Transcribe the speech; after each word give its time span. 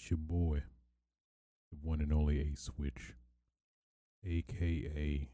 It's 0.00 0.10
your 0.10 0.18
boy, 0.18 0.62
the 1.70 1.76
one 1.82 2.00
and 2.00 2.10
only 2.10 2.40
A 2.40 2.56
Switch, 2.56 3.12
aka 4.24 5.28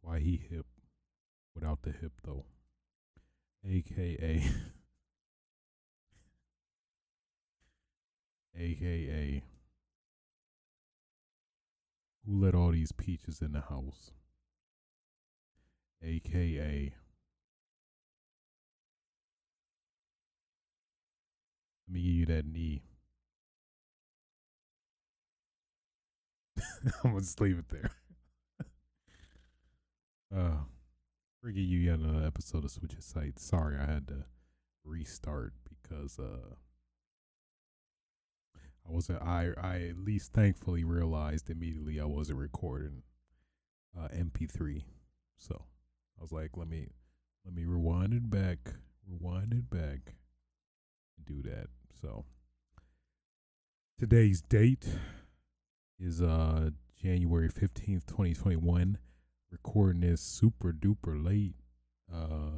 Why 0.00 0.18
He 0.18 0.42
Hip 0.50 0.66
without 1.54 1.82
the 1.82 1.92
hip 1.92 2.14
though, 2.24 2.46
aka 3.64 4.42
aka 8.58 9.42
Who 12.26 12.44
let 12.44 12.56
all 12.56 12.72
these 12.72 12.90
peaches 12.90 13.40
in 13.40 13.52
the 13.52 13.60
house, 13.60 14.10
aka 16.02 16.92
Let 21.90 21.94
me 21.94 22.02
give 22.02 22.12
you 22.12 22.26
that 22.26 22.46
knee. 22.46 22.82
I'm 27.02 27.10
gonna 27.10 27.20
just 27.20 27.40
leave 27.40 27.58
it 27.58 27.68
there. 27.68 27.90
uh, 30.36 30.58
bringing 31.42 31.64
you 31.64 31.78
yet 31.80 31.98
another 31.98 32.24
episode 32.24 32.64
of 32.64 32.70
Switch 32.70 32.94
Sight. 33.00 33.40
Sorry, 33.40 33.76
I 33.76 33.86
had 33.90 34.06
to 34.06 34.24
restart 34.84 35.52
because 35.68 36.20
uh, 36.20 36.54
I 38.86 38.92
wasn't. 38.92 39.20
I 39.22 39.48
I 39.60 39.88
at 39.90 39.98
least 39.98 40.32
thankfully 40.32 40.84
realized 40.84 41.50
immediately 41.50 41.98
I 41.98 42.04
wasn't 42.04 42.38
recording 42.38 43.02
uh 43.98 44.06
MP3, 44.14 44.84
so 45.38 45.64
I 46.16 46.22
was 46.22 46.30
like, 46.30 46.56
let 46.56 46.68
me 46.68 46.86
let 47.44 47.52
me 47.52 47.64
rewind 47.64 48.14
it 48.14 48.30
back, 48.30 48.74
rewind 49.08 49.52
it 49.54 49.68
back, 49.68 50.14
and 51.16 51.26
do 51.26 51.42
that. 51.50 51.66
So 52.00 52.24
today's 53.98 54.40
date 54.42 54.86
is 55.98 56.22
uh 56.22 56.70
January 57.00 57.48
15th, 57.48 58.06
2021. 58.06 58.98
Recording 59.50 60.02
this 60.02 60.20
super 60.20 60.72
duper 60.72 61.24
late. 61.24 61.54
Uh 62.12 62.50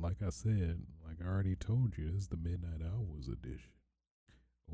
like 0.00 0.22
I 0.24 0.30
said, 0.30 0.82
like 1.06 1.18
I 1.24 1.28
already 1.28 1.56
told 1.56 1.96
you, 1.98 2.06
this 2.10 2.22
is 2.22 2.28
the 2.28 2.36
Midnight 2.36 2.82
Hours 2.84 3.28
edition. 3.28 3.70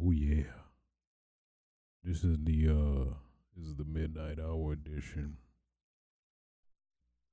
Oh 0.01 0.11
yeah. 0.11 0.45
This 2.03 2.25
is 2.25 2.37
the 2.43 2.69
uh 2.69 3.15
this 3.57 3.67
is 3.67 3.77
the 3.77 3.85
Midnight 3.85 4.39
Hour 4.39 4.73
edition. 4.73 5.37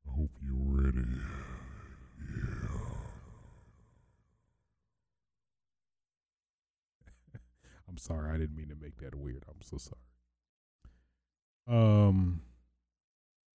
I 0.08 0.12
hope 0.16 0.32
you're 0.44 0.84
ready. 0.84 1.08
I'm 7.92 7.97
sorry, 7.97 8.31
I 8.34 8.38
didn't 8.38 8.56
mean 8.56 8.70
to 8.70 8.75
make 8.81 8.97
that 9.02 9.16
weird. 9.16 9.44
I'm 9.50 9.61
so 9.61 9.78
sorry. 9.78 10.00
Um 11.67 12.42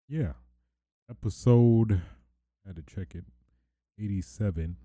yeah. 0.08 0.32
Episode 1.10 2.02
I 2.64 2.68
had 2.68 2.76
to 2.76 2.82
check 2.82 3.14
it. 3.14 3.24
87. 3.98 4.76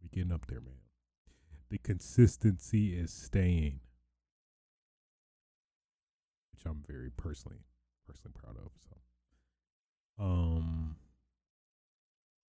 We 0.00 0.08
getting 0.08 0.32
up 0.32 0.46
there, 0.46 0.60
man. 0.60 0.74
The 1.68 1.78
consistency 1.78 2.96
is 2.96 3.12
staying. 3.12 3.80
Which 6.52 6.64
I'm 6.64 6.80
very 6.86 7.10
personally 7.10 7.58
personally 8.06 8.34
proud 8.40 8.56
of. 8.56 8.70
So 8.88 10.24
um 10.24 10.94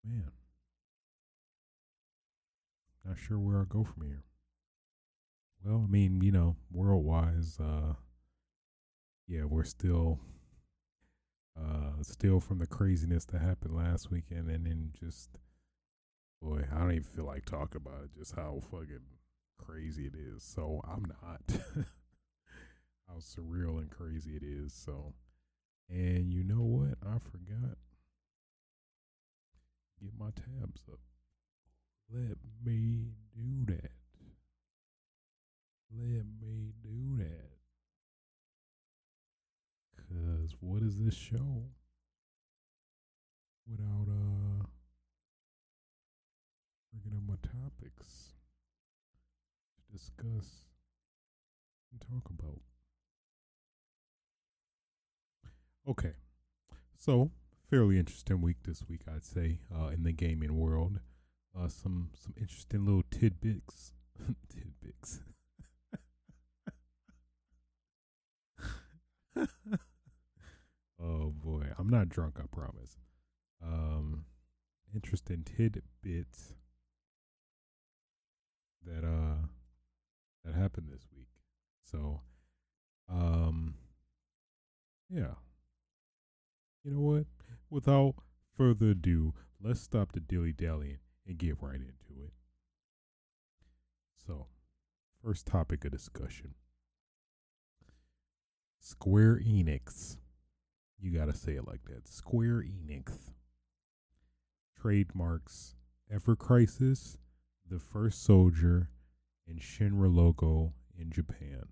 man. 0.03 0.31
Not 3.05 3.17
sure 3.17 3.39
where 3.39 3.59
I'll 3.59 3.63
go 3.63 3.85
from 3.85 4.07
here. 4.07 4.25
Well, 5.65 5.83
I 5.83 5.91
mean, 5.91 6.21
you 6.21 6.31
know, 6.31 6.55
world 6.71 7.03
wise, 7.03 7.57
uh, 7.59 7.95
yeah, 9.27 9.45
we're 9.45 9.63
still, 9.63 10.19
uh, 11.59 12.03
still 12.03 12.39
from 12.39 12.59
the 12.59 12.67
craziness 12.67 13.25
that 13.25 13.41
happened 13.41 13.75
last 13.75 14.11
weekend, 14.11 14.51
and 14.51 14.67
then 14.67 14.91
just, 14.99 15.39
boy, 16.39 16.65
I 16.71 16.77
don't 16.77 16.91
even 16.91 17.03
feel 17.03 17.25
like 17.25 17.45
talking 17.45 17.81
about 17.83 18.03
it, 18.03 18.15
just 18.15 18.35
how 18.35 18.61
fucking 18.69 18.99
crazy 19.57 20.05
it 20.05 20.13
is. 20.13 20.43
So 20.43 20.81
I'm 20.87 21.07
not. 21.23 21.41
how 23.07 23.15
surreal 23.15 23.79
and 23.79 23.89
crazy 23.89 24.35
it 24.35 24.43
is. 24.43 24.71
So, 24.71 25.13
and 25.89 26.31
you 26.31 26.43
know 26.43 26.61
what? 26.61 26.97
I 27.03 27.17
forgot. 27.17 27.77
Get 29.99 30.11
my 30.15 30.29
tabs 30.29 30.83
up. 30.91 30.99
Let 32.13 32.37
me 32.63 33.13
do 33.35 33.73
that. 33.73 33.94
Let 35.91 36.25
me 36.41 36.73
do 36.81 37.17
that. 37.17 37.51
Cause 39.97 40.55
what 40.59 40.81
is 40.83 40.97
this 41.03 41.15
show 41.15 41.63
without 43.67 44.07
uh 44.09 44.65
bringing 46.93 47.17
up 47.17 47.23
my 47.27 47.35
topics 47.41 48.33
to 49.77 49.97
discuss 49.97 50.65
and 51.91 52.01
talk 52.01 52.29
about? 52.29 52.61
Okay, 55.87 56.13
so 56.97 57.29
fairly 57.69 57.99
interesting 57.99 58.41
week 58.41 58.57
this 58.63 58.83
week, 58.87 59.01
I'd 59.07 59.23
say, 59.23 59.59
uh, 59.73 59.87
in 59.87 60.03
the 60.03 60.11
gaming 60.11 60.57
world. 60.57 60.99
Uh, 61.57 61.67
some 61.69 62.09
some 62.13 62.33
interesting 62.39 62.85
little 62.85 63.03
tidbits, 63.11 63.93
tidbits. 64.49 65.21
oh 71.01 71.33
boy, 71.43 71.65
I'm 71.77 71.89
not 71.89 72.09
drunk, 72.09 72.35
I 72.39 72.45
promise. 72.51 72.97
Um, 73.63 74.25
interesting 74.93 75.43
tidbits 75.43 76.53
that 78.85 79.03
uh 79.03 79.47
that 80.43 80.53
happened 80.53 80.89
this 80.91 81.07
week. 81.15 81.27
So, 81.83 82.21
um, 83.09 83.75
yeah. 85.09 85.33
You 86.83 86.91
know 86.91 86.99
what? 86.99 87.25
Without 87.69 88.15
further 88.55 88.89
ado, 88.89 89.33
let's 89.61 89.81
stop 89.81 90.11
the 90.11 90.19
dilly 90.19 90.51
dallying 90.51 90.99
and 91.27 91.37
get 91.37 91.61
right 91.61 91.75
into 91.75 92.23
it. 92.23 92.31
So, 94.27 94.47
first 95.23 95.47
topic 95.47 95.83
of 95.83 95.91
discussion 95.91 96.53
Square 98.85 99.39
Enix. 99.39 100.17
You 100.99 101.09
got 101.09 101.25
to 101.25 101.33
say 101.33 101.53
it 101.53 101.67
like 101.67 101.83
that. 101.85 102.07
Square 102.07 102.65
Enix 102.65 103.31
trademarks 104.79 105.73
Ever 106.13 106.35
Crisis, 106.35 107.17
The 107.67 107.79
First 107.79 108.23
Soldier, 108.23 108.91
and 109.47 109.59
Shinra 109.59 110.15
logo 110.15 110.73
in 110.95 111.09
Japan. 111.09 111.63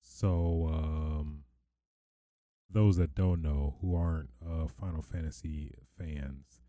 So, 0.00 0.70
um, 0.72 1.42
those 2.70 2.96
that 2.98 3.16
don't 3.16 3.42
know, 3.42 3.74
who 3.80 3.96
aren't 3.96 4.30
uh, 4.48 4.68
Final 4.68 5.02
Fantasy 5.02 5.72
fans, 5.98 6.60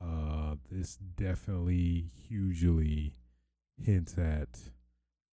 uh, 0.00 0.54
this 0.70 0.94
definitely 0.94 2.12
hugely 2.28 3.14
hints 3.76 4.16
at 4.16 4.60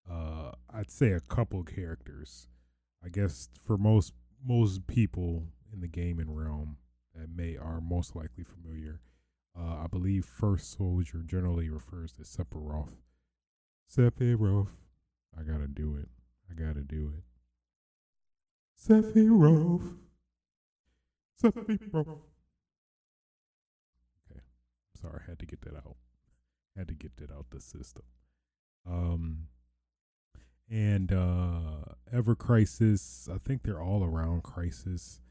uh, 0.09 0.51
I'd 0.73 0.91
say 0.91 1.11
a 1.11 1.19
couple 1.19 1.63
characters. 1.63 2.47
I 3.03 3.09
guess 3.09 3.49
for 3.61 3.77
most 3.77 4.13
most 4.43 4.87
people 4.87 5.43
in 5.73 5.81
the 5.81 5.87
gaming 5.87 6.33
realm 6.33 6.77
that 7.15 7.29
may 7.35 7.57
are 7.57 7.81
most 7.81 8.15
likely 8.15 8.43
familiar, 8.43 9.01
uh, 9.57 9.83
I 9.83 9.87
believe 9.89 10.25
First 10.25 10.77
Soldier 10.77 11.23
generally 11.25 11.69
refers 11.69 12.11
to 12.13 12.21
Sephiroth. 12.23 12.93
Sephiroth, 13.89 14.69
I 15.37 15.43
gotta 15.43 15.67
do 15.67 15.95
it. 15.95 16.09
I 16.49 16.53
gotta 16.53 16.83
do 16.83 17.11
it. 17.17 17.23
Sephiroth. 18.79 19.97
Sephiroth. 21.41 22.21
Okay, 24.29 24.41
sorry, 25.01 25.21
I 25.25 25.29
had 25.29 25.39
to 25.39 25.45
get 25.45 25.61
that 25.61 25.75
out. 25.75 25.97
I 26.75 26.81
Had 26.81 26.87
to 26.89 26.93
get 26.93 27.17
that 27.17 27.31
out 27.31 27.47
the 27.49 27.59
system. 27.59 28.03
Um, 28.85 29.47
and 30.69 31.11
uh 31.11 31.93
ever 32.11 32.35
crisis 32.35 33.29
i 33.33 33.37
think 33.37 33.63
they're 33.63 33.81
all 33.81 34.03
around 34.03 34.43
crisis 34.43 35.21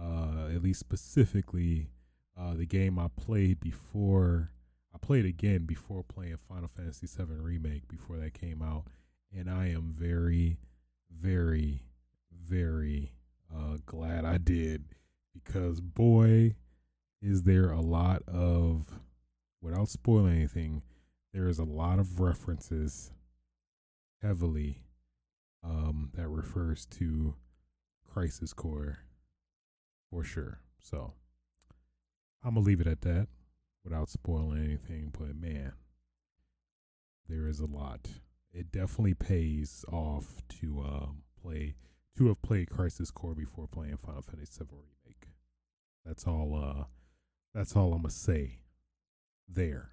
uh 0.00 0.48
at 0.54 0.62
least 0.62 0.80
specifically 0.80 1.90
uh 2.38 2.54
the 2.54 2.66
game 2.66 2.98
i 2.98 3.08
played 3.16 3.60
before 3.60 4.50
i 4.94 4.98
played 4.98 5.24
again 5.24 5.64
before 5.64 6.02
playing 6.02 6.36
final 6.48 6.68
fantasy 6.68 7.06
7 7.06 7.42
remake 7.42 7.86
before 7.88 8.16
that 8.16 8.34
came 8.34 8.62
out 8.62 8.84
and 9.36 9.50
i 9.50 9.66
am 9.68 9.94
very 9.96 10.58
very 11.10 11.82
very 12.32 13.12
uh 13.54 13.76
glad 13.84 14.24
i 14.24 14.38
did 14.38 14.84
because 15.34 15.80
boy 15.80 16.54
is 17.20 17.42
there 17.42 17.70
a 17.70 17.80
lot 17.80 18.22
of 18.28 19.00
without 19.66 19.88
spoiling 19.88 20.36
anything, 20.36 20.82
there 21.32 21.48
is 21.48 21.58
a 21.58 21.64
lot 21.64 21.98
of 21.98 22.20
references 22.20 23.10
heavily 24.22 24.82
um, 25.64 26.10
that 26.14 26.28
refers 26.28 26.86
to 26.86 27.34
Crisis 28.04 28.52
Core 28.52 28.98
for 30.10 30.24
sure. 30.24 30.60
So 30.78 31.14
I'm 32.44 32.54
gonna 32.54 32.66
leave 32.66 32.80
it 32.80 32.86
at 32.86 33.02
that 33.02 33.28
without 33.84 34.08
spoiling 34.08 34.64
anything. 34.64 35.12
But 35.12 35.36
man, 35.36 35.72
there 37.28 37.46
is 37.46 37.60
a 37.60 37.66
lot. 37.66 38.08
It 38.52 38.72
definitely 38.72 39.14
pays 39.14 39.84
off 39.92 40.42
to 40.60 40.80
um, 40.80 41.22
play 41.40 41.74
to 42.16 42.28
have 42.28 42.40
played 42.40 42.70
Crisis 42.70 43.10
Core 43.10 43.34
before 43.34 43.66
playing 43.68 43.96
Final 43.98 44.22
Fantasy 44.22 44.58
VII 44.58 44.70
Remake. 44.72 45.28
That's 46.04 46.26
all. 46.26 46.54
Uh, 46.62 46.84
that's 47.54 47.76
all 47.76 47.92
I'm 47.92 48.02
gonna 48.02 48.10
say 48.10 48.60
there. 49.48 49.90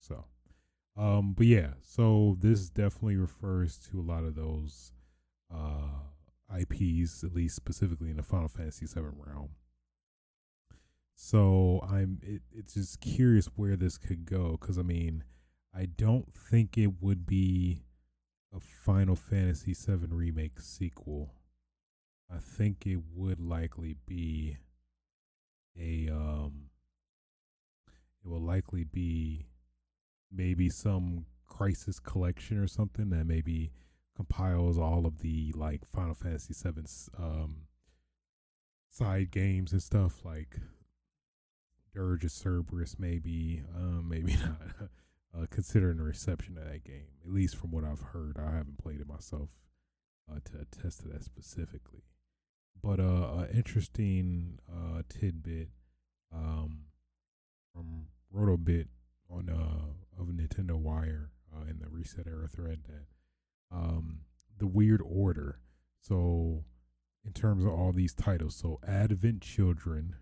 So, 0.00 0.24
um, 0.96 1.34
but 1.36 1.46
yeah, 1.46 1.70
so 1.82 2.36
this 2.40 2.68
definitely 2.68 3.16
refers 3.16 3.78
to 3.90 3.98
a 3.98 4.02
lot 4.02 4.24
of 4.24 4.34
those 4.34 4.92
uh 5.52 5.88
IPs, 6.56 7.24
at 7.24 7.34
least 7.34 7.56
specifically 7.56 8.10
in 8.10 8.16
the 8.16 8.22
Final 8.22 8.48
Fantasy 8.48 8.86
VII 8.86 9.00
realm. 9.16 9.50
So 11.16 11.80
I'm 11.88 12.18
it, 12.22 12.42
it's 12.52 12.74
just 12.74 13.00
curious 13.00 13.46
where 13.56 13.76
this 13.76 13.98
could 13.98 14.24
go 14.24 14.56
because 14.60 14.78
I 14.78 14.82
mean 14.82 15.24
I 15.74 15.86
don't 15.86 16.32
think 16.32 16.76
it 16.78 17.02
would 17.02 17.26
be 17.26 17.82
a 18.54 18.60
Final 18.60 19.16
Fantasy 19.16 19.74
VII 19.74 20.06
remake 20.10 20.60
sequel. 20.60 21.34
I 22.32 22.38
think 22.38 22.86
it 22.86 23.00
would 23.14 23.40
likely 23.40 23.96
be 24.06 24.58
a 25.78 26.08
um 26.12 26.70
it 28.24 28.28
will 28.28 28.40
likely 28.40 28.84
be 28.84 29.46
maybe 30.34 30.68
some 30.68 31.26
crisis 31.46 32.00
collection 32.00 32.58
or 32.58 32.66
something 32.66 33.10
that 33.10 33.26
maybe 33.26 33.70
compiles 34.16 34.78
all 34.78 35.06
of 35.06 35.20
the 35.20 35.52
like 35.56 35.84
Final 35.86 36.14
Fantasy 36.14 36.54
VII 36.54 36.84
um 37.18 37.56
side 38.90 39.30
games 39.30 39.72
and 39.72 39.82
stuff 39.82 40.24
like 40.24 40.58
Dirge 41.92 42.24
of 42.24 42.32
Cerberus 42.32 42.96
maybe 42.98 43.62
um 43.76 44.08
maybe 44.10 44.36
not 44.36 44.88
uh, 45.36 45.46
considering 45.50 45.98
the 45.98 46.04
reception 46.04 46.56
of 46.58 46.64
that 46.64 46.84
game 46.84 47.08
at 47.24 47.32
least 47.32 47.56
from 47.56 47.70
what 47.70 47.84
I've 47.84 48.12
heard. 48.12 48.38
I 48.38 48.56
haven't 48.56 48.78
played 48.78 49.00
it 49.00 49.08
myself 49.08 49.50
uh, 50.30 50.38
to 50.44 50.60
attest 50.60 51.00
to 51.00 51.08
that 51.08 51.24
specifically. 51.24 52.02
But 52.82 53.00
uh, 53.00 53.38
an 53.38 53.48
interesting 53.54 54.58
uh, 54.70 55.02
tidbit 55.08 55.68
um, 56.34 56.86
from 57.72 58.06
Rotobit 58.34 58.88
on 59.30 59.48
uh, 59.48 60.20
of 60.20 60.28
Nintendo 60.28 60.76
Wire 60.76 61.30
uh, 61.54 61.64
in 61.68 61.78
the 61.78 61.88
Reset 61.88 62.26
Era 62.26 62.48
thread 62.48 62.80
that 62.88 63.76
um, 63.76 64.20
the 64.58 64.66
weird 64.66 65.02
order. 65.04 65.60
So, 66.00 66.64
in 67.24 67.32
terms 67.32 67.64
of 67.64 67.70
all 67.72 67.92
these 67.92 68.14
titles, 68.14 68.56
so 68.56 68.78
Advent 68.86 69.42
Children, 69.42 70.16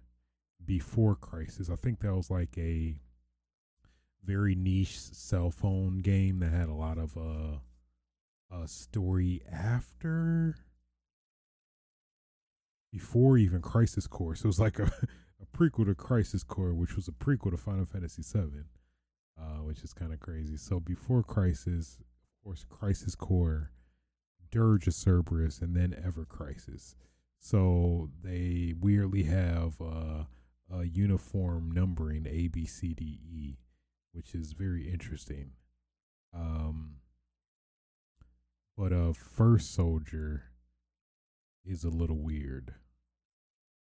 Before 0.65 1.17
Crisis, 1.17 1.69
I 1.69 1.77
think 1.77 2.01
that 2.01 2.15
was 2.15 2.31
like 2.31 2.57
a 2.57 3.01
very 4.25 4.55
niche 4.55 4.99
cell 4.99 5.51
phone 5.51 5.99
game 5.99 6.39
that 6.39 6.53
had 6.53 6.69
a 6.69 6.75
lot 6.75 6.99
of 6.99 7.17
uh, 7.17 7.59
a 8.53 8.69
story 8.69 9.43
after 9.51 10.55
before 12.93 13.39
even 13.39 13.63
Crisis 13.63 14.07
Core. 14.07 14.37
So 14.37 14.45
it 14.45 14.49
was 14.49 14.61
like 14.61 14.79
a, 14.79 14.85
a 15.41 15.57
prequel 15.57 15.87
to 15.87 15.95
Crisis 15.95 16.45
Core, 16.45 16.75
which 16.75 16.95
was 16.95 17.09
a 17.09 17.13
prequel 17.13 17.51
to 17.51 17.57
Final 17.57 17.87
Fantasy 17.87 18.23
VII, 18.23 18.65
uh, 19.41 19.63
which 19.63 19.83
is 19.83 19.93
kind 19.93 20.13
of 20.13 20.21
crazy. 20.21 20.57
So 20.57 20.81
before 20.81 21.23
Crisis, 21.23 21.99
of 22.01 22.45
course, 22.45 22.65
Crisis 22.69 23.15
Core, 23.15 23.71
Dirge 24.51 24.87
of 24.87 24.95
Cerberus, 24.95 25.61
and 25.61 25.75
then 25.75 25.95
Ever 26.05 26.25
Crisis. 26.25 26.95
So 27.39 28.11
they 28.23 28.75
weirdly 28.79 29.25
have 29.25 29.81
uh, 29.81 30.25
a 30.73 30.85
uniform 30.85 31.71
numbering 31.73 32.27
A, 32.29 32.49
B, 32.49 32.67
C, 32.67 32.95
D, 32.95 33.05
E, 33.05 33.57
which 34.13 34.35
is 34.35 34.53
very 34.53 34.89
interesting. 34.89 35.53
Um, 36.35 36.97
but 38.77 38.93
uh, 38.93 39.13
First 39.13 39.75
Soldier 39.75 40.45
is 41.65 41.85
a 41.85 41.91
little 41.91 42.19
weird 42.19 42.75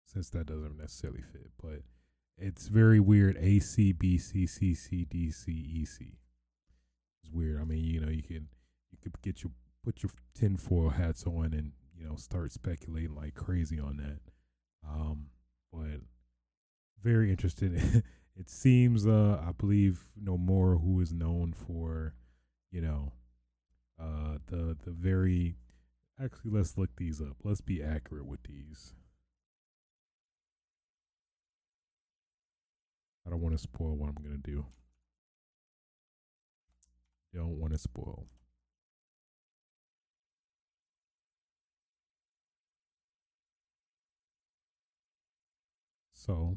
since 0.04 0.28
that 0.30 0.46
doesn't 0.46 0.76
necessarily 0.76 1.22
fit, 1.22 1.50
but 1.60 1.82
it's 2.42 2.68
very 2.68 2.98
weird. 2.98 3.36
A 3.38 3.60
C 3.60 3.92
B 3.92 4.18
C 4.18 4.46
C 4.46 4.74
C 4.74 5.04
D 5.04 5.30
C 5.30 5.52
E 5.52 5.84
C. 5.84 6.18
It's 7.22 7.32
weird. 7.32 7.60
I 7.60 7.64
mean, 7.64 7.84
you 7.84 8.00
know, 8.00 8.10
you 8.10 8.22
can 8.22 8.48
you 8.90 8.98
could 9.02 9.20
get 9.22 9.42
your 9.42 9.52
put 9.84 10.02
your 10.02 10.10
tinfoil 10.34 10.90
hats 10.90 11.24
on 11.26 11.52
and 11.52 11.72
you 11.96 12.04
know 12.04 12.16
start 12.16 12.52
speculating 12.52 13.14
like 13.14 13.34
crazy 13.34 13.78
on 13.78 13.96
that. 13.98 14.20
Um, 14.88 15.26
but 15.72 16.00
very 17.02 17.30
interested. 17.30 18.02
it 18.36 18.50
seems, 18.50 19.06
uh, 19.06 19.40
I 19.46 19.52
believe, 19.52 20.08
Nomura 20.20 20.82
who 20.82 21.00
is 21.00 21.12
known 21.12 21.52
for, 21.52 22.14
you 22.70 22.80
know, 22.80 23.12
uh, 24.00 24.38
the 24.46 24.76
the 24.84 24.90
very. 24.90 25.54
Actually, 26.22 26.52
let's 26.52 26.76
look 26.76 26.90
these 26.96 27.20
up. 27.20 27.36
Let's 27.42 27.60
be 27.60 27.82
accurate 27.82 28.26
with 28.26 28.42
these. 28.44 28.94
I 33.26 33.30
don't 33.30 33.40
want 33.40 33.54
to 33.54 33.62
spoil 33.62 33.96
what 33.96 34.08
I'm 34.08 34.22
going 34.22 34.40
to 34.40 34.50
do. 34.50 34.66
Don't 37.34 37.58
want 37.58 37.72
to 37.72 37.78
spoil. 37.78 38.26
So, 46.12 46.56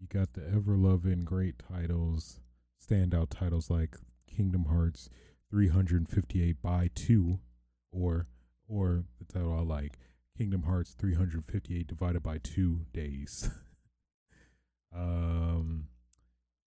you 0.00 0.06
got 0.06 0.32
the 0.32 0.46
ever 0.46 0.76
loving 0.76 1.24
great 1.24 1.56
titles, 1.58 2.40
standout 2.82 3.28
titles 3.28 3.68
like 3.68 3.96
Kingdom 4.26 4.66
Hearts 4.66 5.10
358 5.50 6.62
by 6.62 6.90
2 6.94 7.38
or 7.90 8.26
or 8.66 9.04
the 9.18 9.30
title 9.30 9.52
I 9.52 9.60
like 9.60 9.98
Kingdom 10.36 10.62
Hearts 10.62 10.94
358 10.98 11.86
divided 11.86 12.22
by 12.22 12.38
2 12.38 12.86
days. 12.92 13.50
um, 14.94 15.88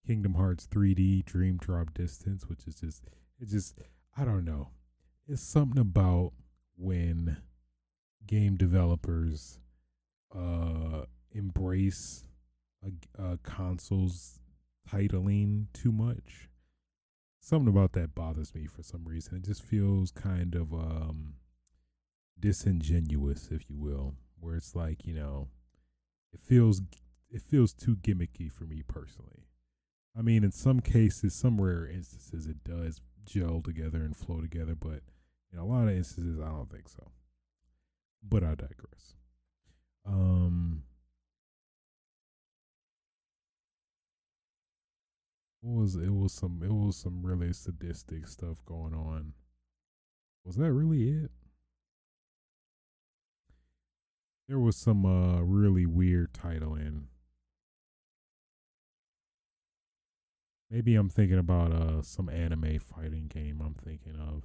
Kingdom 0.06 0.34
Hearts 0.36 0.68
3D 0.68 1.25
Dream 1.25 1.58
Drop 1.58 1.94
Distance, 1.94 2.46
which 2.48 2.68
is 2.68 2.75
just 2.75 3.04
it's 3.40 3.51
just 3.51 3.80
I 4.18 4.25
don't 4.25 4.46
know. 4.46 4.70
It's 5.28 5.42
something 5.42 5.80
about 5.80 6.34
when 6.78 7.38
game 8.28 8.56
developers 8.56 9.60
uh 10.36 11.06
embrace 11.32 12.24
a, 12.86 13.24
a 13.24 13.38
console's 13.38 14.40
titling 14.90 15.68
too 15.74 15.92
much. 15.92 16.50
Something 17.40 17.70
about 17.70 17.94
that 17.94 18.13
bothers 18.13 18.54
me 18.54 18.66
for 18.66 18.84
some 18.84 19.04
reason. 19.06 19.38
It 19.38 19.44
just 19.44 19.63
feels 19.63 20.12
kind 20.12 20.56
of 20.56 20.74
um 20.74 21.36
disingenuous, 22.40 23.50
if 23.51 23.70
you 23.70 23.78
will, 23.78 24.16
where 24.40 24.56
it's 24.56 24.75
like, 24.75 25.06
you 25.06 25.13
know, 25.13 25.48
it 26.34 26.40
feels 26.42 26.82
it 27.32 27.42
feels 27.42 27.74
too 27.74 27.96
gimmicky 27.96 28.52
for 28.52 28.66
me 28.66 28.84
personally. 28.86 29.48
I 30.18 30.22
mean, 30.22 30.44
in 30.44 30.52
some 30.52 30.82
cases, 30.82 31.34
some 31.34 31.60
rare 31.60 31.88
instances, 31.88 32.46
it 32.46 32.64
does 32.64 33.02
gel 33.24 33.62
together 33.62 34.04
and 34.04 34.16
flow 34.16 34.42
together, 34.42 34.76
but 34.76 35.02
in 35.54 35.60
a 35.60 35.66
lot 35.66 35.88
of 35.88 35.96
instances, 35.96 36.40
I 36.40 36.50
don't 36.50 36.70
think 36.70 36.90
so. 36.90 37.12
But 38.22 38.44
I 38.44 38.50
digress. 38.50 39.16
Um, 40.06 40.84
it 45.64 45.70
was 45.70 45.96
it 45.96 46.14
was 46.14 46.34
some 46.34 46.62
it 46.64 46.72
was 46.72 46.98
some 46.98 47.26
really 47.26 47.54
sadistic 47.54 48.28
stuff 48.28 48.58
going 48.66 48.94
on. 48.94 49.34
Was 50.44 50.58
that 50.58 50.72
really 50.72 51.10
it? 51.10 51.32
There 54.48 54.60
was 54.60 54.76
some 54.76 55.06
uh 55.06 55.42
really 55.42 55.86
weird 55.86 56.34
titling 56.34 57.06
Maybe 60.72 60.96
I'm 60.96 61.10
thinking 61.10 61.38
about 61.38 61.74
uh 61.74 62.01
some 62.01 62.30
anime 62.30 62.80
fighting 62.80 63.28
game 63.28 63.62
I'm 63.63 63.74
thinking 63.74 64.16
of. 64.16 64.44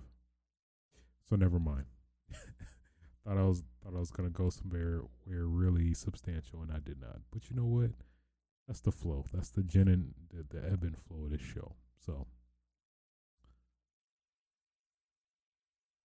So 1.28 1.36
never 1.36 1.60
mind. 1.60 1.84
thought 3.24 3.38
I 3.38 3.44
was 3.44 3.62
thought 3.82 3.94
I 3.94 4.00
was 4.00 4.10
gonna 4.10 4.30
go 4.30 4.50
somewhere 4.50 5.02
where 5.24 5.46
really 5.46 5.94
substantial 5.94 6.62
and 6.62 6.72
I 6.72 6.80
did 6.84 7.00
not. 7.00 7.20
But 7.32 7.48
you 7.48 7.54
know 7.54 7.64
what? 7.66 7.92
That's 8.66 8.80
the 8.80 8.90
flow. 8.90 9.24
That's 9.32 9.50
the 9.50 9.62
gin 9.62 9.86
and 9.86 10.14
the, 10.30 10.58
the 10.58 10.66
ebb 10.66 10.82
and 10.82 10.96
flow 10.98 11.26
of 11.26 11.30
this 11.30 11.40
show. 11.40 11.76
So 12.04 12.26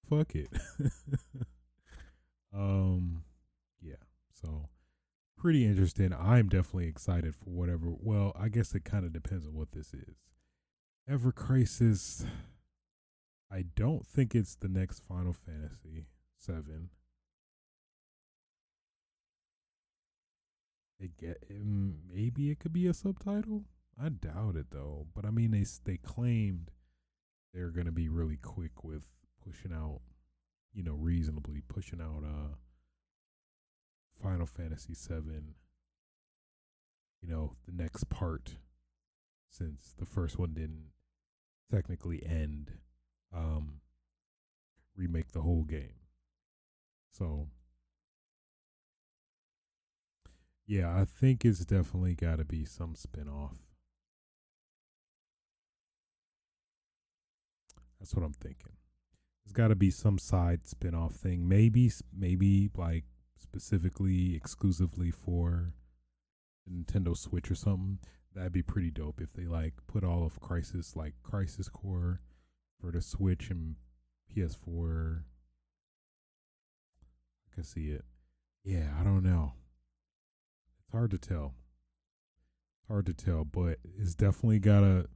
fuck 0.08 0.36
it. 0.36 0.50
um 2.54 3.24
yeah. 3.82 3.96
So 4.40 4.70
pretty 5.42 5.66
interesting. 5.66 6.14
I'm 6.14 6.50
definitely 6.50 6.88
excited 6.88 7.34
for 7.36 7.50
whatever. 7.50 7.96
Well, 8.00 8.32
I 8.40 8.48
guess 8.48 8.76
it 8.76 8.86
kind 8.86 9.06
of 9.06 9.12
depends 9.12 9.48
on 9.48 9.56
what 9.56 9.72
this 9.72 9.92
is. 9.92 10.18
Ever 11.10 11.32
Crisis. 11.32 12.24
I 13.52 13.66
don't 13.76 14.06
think 14.06 14.36
it's 14.36 14.54
the 14.54 14.68
next 14.68 15.00
Final 15.00 15.34
Fantasy 15.34 16.06
Seven. 16.38 16.90
It 21.00 21.18
get 21.18 21.44
maybe 21.50 22.52
it 22.52 22.60
could 22.60 22.72
be 22.72 22.86
a 22.86 22.94
subtitle. 22.94 23.64
I 24.00 24.10
doubt 24.10 24.56
it 24.56 24.68
though. 24.70 25.08
But 25.16 25.26
I 25.26 25.32
mean, 25.32 25.50
they 25.50 25.66
they 25.86 25.98
claimed 25.98 26.70
they're 27.52 27.72
gonna 27.72 27.92
be 27.92 28.10
really 28.10 28.38
quick 28.38 28.84
with 28.84 29.06
pushing 29.44 29.74
out, 29.74 30.02
you 30.72 30.84
know, 30.84 30.94
reasonably 30.94 31.62
pushing 31.68 32.00
out 32.00 32.24
uh 32.24 32.54
Final 34.22 34.46
Fantasy 34.46 34.94
Seven. 34.94 35.56
You 37.22 37.30
know, 37.30 37.54
the 37.66 37.84
next 37.84 38.10
part, 38.10 38.56
since 39.50 39.94
the 39.98 40.06
first 40.06 40.40
one 40.40 40.54
didn't 40.54 40.92
technically 41.72 42.24
end, 42.26 42.72
um, 43.34 43.82
remake 44.96 45.32
the 45.32 45.42
whole 45.42 45.64
game. 45.64 45.94
So 47.12 47.48
Yeah, 50.72 50.96
I 50.96 51.04
think 51.04 51.44
it's 51.44 51.66
definitely 51.66 52.16
got 52.16 52.38
to 52.38 52.46
be 52.46 52.64
some 52.64 52.94
spinoff. 52.94 53.58
That's 58.00 58.16
what 58.16 58.24
I'm 58.24 58.32
thinking. 58.32 58.78
There's 59.44 59.52
got 59.52 59.68
to 59.68 59.76
be 59.76 59.92
some 59.92 60.18
side 60.18 60.62
spinoff 60.64 61.12
thing. 61.12 61.46
Maybe, 61.50 61.92
maybe 62.18 62.70
like 62.78 63.04
specifically, 63.42 64.36
exclusively 64.36 65.12
for 65.12 65.74
Nintendo 66.70 67.18
Switch 67.18 67.50
or 67.50 67.56
something. 67.56 68.00
That'd 68.34 68.54
be 68.54 68.62
pretty 68.62 68.92
dope 68.92 69.20
if 69.20 69.34
they 69.34 69.46
like 69.46 69.74
put 69.88 70.04
all 70.04 70.26
of 70.26 70.40
Crisis, 70.40 70.96
like 70.96 71.16
Crisis 71.24 71.68
Core, 71.68 72.22
for 72.80 72.92
the 72.92 73.02
Switch 73.02 73.50
and 73.50 73.76
PS4. 74.34 75.24
I 77.52 77.56
can 77.56 77.64
see 77.64 77.90
it. 77.90 78.06
Yeah, 78.64 78.92
I 79.00 79.04
don't 79.04 79.24
know. 79.24 79.54
It's 80.80 80.92
hard 80.92 81.12
to 81.12 81.18
tell. 81.18 81.56
It's 82.80 82.88
hard 82.88 83.06
to 83.08 83.14
tell, 83.14 83.44
but 83.44 83.80
it's 83.98 84.16
definitely 84.16 84.60
gotta. 84.60 85.08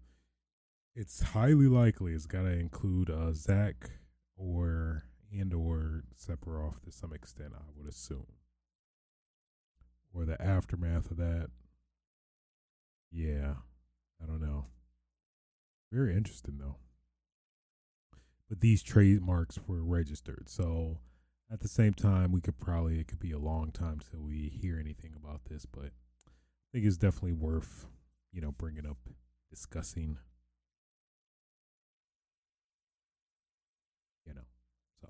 It's 0.94 1.22
highly 1.22 1.68
likely 1.68 2.14
it's 2.14 2.26
gotta 2.26 2.52
include 2.52 3.10
uh 3.10 3.34
Zack 3.34 3.92
or 4.38 5.04
and 5.32 5.54
or 5.54 6.04
Sephiroth 6.16 6.82
to 6.84 6.92
some 6.92 7.14
extent. 7.14 7.54
I 7.56 7.64
would 7.78 7.88
assume, 7.88 8.28
or 10.14 10.26
the 10.26 10.42
aftermath 10.42 11.12
of 11.12 11.18
that. 11.18 11.50
Yeah, 13.12 13.56
I 14.22 14.26
don't 14.26 14.42
know. 14.42 14.66
Very 15.92 16.16
interesting 16.16 16.58
though. 16.60 16.76
But 18.50 18.60
these 18.62 18.84
trademarks 18.84 19.60
were 19.68 19.84
registered, 19.84 20.50
so 20.50 21.00
at 21.52 21.62
the 21.62 21.68
same 21.68 21.94
time, 21.94 22.32
we 22.32 22.42
could 22.42 22.60
probably 22.60 23.00
it 23.00 23.08
could 23.08 23.20
be 23.20 23.32
a 23.32 23.40
long 23.40 23.72
time 23.72 24.00
till 24.00 24.22
we 24.22 24.50
hear 24.50 24.80
anything 24.80 25.14
about 25.16 25.46
this, 25.46 25.66
but 25.66 25.86
I 25.86 26.68
think 26.74 26.86
it's 26.86 26.98
definitely 26.98 27.34
worth 27.34 27.86
you 28.32 28.42
know 28.42 28.52
bringing 28.52 28.86
up, 28.86 28.98
discussing. 29.50 30.18
You 34.28 34.34
know, 34.34 34.42
so 35.02 35.10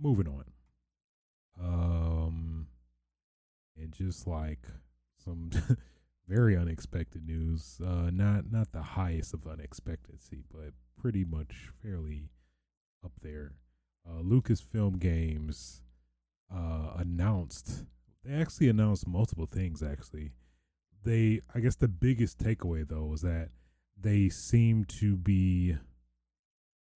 moving 0.00 0.28
on. 0.28 0.44
Um, 1.60 2.66
and 3.76 3.92
just 3.92 4.26
like 4.26 4.66
some 5.24 5.50
very 6.28 6.56
unexpected 6.56 7.26
news, 7.26 7.80
uh, 7.84 8.10
not 8.12 8.50
not 8.50 8.72
the 8.72 8.82
highest 8.82 9.34
of 9.34 9.46
unexpectancy, 9.46 10.42
but 10.52 10.72
pretty 11.00 11.24
much 11.24 11.70
fairly 11.82 12.30
up 13.04 13.12
there 13.22 13.52
uh, 14.08 14.22
Lucasfilm 14.22 14.98
Games 14.98 15.82
uh, 16.54 16.92
announced. 16.96 17.84
They 18.24 18.34
actually 18.34 18.68
announced 18.68 19.06
multiple 19.06 19.46
things. 19.46 19.82
Actually, 19.82 20.32
they 21.04 21.40
I 21.54 21.60
guess 21.60 21.76
the 21.76 21.88
biggest 21.88 22.38
takeaway 22.38 22.86
though 22.86 23.04
was 23.04 23.22
that 23.22 23.50
they 24.00 24.28
seem 24.28 24.84
to 24.84 25.16
be 25.16 25.76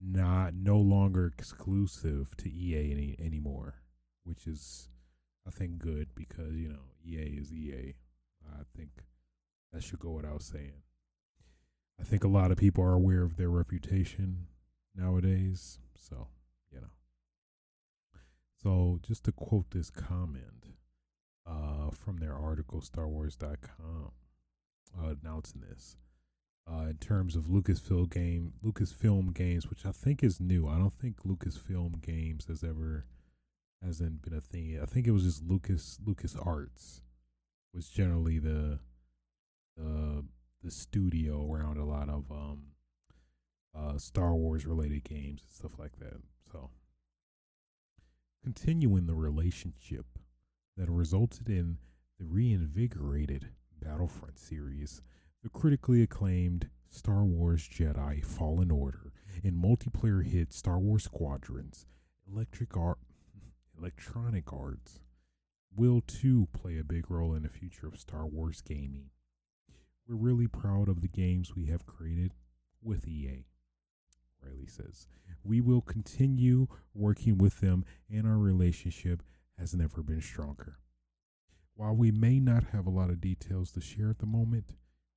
not 0.00 0.54
no 0.54 0.78
longer 0.78 1.26
exclusive 1.26 2.36
to 2.38 2.50
EA 2.50 2.92
any 2.92 3.16
anymore, 3.18 3.82
which 4.24 4.46
is 4.46 4.88
I 5.46 5.50
think 5.50 5.78
good 5.78 6.08
because 6.14 6.54
you 6.54 6.68
know 6.68 6.92
EA 7.04 7.38
is 7.40 7.52
EA. 7.52 7.94
I 8.48 8.62
think 8.76 8.90
that 9.72 9.82
should 9.82 10.00
go 10.00 10.10
without 10.10 10.42
saying. 10.42 10.82
I 12.00 12.04
think 12.04 12.24
a 12.24 12.28
lot 12.28 12.50
of 12.50 12.58
people 12.58 12.84
are 12.84 12.92
aware 12.92 13.22
of 13.22 13.36
their 13.36 13.50
reputation 13.50 14.46
nowadays, 14.94 15.78
so 15.96 16.28
you 16.70 16.80
know. 16.80 16.90
So, 18.62 18.98
just 19.02 19.24
to 19.24 19.32
quote 19.32 19.70
this 19.70 19.90
comment 19.90 20.66
uh, 21.46 21.90
from 21.92 22.18
their 22.18 22.34
article, 22.34 22.80
StarWars.com, 22.80 24.12
uh, 24.98 25.14
announcing 25.22 25.62
this. 25.68 25.96
Uh, 26.68 26.86
in 26.86 26.96
terms 26.96 27.36
of 27.36 27.44
Lucasfilm 27.44 28.10
game, 28.10 28.52
Lucasfilm 28.64 29.32
games, 29.32 29.70
which 29.70 29.86
I 29.86 29.92
think 29.92 30.24
is 30.24 30.40
new. 30.40 30.66
I 30.66 30.78
don't 30.78 30.98
think 30.98 31.22
Lucasfilm 31.22 32.02
games 32.02 32.46
has 32.46 32.64
ever 32.64 33.06
hasn't 33.84 34.22
been 34.22 34.34
a 34.34 34.40
thing. 34.40 34.78
I 34.82 34.86
think 34.86 35.06
it 35.06 35.12
was 35.12 35.22
just 35.22 35.44
Lucas 35.44 36.00
Lucas 36.04 36.34
Arts 36.34 37.02
was 37.72 37.88
generally 37.88 38.38
the 38.38 38.80
the 39.76 40.24
the 40.62 40.70
studio 40.70 41.46
around 41.48 41.76
a 41.76 41.84
lot 41.84 42.08
of 42.08 42.24
um 42.30 42.62
uh 43.78 43.98
Star 43.98 44.34
Wars 44.34 44.66
related 44.66 45.04
games 45.04 45.42
and 45.42 45.54
stuff 45.54 45.78
like 45.78 45.98
that. 46.00 46.20
So 46.50 46.70
continuing 48.42 49.06
the 49.06 49.14
relationship 49.14 50.06
that 50.76 50.90
resulted 50.90 51.48
in 51.48 51.78
the 52.18 52.24
reinvigorated 52.24 53.50
Battlefront 53.80 54.38
series, 54.38 55.02
the 55.46 55.50
critically 55.60 56.02
acclaimed 56.02 56.68
Star 56.88 57.22
Wars 57.22 57.68
Jedi 57.68 58.24
Fallen 58.24 58.72
Order, 58.72 59.12
and 59.44 59.52
multiplayer 59.54 60.26
hit 60.26 60.52
Star 60.52 60.80
Wars 60.80 61.04
Squadrons, 61.04 61.86
Electric 62.28 62.76
Art, 62.76 62.98
Electronic 63.78 64.52
Arts 64.52 64.98
will 65.72 66.00
too 66.04 66.48
play 66.52 66.78
a 66.78 66.84
big 66.84 67.08
role 67.08 67.32
in 67.32 67.44
the 67.44 67.48
future 67.48 67.86
of 67.86 67.96
Star 67.96 68.26
Wars 68.26 68.60
gaming. 68.60 69.10
We're 70.08 70.16
really 70.16 70.48
proud 70.48 70.88
of 70.88 71.00
the 71.00 71.06
games 71.06 71.54
we 71.54 71.66
have 71.66 71.86
created 71.86 72.34
with 72.82 73.06
EA. 73.06 73.46
Reilly 74.42 74.66
says. 74.66 75.06
We 75.44 75.60
will 75.60 75.80
continue 75.80 76.66
working 76.92 77.38
with 77.38 77.60
them, 77.60 77.84
and 78.10 78.26
our 78.26 78.38
relationship 78.38 79.22
has 79.60 79.76
never 79.76 80.02
been 80.02 80.22
stronger. 80.22 80.78
While 81.74 81.94
we 81.94 82.10
may 82.10 82.40
not 82.40 82.64
have 82.72 82.88
a 82.88 82.90
lot 82.90 83.10
of 83.10 83.20
details 83.20 83.70
to 83.72 83.80
share 83.80 84.10
at 84.10 84.18
the 84.18 84.26
moment, 84.26 84.74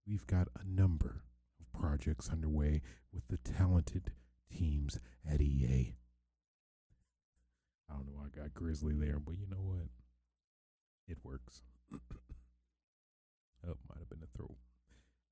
we've 0.10 0.28
got 0.28 0.48
a 0.60 0.68
number 0.68 1.24
of 1.60 1.80
projects 1.80 2.30
underway 2.30 2.82
with 3.14 3.28
the 3.28 3.38
talented 3.38 4.12
teams 4.52 4.98
at 5.30 5.40
EA. 5.40 5.96
I 7.90 7.94
don't 7.94 8.08
know 8.08 8.14
why 8.16 8.26
I 8.26 8.40
got 8.42 8.54
Grizzly 8.54 8.96
there, 8.96 9.20
but 9.20 9.36
you 9.38 9.48
know 9.50 9.62
what? 9.62 9.88
It 11.08 11.18
works. 11.24 11.62
oh, 11.94 11.98
might 13.64 14.00
have 14.00 14.10
been 14.10 14.24
a 14.24 14.38
throw. 14.38 14.56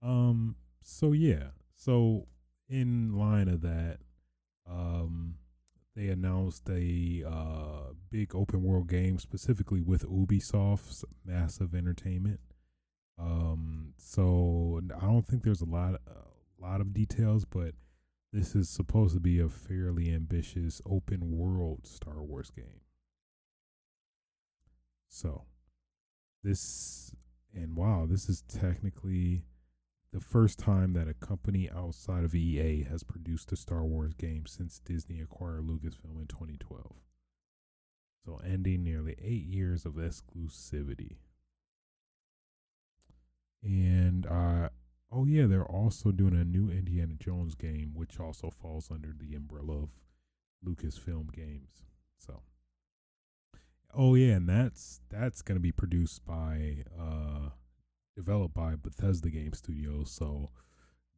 Um, 0.01 0.55
so 0.84 1.12
yeah. 1.12 1.50
So 1.75 2.27
in 2.69 3.17
line 3.17 3.48
of 3.48 3.62
that, 3.62 3.98
um, 4.69 5.36
they 5.96 6.07
announced 6.10 6.69
a 6.69 7.24
uh, 7.27 7.93
big 8.12 8.36
open 8.36 8.63
world 8.63 8.88
game 8.88 9.17
specifically 9.17 9.81
with 9.81 10.07
Ubisoft's 10.07 11.03
massive 11.25 11.74
entertainment. 11.74 12.39
Um, 13.19 13.93
so 13.97 14.81
I 14.95 15.05
don't 15.05 15.25
think 15.25 15.43
there's 15.43 15.62
a 15.62 15.65
lot, 15.65 15.95
a 16.07 16.62
lot 16.62 16.81
of 16.81 16.93
details, 16.93 17.45
but 17.45 17.74
this 18.31 18.55
is 18.55 18.69
supposed 18.69 19.13
to 19.15 19.19
be 19.19 19.39
a 19.39 19.50
fairly 19.50 20.13
ambitious 20.13 20.81
open 20.86 21.31
world 21.38 21.88
Star 21.88 22.21
Wars 22.21 22.51
game. 22.51 22.81
So 25.09 25.43
this 26.43 27.15
and 27.53 27.75
wow, 27.75 28.05
this 28.07 28.29
is 28.29 28.43
technically 28.43 29.43
the 30.13 30.19
first 30.19 30.59
time 30.59 30.93
that 30.93 31.07
a 31.07 31.13
company 31.13 31.69
outside 31.69 32.24
of 32.24 32.36
EA 32.36 32.83
has 32.83 33.03
produced 33.03 33.51
a 33.51 33.55
Star 33.55 33.83
Wars 33.83 34.13
game 34.13 34.45
since 34.45 34.79
Disney 34.79 35.19
acquired 35.19 35.67
Lucasfilm 35.67 36.19
in 36.19 36.27
2012. 36.27 36.93
So, 38.25 38.41
ending 38.45 38.83
nearly 38.83 39.15
eight 39.21 39.45
years 39.45 39.86
of 39.86 39.93
exclusivity. 39.93 41.17
And, 43.64 44.26
uh, 44.26 44.70
oh, 45.12 45.26
yeah, 45.26 45.46
they're 45.48 45.66
also 45.66 46.12
doing 46.12 46.36
a 46.36 46.44
new 46.46 46.70
Indiana 46.70 47.16
Jones 47.20 47.56
game, 47.56 47.92
which 47.96 48.20
also 48.20 48.50
falls 48.50 48.90
under 48.92 49.14
the 49.18 49.36
umbrella 49.36 49.84
of 49.84 49.90
Lucasfilm 50.66 51.34
games. 51.34 51.84
So, 52.18 52.42
Oh 54.00 54.16
yeah, 54.16 54.36
and 54.36 54.48
that's 54.48 55.02
that's 55.10 55.42
gonna 55.42 55.60
be 55.60 55.72
produced 55.72 56.26
by 56.26 56.84
uh 57.00 57.50
developed 58.16 58.54
by 58.54 58.76
Bethesda 58.76 59.30
Game 59.30 59.54
Studios, 59.54 60.12
so 60.12 60.52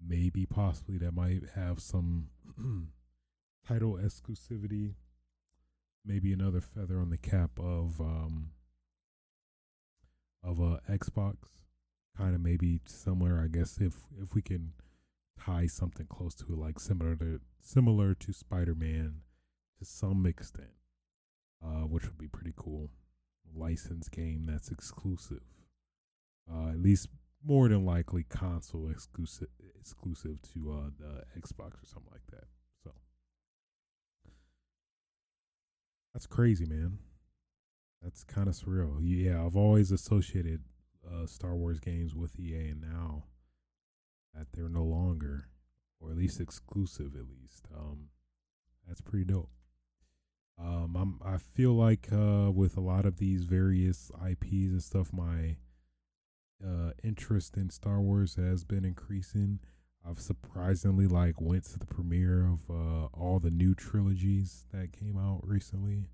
maybe 0.05 0.46
possibly 0.46 0.98
that 1.00 1.13
might 1.13 1.43
have 1.55 1.81
some 1.81 2.29
title 3.67 3.93
exclusivity. 4.01 4.93
Maybe 6.05 6.31
another 6.31 6.62
feather 6.62 7.00
on 7.00 7.10
the 7.10 7.17
cap 7.17 7.51
of 7.60 8.00
um 8.00 8.51
of 10.43 10.60
a 10.60 10.79
Xbox. 10.89 11.36
Kind 12.19 12.35
of 12.35 12.41
maybe 12.41 12.81
somewhere, 12.85 13.41
I 13.41 13.47
guess, 13.47 13.77
if 13.79 13.93
if 14.21 14.35
we 14.35 14.41
can 14.41 14.73
tie 15.39 15.67
something 15.67 16.05
close 16.07 16.35
to 16.35 16.53
like 16.53 16.77
similar 16.77 17.15
to 17.15 17.39
similar 17.61 18.13
to 18.13 18.33
Spider 18.33 18.75
Man 18.75 19.21
to 19.77 19.85
some 19.85 20.25
extent, 20.25 20.73
uh, 21.63 21.88
which 21.88 22.03
would 22.03 22.17
be 22.17 22.27
pretty 22.27 22.53
cool. 22.57 22.89
License 23.55 24.09
game 24.09 24.47
that's 24.51 24.69
exclusive, 24.69 25.43
uh, 26.51 26.71
at 26.71 26.81
least 26.81 27.07
more 27.41 27.69
than 27.69 27.85
likely 27.85 28.23
console 28.23 28.89
exclusive 28.89 29.47
exclusive 29.79 30.41
to 30.53 30.73
uh, 30.73 30.89
the 30.99 31.23
Xbox 31.39 31.81
or 31.81 31.85
something 31.85 32.11
like 32.11 32.27
that. 32.31 32.47
So 32.83 32.91
that's 36.13 36.27
crazy, 36.27 36.65
man. 36.65 36.99
That's 38.03 38.25
kind 38.25 38.49
of 38.49 38.55
surreal. 38.55 38.97
Yeah, 39.01 39.45
I've 39.45 39.55
always 39.55 39.93
associated 39.93 40.63
uh, 41.11 41.25
Star 41.25 41.55
Wars 41.55 41.79
games 41.79 42.15
with 42.15 42.39
EA, 42.39 42.69
and 42.69 42.81
now 42.81 43.23
that 44.33 44.47
they're 44.53 44.69
no 44.69 44.83
longer, 44.83 45.49
or 45.99 46.11
at 46.11 46.17
least 46.17 46.39
exclusive, 46.39 47.15
at 47.15 47.27
least, 47.29 47.65
um, 47.75 48.09
that's 48.87 49.01
pretty 49.01 49.25
dope. 49.25 49.49
Um, 50.61 50.95
I'm 50.95 51.19
I 51.25 51.37
feel 51.37 51.73
like 51.73 52.09
uh, 52.11 52.51
with 52.51 52.75
a 52.75 52.81
lot 52.81 53.05
of 53.05 53.17
these 53.17 53.45
various 53.45 54.11
IPs 54.29 54.71
and 54.71 54.83
stuff, 54.83 55.13
my 55.13 55.55
uh, 56.65 56.91
interest 57.03 57.55
in 57.55 57.69
Star 57.69 58.01
Wars 58.01 58.35
has 58.35 58.63
been 58.65 58.83
increasing. 58.83 59.59
I've 60.07 60.19
surprisingly 60.19 61.07
like 61.07 61.39
went 61.39 61.65
to 61.65 61.79
the 61.79 61.85
premiere 61.85 62.45
of 62.45 62.69
uh, 62.69 63.05
all 63.13 63.39
the 63.39 63.51
new 63.51 63.75
trilogies 63.75 64.65
that 64.73 64.91
came 64.91 65.17
out 65.17 65.41
recently. 65.43 66.09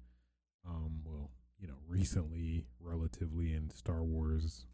Um, 0.67 1.01
well, 1.05 1.31
you 1.59 1.67
know, 1.67 1.77
recently, 1.87 2.65
relatively 2.79 3.53
in 3.53 3.69
Star 3.69 4.03
Wars, 4.03 4.65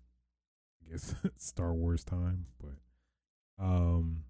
I 0.82 0.92
guess 0.92 1.16
Star 1.38 1.74
Wars 1.74 2.04
time, 2.04 2.46
but 2.60 3.64
um, 3.64 4.24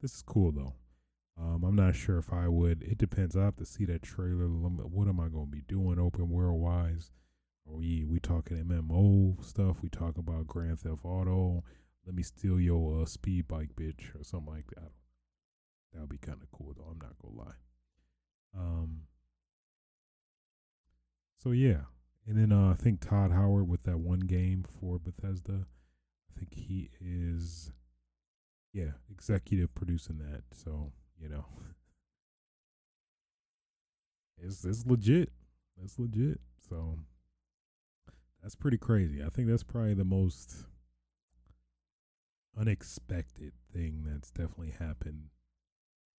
this 0.00 0.14
is 0.14 0.22
cool 0.22 0.52
though. 0.52 0.74
Um, 1.40 1.64
I'm 1.64 1.76
not 1.76 1.96
sure 1.96 2.18
if 2.18 2.32
I 2.32 2.48
would. 2.48 2.82
It 2.82 2.98
depends. 2.98 3.36
I 3.36 3.44
have 3.44 3.56
to 3.56 3.64
see 3.64 3.86
that 3.86 4.02
trailer. 4.02 4.46
What 4.46 5.08
am 5.08 5.20
I 5.20 5.28
going 5.28 5.46
to 5.46 5.50
be 5.50 5.62
doing 5.62 5.98
open 5.98 6.28
world 6.28 6.60
wise? 6.60 7.12
Are 7.66 7.74
we 7.76 8.04
we 8.04 8.18
talking 8.18 8.58
MMO 8.58 9.42
stuff? 9.44 9.78
We 9.82 9.88
talk 9.88 10.18
about 10.18 10.46
Grand 10.46 10.80
Theft 10.80 11.04
Auto. 11.04 11.64
Let 12.04 12.14
me 12.14 12.22
steal 12.22 12.60
your 12.60 13.02
uh, 13.02 13.06
speed 13.06 13.46
bike, 13.48 13.70
bitch, 13.76 14.14
or 14.18 14.24
something 14.24 14.52
like 14.52 14.66
that. 14.74 14.90
That 15.92 16.00
would 16.00 16.10
be 16.10 16.18
kind 16.18 16.42
of 16.42 16.50
cool 16.50 16.74
though. 16.76 16.88
I'm 16.90 16.98
not 16.98 17.16
gonna 17.22 17.36
lie. 17.36 17.54
Um, 18.56 19.02
so 21.38 21.52
yeah, 21.52 21.82
and 22.26 22.36
then 22.38 22.52
uh, 22.52 22.70
I 22.70 22.74
think 22.74 23.00
Todd 23.00 23.32
Howard 23.32 23.68
with 23.68 23.82
that 23.84 23.98
one 23.98 24.20
game 24.20 24.64
for 24.80 24.98
Bethesda. 24.98 25.66
I 26.30 26.38
think 26.38 26.54
he 26.54 26.90
is, 27.00 27.72
yeah, 28.72 28.92
executive 29.10 29.74
producing 29.74 30.18
that. 30.18 30.42
So 30.52 30.92
you 31.20 31.28
know, 31.28 31.44
it's 34.38 34.64
it's 34.64 34.86
legit. 34.86 35.30
It's 35.82 35.98
legit. 35.98 36.40
So 36.68 36.98
that's 38.42 38.54
pretty 38.54 38.78
crazy. 38.78 39.22
I 39.24 39.28
think 39.28 39.48
that's 39.48 39.64
probably 39.64 39.94
the 39.94 40.04
most 40.04 40.66
unexpected 42.58 43.52
thing 43.72 44.04
that's 44.06 44.30
definitely 44.30 44.74
happened, 44.78 45.30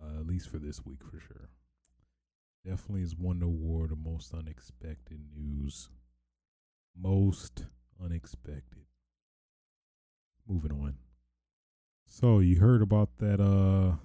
uh, 0.02 0.20
at 0.20 0.28
least 0.28 0.50
for 0.50 0.58
this 0.58 0.86
week 0.86 1.04
for 1.04 1.20
sure. 1.20 1.50
Definitely 2.66 3.02
is 3.02 3.16
one 3.16 3.42
award 3.42 3.90
the 3.90 3.96
most 3.96 4.34
unexpected 4.34 5.20
news. 5.36 5.90
Most 6.96 7.66
unexpected. 8.04 8.86
Moving 10.48 10.72
on. 10.72 10.96
So 12.06 12.40
you 12.40 12.60
heard 12.60 12.82
about 12.82 13.18
that 13.18 13.40
uh 13.40 13.98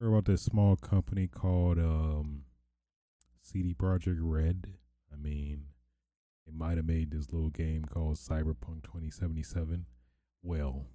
heard 0.00 0.08
about 0.08 0.26
this 0.26 0.42
small 0.42 0.76
company 0.76 1.26
called 1.26 1.78
um 1.78 2.42
CD 3.40 3.74
Projekt 3.74 4.18
Red. 4.20 4.68
I 5.12 5.16
mean, 5.16 5.64
they 6.46 6.52
might 6.52 6.76
have 6.76 6.86
made 6.86 7.10
this 7.10 7.32
little 7.32 7.50
game 7.50 7.86
called 7.86 8.16
Cyberpunk 8.16 8.84
2077. 8.84 9.86
Well, 10.42 10.86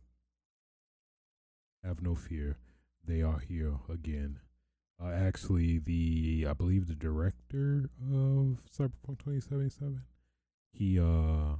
have 1.83 2.01
no 2.01 2.15
fear. 2.15 2.57
They 3.03 3.21
are 3.21 3.39
here 3.39 3.79
again 3.91 4.39
uh, 5.03 5.11
actually 5.11 5.79
the 5.79 6.47
I 6.49 6.53
believe 6.53 6.87
the 6.87 6.95
director 6.95 7.89
of 8.11 8.59
Cyberpunk 8.69 9.19
2077. 9.19 10.01
He 10.73 10.99
uh 10.99 11.57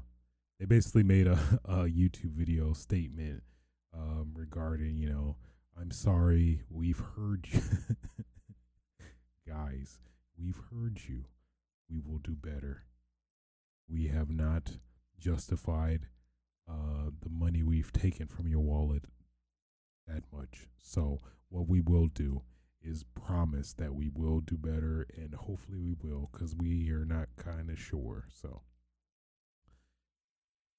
they 0.60 0.66
basically 0.66 1.04
made 1.04 1.28
a, 1.28 1.40
a 1.66 1.76
YouTube 1.86 2.34
video 2.34 2.74
statement 2.74 3.44
um 3.94 4.32
regarding, 4.36 4.98
you 4.98 5.10
know, 5.10 5.36
I'm 5.80 5.92
sorry, 5.92 6.62
we've 6.70 7.02
heard 7.16 7.48
you. 7.52 7.62
Guys, 9.48 10.00
we've 10.38 10.60
heard 10.72 11.00
you. 11.08 11.26
We 11.90 12.00
will 12.00 12.20
do 12.20 12.36
better. 12.36 12.84
We 13.88 14.08
have 14.08 14.30
not 14.30 14.78
justified 15.18 16.08
uh 16.70 17.12
the 17.22 17.30
money 17.30 17.64
we've 17.64 17.94
taken 17.94 18.28
from 18.28 18.48
your 18.48 18.62
wallet 18.62 19.06
that 20.08 20.24
much. 20.34 20.68
So 20.78 21.20
what 21.50 21.68
we 21.68 21.80
will 21.80 22.08
do 22.08 22.42
is 22.82 23.04
promise 23.04 23.74
that 23.74 23.94
we 23.94 24.10
will 24.14 24.40
do 24.40 24.56
better 24.58 25.06
and 25.18 25.34
hopefully 25.36 25.80
we 25.80 25.96
will 26.02 26.30
because 26.32 26.56
we 26.56 26.90
are 26.92 27.06
not 27.06 27.28
kind 27.38 27.70
of 27.70 27.78
sure 27.80 28.26
so. 28.32 28.62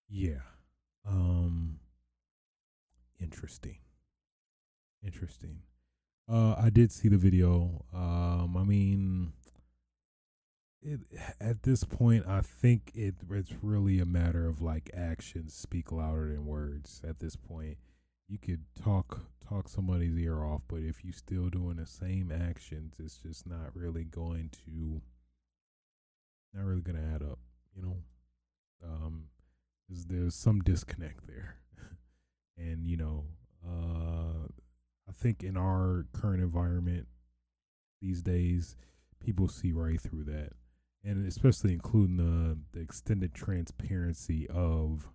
Yeah 0.08 0.40
um 1.06 1.78
interesting 3.20 3.78
interesting. 5.04 5.60
Uh 6.28 6.54
i 6.58 6.70
did 6.70 6.92
see 6.92 7.08
the 7.08 7.16
video 7.16 7.84
um 7.94 8.56
i 8.56 8.62
mean 8.64 9.32
it 10.82 11.00
at 11.40 11.62
this 11.62 11.84
point 11.84 12.26
i 12.26 12.40
think 12.40 12.90
it 12.94 13.14
it's 13.30 13.52
really 13.62 14.00
a 14.00 14.06
matter 14.06 14.46
of 14.46 14.62
like 14.62 14.90
actions 14.94 15.54
speak 15.54 15.92
louder 15.92 16.28
than 16.28 16.46
words 16.46 17.02
at 17.06 17.18
this 17.20 17.36
point 17.36 17.76
you 18.30 18.38
could 18.38 18.64
talk 18.80 19.22
talk 19.46 19.68
somebody's 19.68 20.16
ear 20.16 20.44
off, 20.44 20.62
but 20.68 20.76
if 20.76 21.04
you're 21.04 21.12
still 21.12 21.48
doing 21.48 21.76
the 21.76 21.86
same 21.86 22.30
actions, 22.30 22.94
it's 23.00 23.16
just 23.16 23.46
not 23.46 23.74
really 23.74 24.04
going 24.04 24.50
to 24.64 25.02
not 26.54 26.64
really 26.64 26.80
going 26.80 26.96
to 26.96 27.14
add 27.14 27.22
up, 27.22 27.40
you 27.74 27.82
know. 27.82 27.96
Um 28.84 29.24
there's, 29.88 30.04
there's 30.04 30.34
some 30.36 30.60
disconnect 30.60 31.26
there. 31.26 31.56
and 32.56 32.86
you 32.86 32.96
know, 32.96 33.24
uh 33.66 34.46
I 35.08 35.12
think 35.12 35.42
in 35.42 35.56
our 35.56 36.06
current 36.12 36.42
environment 36.42 37.08
these 38.00 38.22
days, 38.22 38.76
people 39.18 39.48
see 39.48 39.72
right 39.72 40.00
through 40.00 40.24
that. 40.24 40.52
And 41.02 41.26
especially 41.26 41.72
including 41.72 42.18
the 42.18 42.58
the 42.72 42.80
extended 42.80 43.34
transparency 43.34 44.46
of 44.48 45.08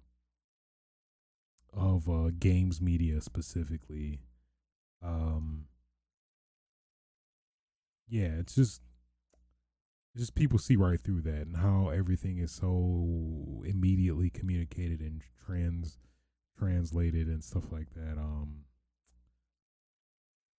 of 1.75 2.09
uh, 2.09 2.31
games 2.39 2.81
media 2.81 3.21
specifically. 3.21 4.21
Um, 5.03 5.65
yeah, 8.07 8.31
it's 8.39 8.55
just 8.55 8.81
it's 10.13 10.23
just 10.23 10.35
people 10.35 10.57
see 10.57 10.75
right 10.75 10.99
through 10.99 11.21
that 11.21 11.47
and 11.47 11.57
how 11.57 11.89
everything 11.89 12.38
is 12.38 12.51
so 12.51 13.63
immediately 13.65 14.29
communicated 14.29 15.01
and 15.01 15.21
trans 15.45 15.97
translated 16.57 17.27
and 17.27 17.43
stuff 17.43 17.71
like 17.71 17.93
that. 17.95 18.17
Um, 18.17 18.61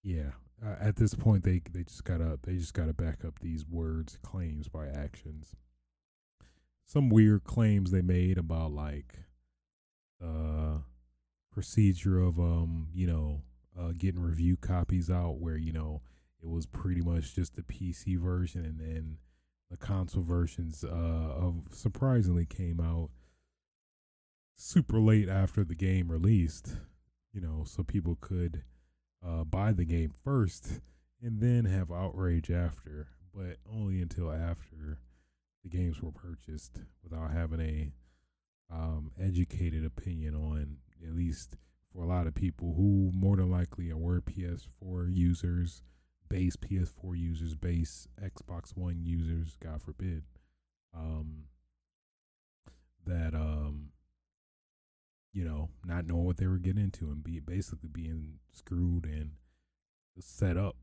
yeah, 0.02 0.32
uh, 0.64 0.76
at 0.80 0.96
this 0.96 1.14
point 1.14 1.44
they 1.44 1.62
they 1.72 1.84
just 1.84 2.04
gotta 2.04 2.38
they 2.44 2.56
just 2.56 2.74
gotta 2.74 2.92
back 2.92 3.24
up 3.24 3.38
these 3.40 3.66
words 3.66 4.18
claims 4.22 4.68
by 4.68 4.86
actions. 4.86 5.56
Some 6.84 7.08
weird 7.08 7.44
claims 7.44 7.90
they 7.90 8.02
made 8.02 8.38
about 8.38 8.72
like 8.72 9.20
uh 10.22 10.78
procedure 11.56 12.18
of 12.18 12.38
um 12.38 12.86
you 12.92 13.06
know 13.06 13.40
uh, 13.80 13.90
getting 13.96 14.20
review 14.20 14.58
copies 14.58 15.08
out 15.08 15.38
where 15.38 15.56
you 15.56 15.72
know 15.72 16.02
it 16.42 16.50
was 16.50 16.66
pretty 16.66 17.00
much 17.00 17.34
just 17.34 17.56
the 17.56 17.62
PC 17.62 18.18
version 18.20 18.62
and 18.62 18.78
then 18.78 19.16
the 19.70 19.76
console 19.78 20.22
versions 20.22 20.84
uh, 20.84 20.86
of 20.86 21.62
surprisingly 21.70 22.44
came 22.44 22.78
out 22.78 23.08
super 24.54 25.00
late 25.00 25.30
after 25.30 25.64
the 25.64 25.74
game 25.74 26.12
released 26.12 26.76
you 27.32 27.40
know 27.40 27.64
so 27.64 27.82
people 27.82 28.18
could 28.20 28.62
uh, 29.26 29.42
buy 29.42 29.72
the 29.72 29.86
game 29.86 30.12
first 30.22 30.82
and 31.22 31.40
then 31.40 31.64
have 31.64 31.90
outrage 31.90 32.50
after 32.50 33.08
but 33.34 33.56
only 33.74 34.02
until 34.02 34.30
after 34.30 34.98
the 35.62 35.70
games 35.70 36.02
were 36.02 36.12
purchased 36.12 36.82
without 37.02 37.30
having 37.30 37.60
a 37.62 37.92
um, 38.70 39.10
educated 39.18 39.82
opinion 39.82 40.34
on 40.34 40.76
at 41.04 41.14
least 41.14 41.56
for 41.92 42.02
a 42.02 42.06
lot 42.06 42.26
of 42.26 42.34
people 42.34 42.74
who 42.76 43.10
more 43.14 43.36
than 43.36 43.50
likely 43.50 43.90
are 43.90 44.20
PS4 44.20 45.08
users, 45.14 45.82
base 46.28 46.56
PS4 46.56 47.18
users, 47.18 47.54
base 47.54 48.08
Xbox 48.22 48.76
One 48.76 49.00
users, 49.02 49.56
God 49.62 49.82
forbid, 49.82 50.24
um, 50.94 51.44
that 53.06 53.34
um, 53.34 53.90
you 55.32 55.44
know, 55.44 55.68
not 55.84 56.06
knowing 56.06 56.24
what 56.24 56.38
they 56.38 56.46
were 56.46 56.58
getting 56.58 56.82
into 56.82 57.06
and 57.06 57.22
be 57.22 57.40
basically 57.40 57.90
being 57.92 58.38
screwed 58.52 59.04
and 59.04 59.32
set 60.18 60.56
up 60.56 60.76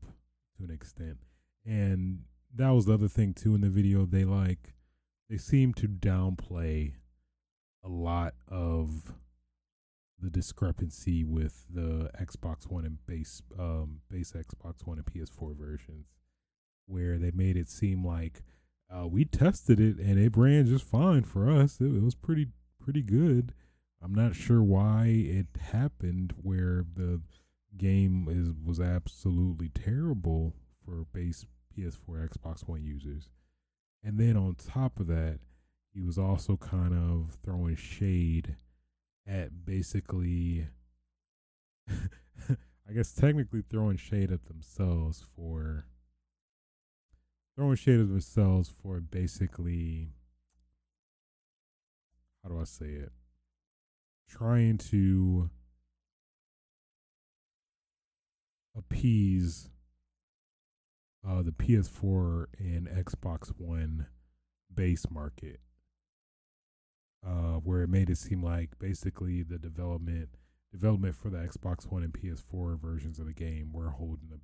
to 0.56 0.64
an 0.64 0.70
extent. 0.70 1.18
And 1.66 2.20
that 2.54 2.70
was 2.70 2.86
the 2.86 2.94
other 2.94 3.08
thing 3.08 3.34
too 3.34 3.54
in 3.54 3.62
the 3.62 3.68
video. 3.68 4.06
They 4.06 4.24
like 4.24 4.74
they 5.28 5.38
seem 5.38 5.74
to 5.74 5.88
downplay 5.88 6.92
a 7.82 7.88
lot 7.88 8.34
of 8.48 9.12
the 10.20 10.30
discrepancy 10.30 11.24
with 11.24 11.64
the 11.72 12.10
Xbox 12.20 12.70
One 12.70 12.84
and 12.84 13.04
base 13.06 13.42
um 13.58 14.00
base 14.10 14.32
Xbox 14.32 14.86
One 14.86 14.98
and 14.98 15.06
PS4 15.06 15.56
versions, 15.56 16.06
where 16.86 17.18
they 17.18 17.30
made 17.30 17.56
it 17.56 17.68
seem 17.68 18.04
like 18.04 18.42
uh, 18.94 19.06
we 19.06 19.24
tested 19.24 19.80
it 19.80 19.98
and 19.98 20.18
it 20.18 20.36
ran 20.36 20.66
just 20.66 20.84
fine 20.84 21.24
for 21.24 21.50
us. 21.50 21.80
It, 21.80 21.86
it 21.86 22.02
was 22.02 22.14
pretty 22.14 22.48
pretty 22.82 23.02
good. 23.02 23.52
I'm 24.02 24.14
not 24.14 24.36
sure 24.36 24.62
why 24.62 25.06
it 25.06 25.46
happened 25.72 26.34
where 26.42 26.84
the 26.94 27.22
game 27.76 28.28
is 28.30 28.54
was 28.64 28.80
absolutely 28.80 29.70
terrible 29.70 30.54
for 30.84 31.06
base 31.12 31.46
PS4 31.76 32.28
Xbox 32.28 32.68
One 32.68 32.82
users. 32.82 33.30
And 34.02 34.18
then 34.18 34.36
on 34.36 34.54
top 34.54 35.00
of 35.00 35.06
that, 35.06 35.38
he 35.92 36.00
was 36.00 36.18
also 36.18 36.56
kind 36.56 36.92
of 36.92 37.36
throwing 37.42 37.76
shade 37.76 38.56
at 39.26 39.64
basically 39.64 40.66
I 41.88 42.92
guess 42.94 43.12
technically 43.12 43.62
throwing 43.68 43.96
shade 43.96 44.30
at 44.30 44.44
themselves 44.46 45.24
for 45.34 45.86
throwing 47.56 47.76
shade 47.76 48.00
at 48.00 48.08
themselves 48.08 48.72
for 48.82 49.00
basically 49.00 50.10
how 52.44 52.50
do 52.50 52.60
I 52.60 52.64
say 52.64 52.86
it? 52.86 53.12
Trying 54.28 54.76
to 54.90 55.48
appease 58.76 59.70
uh, 61.26 61.42
the 61.42 61.52
PS4 61.52 62.46
and 62.58 62.86
Xbox 62.86 63.48
One 63.56 64.06
base 64.72 65.06
market, 65.10 65.60
uh, 67.26 67.58
where 67.58 67.82
it 67.82 67.88
made 67.88 68.10
it 68.10 68.18
seem 68.18 68.42
like 68.42 68.78
basically 68.78 69.42
the 69.42 69.58
development 69.58 70.30
development 70.72 71.14
for 71.14 71.30
the 71.30 71.38
Xbox 71.38 71.90
One 71.90 72.02
and 72.02 72.12
PS4 72.12 72.78
versions 72.80 73.18
of 73.18 73.26
the 73.26 73.32
game 73.32 73.70
were 73.72 73.90
holding 73.90 74.30
a 74.32 74.38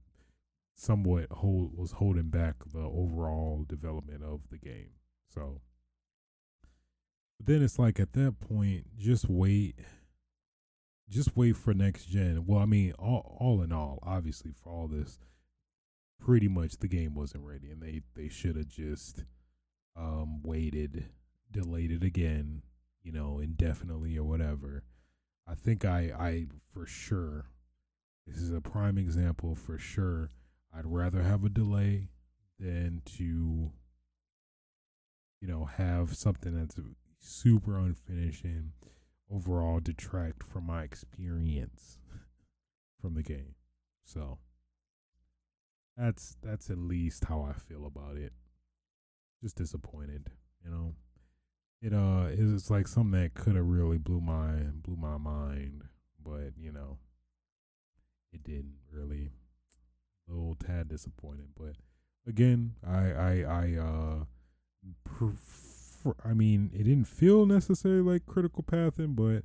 somewhat 0.77 1.27
hold 1.31 1.77
was 1.77 1.93
holding 1.93 2.31
back 2.31 2.55
the 2.73 2.81
overall 2.81 3.64
development 3.69 4.23
of 4.23 4.40
the 4.51 4.59
game. 4.59 4.90
So, 5.29 5.61
but 7.38 7.47
then 7.47 7.62
it's 7.62 7.79
like 7.79 8.01
at 8.01 8.14
that 8.14 8.37
point, 8.40 8.87
just 8.99 9.29
wait, 9.29 9.77
just 11.09 11.37
wait 11.37 11.57
for 11.57 11.75
next 11.75 12.07
gen. 12.07 12.45
Well, 12.47 12.61
I 12.61 12.66
mean, 12.66 12.93
all 12.99 13.37
all 13.38 13.62
in 13.62 13.73
all, 13.73 13.99
obviously 14.03 14.53
for 14.53 14.71
all 14.71 14.88
this 14.88 15.19
pretty 16.21 16.49
much 16.49 16.77
the 16.79 16.88
game 16.88 17.14
wasn't 17.14 17.45
ready, 17.45 17.71
and 17.71 17.83
they 17.83 18.03
they 18.14 18.29
should 18.29 18.57
have 18.57 18.69
just 18.69 19.25
um, 19.97 20.43
waited, 20.43 21.07
delayed 21.51 21.90
it 21.90 22.05
again, 22.05 22.62
you 23.03 23.13
know, 23.13 23.39
indefinitely 23.39 24.17
or 24.17 24.25
whatever. 24.25 24.85
I 25.47 25.55
think 25.55 25.85
I 25.85 26.13
I 26.19 26.47
for 26.73 26.87
sure 26.87 27.47
this 28.27 28.37
is 28.37 28.53
a 28.53 28.61
prime 28.61 28.99
example 28.99 29.55
for 29.55 29.79
sure. 29.79 30.31
I'd 30.75 30.87
rather 30.87 31.23
have 31.23 31.45
a 31.45 31.49
delay 31.49 32.09
than 32.59 33.03
to 33.17 33.73
you 35.41 35.49
know 35.49 35.65
have 35.65 36.15
something 36.17 36.55
that's 36.55 36.79
super 37.19 37.79
unfinished 37.79 38.45
and 38.45 38.73
overall 39.31 39.81
detract 39.81 40.43
from 40.43 40.67
my 40.67 40.83
experience 40.83 41.99
from 43.01 43.15
the 43.15 43.23
game. 43.23 43.55
So 44.05 44.39
that's 45.97 46.37
that's 46.43 46.71
at 46.71 46.79
least 46.79 47.25
how 47.25 47.43
I 47.43 47.53
feel 47.53 47.87
about 47.87 48.17
it. 48.17 48.33
Just 49.43 49.57
disappointed, 49.57 50.31
you 50.65 50.71
know. 50.71 50.95
It 51.83 51.93
uh 51.95 52.27
it's 52.31 52.71
like 52.71 52.87
something 52.88 53.21
that 53.21 53.35
could 53.35 53.57
have 53.57 53.66
really 53.66 53.99
blew 53.99 54.21
my 54.21 54.53
blew 54.75 54.97
my 54.97 55.16
mind, 55.16 55.85
but 56.23 56.53
you 56.59 56.73
know, 56.73 56.99
it 58.33 58.45
didn't 58.45 58.75
really. 58.90 59.31
A 60.29 60.33
little 60.33 60.55
tad 60.55 60.87
disappointed, 60.88 61.49
but 61.59 61.75
again, 62.25 62.77
I 62.87 63.11
I 63.11 63.43
I 63.43 63.77
uh 63.77 64.25
prefer, 65.05 66.14
I 66.25 66.35
mean, 66.35 66.71
it 66.73 66.85
didn't 66.85 67.07
feel 67.09 67.47
necessarily 67.47 68.03
like 68.03 68.27
critical 68.27 68.62
pathing, 68.62 69.14
but 69.14 69.43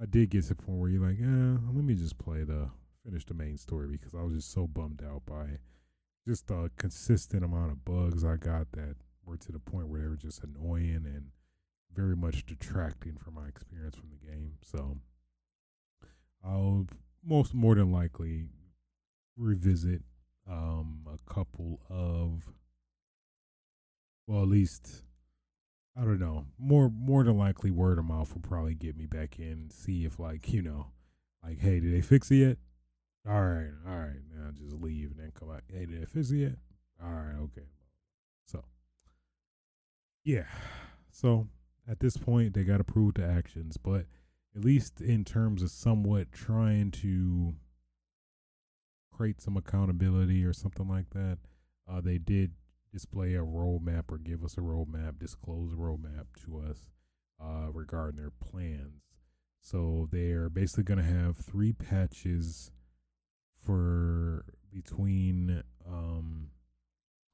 I 0.00 0.06
did 0.06 0.30
get 0.30 0.42
to 0.44 0.48
the 0.48 0.54
point 0.56 0.78
where 0.78 0.90
you're 0.90 1.06
like, 1.06 1.20
eh, 1.20 1.58
let 1.72 1.84
me 1.84 1.94
just 1.94 2.18
play 2.18 2.42
the 2.42 2.68
finish 3.04 3.24
the 3.24 3.34
main 3.34 3.56
story 3.56 3.86
because 3.86 4.14
I 4.14 4.22
was 4.22 4.34
just 4.34 4.52
so 4.52 4.66
bummed 4.66 5.02
out 5.04 5.22
by 5.26 5.58
just 6.26 6.50
a 6.50 6.70
consistent 6.78 7.44
amount 7.44 7.70
of 7.70 7.84
bugs 7.84 8.24
I 8.24 8.36
got 8.36 8.72
that 8.72 8.96
were 9.24 9.36
to 9.36 9.52
the 9.52 9.58
point 9.60 9.88
where 9.88 10.00
they 10.00 10.08
were 10.08 10.16
just 10.16 10.42
annoying 10.42 11.04
and 11.06 11.26
very 11.94 12.16
much 12.16 12.46
detracting 12.46 13.16
from 13.16 13.34
my 13.34 13.46
experience 13.46 13.94
from 13.94 14.10
the 14.10 14.26
game. 14.26 14.54
So 14.62 14.98
I'll 16.44 16.86
most 17.24 17.54
more 17.54 17.74
than 17.74 17.92
likely 17.92 18.48
revisit 19.36 20.02
um, 20.48 21.06
a 21.06 21.32
couple 21.32 21.80
of 21.88 22.50
well 24.26 24.42
at 24.42 24.48
least 24.48 25.02
I 25.96 26.00
don't 26.00 26.18
know. 26.18 26.46
More 26.58 26.90
more 26.90 27.22
than 27.22 27.38
likely 27.38 27.70
word 27.70 27.98
of 27.98 28.04
mouth 28.04 28.34
will 28.34 28.42
probably 28.42 28.74
get 28.74 28.96
me 28.96 29.06
back 29.06 29.38
in, 29.38 29.70
see 29.70 30.04
if 30.04 30.18
like, 30.18 30.52
you 30.52 30.60
know, 30.60 30.86
like, 31.42 31.60
hey, 31.60 31.78
did 31.78 31.94
they 31.94 32.00
fix 32.00 32.30
it 32.30 32.36
yet? 32.36 32.56
All 33.26 33.42
right, 33.42 33.70
all 33.86 33.96
right. 33.96 34.20
Now 34.34 34.50
just 34.50 34.74
leave 34.74 35.12
and 35.12 35.20
then 35.20 35.32
come 35.38 35.48
back. 35.48 35.64
Hey, 35.72 35.86
did 35.86 36.02
it 36.02 36.10
fix 36.10 36.30
it 36.30 36.36
yet? 36.36 36.56
All 37.02 37.10
right, 37.10 37.36
okay. 37.44 37.68
So, 38.46 38.64
yeah. 40.24 40.44
So 41.10 41.46
at 41.88 42.00
this 42.00 42.16
point, 42.16 42.54
they 42.54 42.64
got 42.64 42.80
approved 42.80 43.16
to 43.16 43.22
prove 43.22 43.36
actions, 43.36 43.76
but 43.76 44.06
at 44.56 44.64
least 44.64 45.00
in 45.00 45.24
terms 45.24 45.62
of 45.62 45.70
somewhat 45.70 46.32
trying 46.32 46.90
to 46.90 47.54
create 49.12 49.40
some 49.40 49.56
accountability 49.56 50.44
or 50.44 50.52
something 50.52 50.88
like 50.88 51.10
that, 51.10 51.38
uh, 51.90 52.00
they 52.00 52.18
did 52.18 52.52
display 52.92 53.34
a 53.34 53.40
roadmap 53.42 54.04
or 54.10 54.18
give 54.18 54.44
us 54.44 54.56
a 54.56 54.60
roadmap, 54.60 55.18
disclose 55.18 55.72
a 55.72 55.76
roadmap 55.76 56.26
to 56.44 56.58
us 56.58 56.90
uh, 57.42 57.70
regarding 57.72 58.16
their 58.16 58.30
plans. 58.30 59.02
So 59.60 60.08
they're 60.10 60.48
basically 60.48 60.84
going 60.84 60.98
to 60.98 61.04
have 61.04 61.36
three 61.36 61.72
patches 61.72 62.70
for 63.64 64.44
between 64.72 65.62
um 65.86 66.48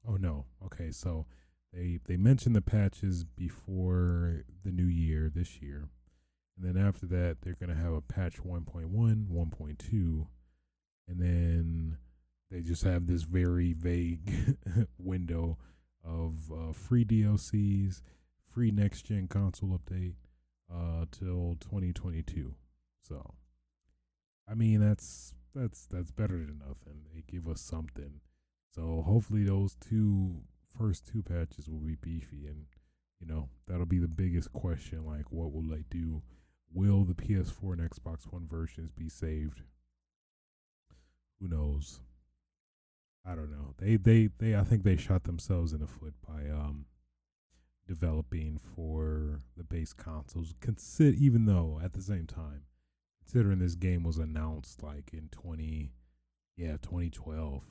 oh 0.07 0.15
no 0.15 0.45
okay 0.63 0.91
so 0.91 1.25
they 1.73 1.99
they 2.05 2.17
mentioned 2.17 2.55
the 2.55 2.61
patches 2.61 3.23
before 3.23 4.43
the 4.63 4.71
new 4.71 4.85
year 4.85 5.31
this 5.33 5.61
year 5.61 5.87
and 6.57 6.65
then 6.65 6.81
after 6.81 7.05
that 7.05 7.37
they're 7.41 7.57
going 7.59 7.69
to 7.69 7.81
have 7.81 7.93
a 7.93 8.01
patch 8.01 8.37
1.1 8.43 8.89
1.2 8.91 10.27
and 11.07 11.19
then 11.19 11.97
they 12.51 12.61
just 12.61 12.83
have 12.83 13.07
this 13.07 13.23
very 13.23 13.73
vague 13.73 14.57
window 14.97 15.57
of 16.03 16.51
uh, 16.51 16.73
free 16.73 17.05
DLCs, 17.05 18.01
free 18.53 18.71
next 18.71 19.03
gen 19.03 19.27
console 19.27 19.79
update 19.79 20.15
uh, 20.73 21.05
till 21.11 21.55
2022. 21.61 22.53
So, 23.07 23.33
I 24.49 24.53
mean 24.53 24.81
that's 24.81 25.33
that's 25.55 25.85
that's 25.85 26.11
better 26.11 26.37
than 26.37 26.59
nothing. 26.59 27.03
They 27.13 27.23
give 27.25 27.47
us 27.47 27.61
something. 27.61 28.19
So 28.73 29.03
hopefully 29.05 29.43
those 29.43 29.75
two 29.75 30.41
first 30.77 31.07
two 31.07 31.21
patches 31.21 31.69
will 31.69 31.79
be 31.79 31.95
beefy 31.95 32.47
and 32.47 32.65
you 33.19 33.27
know, 33.27 33.49
that'll 33.67 33.85
be 33.85 33.99
the 33.99 34.07
biggest 34.07 34.51
question 34.51 35.05
like 35.05 35.31
what 35.31 35.51
will 35.51 35.61
they 35.63 35.83
do? 35.89 36.21
Will 36.73 37.03
the 37.03 37.13
PS4 37.13 37.73
and 37.73 37.89
Xbox 37.89 38.23
One 38.31 38.47
versions 38.47 38.91
be 38.91 39.09
saved? 39.09 39.61
Who 41.39 41.47
knows? 41.47 41.99
I 43.25 43.35
don't 43.35 43.51
know. 43.51 43.75
They 43.77 43.97
they 43.97 44.29
they 44.39 44.55
I 44.55 44.63
think 44.63 44.83
they 44.83 44.97
shot 44.97 45.23
themselves 45.23 45.73
in 45.73 45.81
the 45.81 45.87
foot 45.87 46.15
by 46.27 46.49
um 46.49 46.85
developing 47.87 48.59
for 48.75 49.41
the 49.55 49.63
base 49.63 49.93
consoles. 49.93 50.55
Consider 50.59 51.15
even 51.17 51.45
though 51.45 51.79
at 51.83 51.93
the 51.93 52.01
same 52.01 52.25
time 52.25 52.63
considering 53.21 53.59
this 53.59 53.75
game 53.75 54.03
was 54.03 54.17
announced 54.17 54.81
like 54.81 55.11
in 55.13 55.29
20 55.31 55.91
yeah 56.57 56.73
2012 56.81 57.63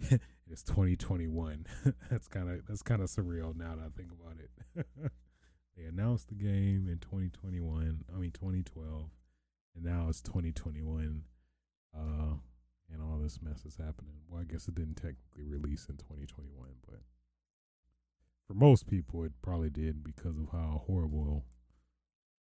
it's 0.50 0.62
2021. 0.62 1.66
that's 2.10 2.28
kind 2.28 2.50
of 2.50 2.66
that's 2.66 2.82
kind 2.82 3.02
of 3.02 3.08
surreal 3.08 3.56
now 3.56 3.76
that 3.76 3.84
I 3.84 3.96
think 3.96 4.10
about 4.12 4.36
it. 4.38 4.86
they 5.76 5.84
announced 5.84 6.28
the 6.28 6.34
game 6.34 6.88
in 6.90 6.98
2021. 6.98 8.04
I 8.14 8.18
mean 8.18 8.30
2012, 8.30 9.10
and 9.76 9.84
now 9.84 10.06
it's 10.08 10.20
2021. 10.22 11.22
Uh, 11.96 12.34
and 12.92 13.02
all 13.02 13.18
this 13.18 13.40
mess 13.40 13.64
is 13.64 13.76
happening. 13.76 14.14
Well, 14.28 14.40
I 14.40 14.44
guess 14.44 14.68
it 14.68 14.74
didn't 14.74 14.96
technically 14.96 15.44
release 15.44 15.86
in 15.88 15.96
2021, 15.96 16.68
but 16.88 17.00
for 18.46 18.54
most 18.54 18.86
people, 18.86 19.24
it 19.24 19.32
probably 19.42 19.70
did 19.70 20.04
because 20.04 20.36
of 20.36 20.48
how 20.52 20.82
horrible 20.86 21.44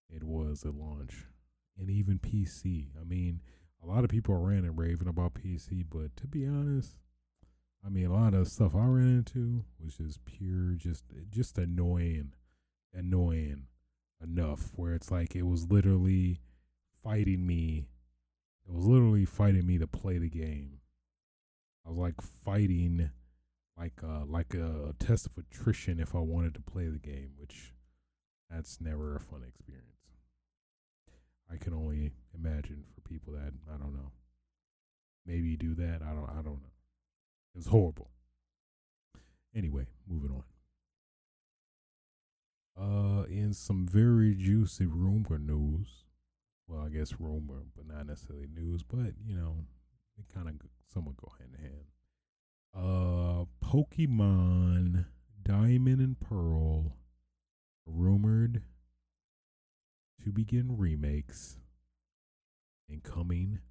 it 0.09 0.23
was 0.23 0.63
at 0.63 0.75
launch, 0.75 1.25
and 1.77 1.89
even 1.89 2.19
PC. 2.19 2.89
I 2.99 3.03
mean, 3.03 3.41
a 3.83 3.87
lot 3.87 4.03
of 4.03 4.09
people 4.09 4.35
are 4.35 4.39
ranting 4.39 4.75
raving 4.75 5.07
about 5.07 5.33
PC, 5.33 5.85
but 5.89 6.15
to 6.17 6.27
be 6.27 6.45
honest, 6.45 6.97
I 7.85 7.89
mean, 7.89 8.05
a 8.05 8.13
lot 8.13 8.33
of 8.33 8.47
stuff 8.47 8.75
I 8.75 8.85
ran 8.85 9.07
into 9.07 9.63
was 9.83 9.95
just 9.95 10.25
pure, 10.25 10.73
just 10.73 11.03
just 11.29 11.57
annoying, 11.57 12.33
annoying 12.93 13.67
enough. 14.21 14.71
Where 14.75 14.93
it's 14.93 15.11
like 15.11 15.35
it 15.35 15.43
was 15.43 15.69
literally 15.69 16.41
fighting 17.03 17.45
me. 17.47 17.87
It 18.67 18.73
was 18.73 18.85
literally 18.85 19.25
fighting 19.25 19.65
me 19.65 19.77
to 19.77 19.87
play 19.87 20.17
the 20.17 20.29
game. 20.29 20.79
I 21.85 21.89
was 21.89 21.97
like 21.97 22.19
fighting, 22.21 23.11
like 23.77 24.01
uh, 24.03 24.25
like 24.25 24.53
a 24.53 24.93
test 24.99 25.25
of 25.25 25.37
attrition 25.37 25.99
if 25.99 26.13
I 26.13 26.19
wanted 26.19 26.55
to 26.55 26.61
play 26.61 26.87
the 26.87 26.99
game, 26.99 27.31
which 27.37 27.73
that's 28.49 28.81
never 28.81 29.15
a 29.15 29.19
fun 29.19 29.43
experience. 29.47 29.83
I 31.51 31.55
can 31.55 31.73
only 31.73 32.11
imagine 32.35 32.83
for 32.93 33.01
people 33.07 33.33
that 33.33 33.53
I 33.73 33.77
don't 33.77 33.93
know. 33.93 34.11
Maybe 35.25 35.55
do 35.55 35.75
that. 35.75 36.01
I 36.01 36.09
don't. 36.13 36.29
I 36.29 36.41
don't 36.41 36.61
know. 36.61 36.76
It 37.57 37.61
was 37.61 37.67
horrible. 37.71 38.11
Anyway, 39.55 39.87
moving 40.07 40.29
on. 40.29 40.43
Uh, 42.79 43.23
in 43.23 43.51
some 43.51 43.87
very 43.87 44.35
juicy 44.35 44.85
rumor 44.85 45.39
news. 45.39 45.87
Well, 46.67 46.85
I 46.85 46.89
guess 46.89 47.19
rumor, 47.19 47.63
but 47.75 47.87
not 47.87 48.05
necessarily 48.05 48.45
news. 48.53 48.83
But 48.83 49.13
you 49.25 49.35
know, 49.35 49.65
they 50.15 50.23
kind 50.31 50.47
of 50.47 50.53
somewhat 50.93 51.17
go 51.17 51.33
hand 51.39 51.55
in 51.57 51.63
hand. 51.63 51.85
Uh, 52.75 53.45
Pokemon 53.65 55.05
Diamond 55.43 55.99
and 55.99 56.19
Pearl 56.19 56.95
rumored 57.87 58.61
to 60.23 60.31
begin 60.31 60.77
remakes 60.77 61.57
and 62.87 63.01
coming 63.01 63.61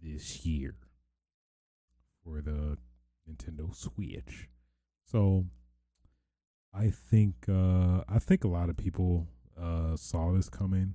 this 0.00 0.46
year 0.46 0.76
for 2.24 2.40
the 2.40 2.78
Nintendo 3.28 3.74
Switch. 3.74 4.48
So 5.06 5.46
I 6.72 6.90
think 6.90 7.46
uh, 7.48 8.02
I 8.08 8.18
think 8.18 8.44
a 8.44 8.48
lot 8.48 8.68
of 8.68 8.76
people 8.76 9.28
uh, 9.60 9.96
saw 9.96 10.32
this 10.32 10.48
coming. 10.48 10.94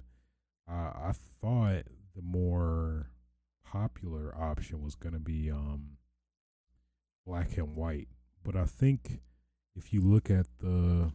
Uh, 0.70 0.92
I 0.96 1.14
thought 1.42 1.84
the 2.16 2.22
more 2.22 3.10
popular 3.64 4.36
option 4.36 4.84
was 4.84 4.96
going 4.96 5.14
to 5.14 5.20
be 5.20 5.50
um, 5.50 5.98
black 7.26 7.58
and 7.58 7.76
white, 7.76 8.10
but 8.44 8.56
I 8.56 8.66
think 8.66 9.22
if 9.76 9.94
you 9.94 10.02
look 10.02 10.30
at 10.30 10.48
the 10.60 11.12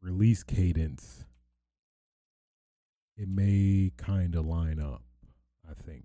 release 0.00 0.42
cadence, 0.42 1.24
it 3.16 3.28
may 3.28 3.92
kind 3.96 4.34
of 4.34 4.46
line 4.46 4.80
up. 4.80 5.02
I 5.68 5.74
think. 5.74 6.04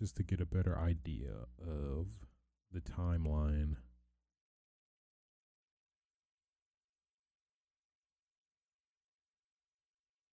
Just 0.00 0.16
to 0.16 0.22
get 0.22 0.40
a 0.40 0.46
better 0.46 0.78
idea 0.78 1.28
of 1.60 2.06
the 2.72 2.80
timeline. 2.80 3.76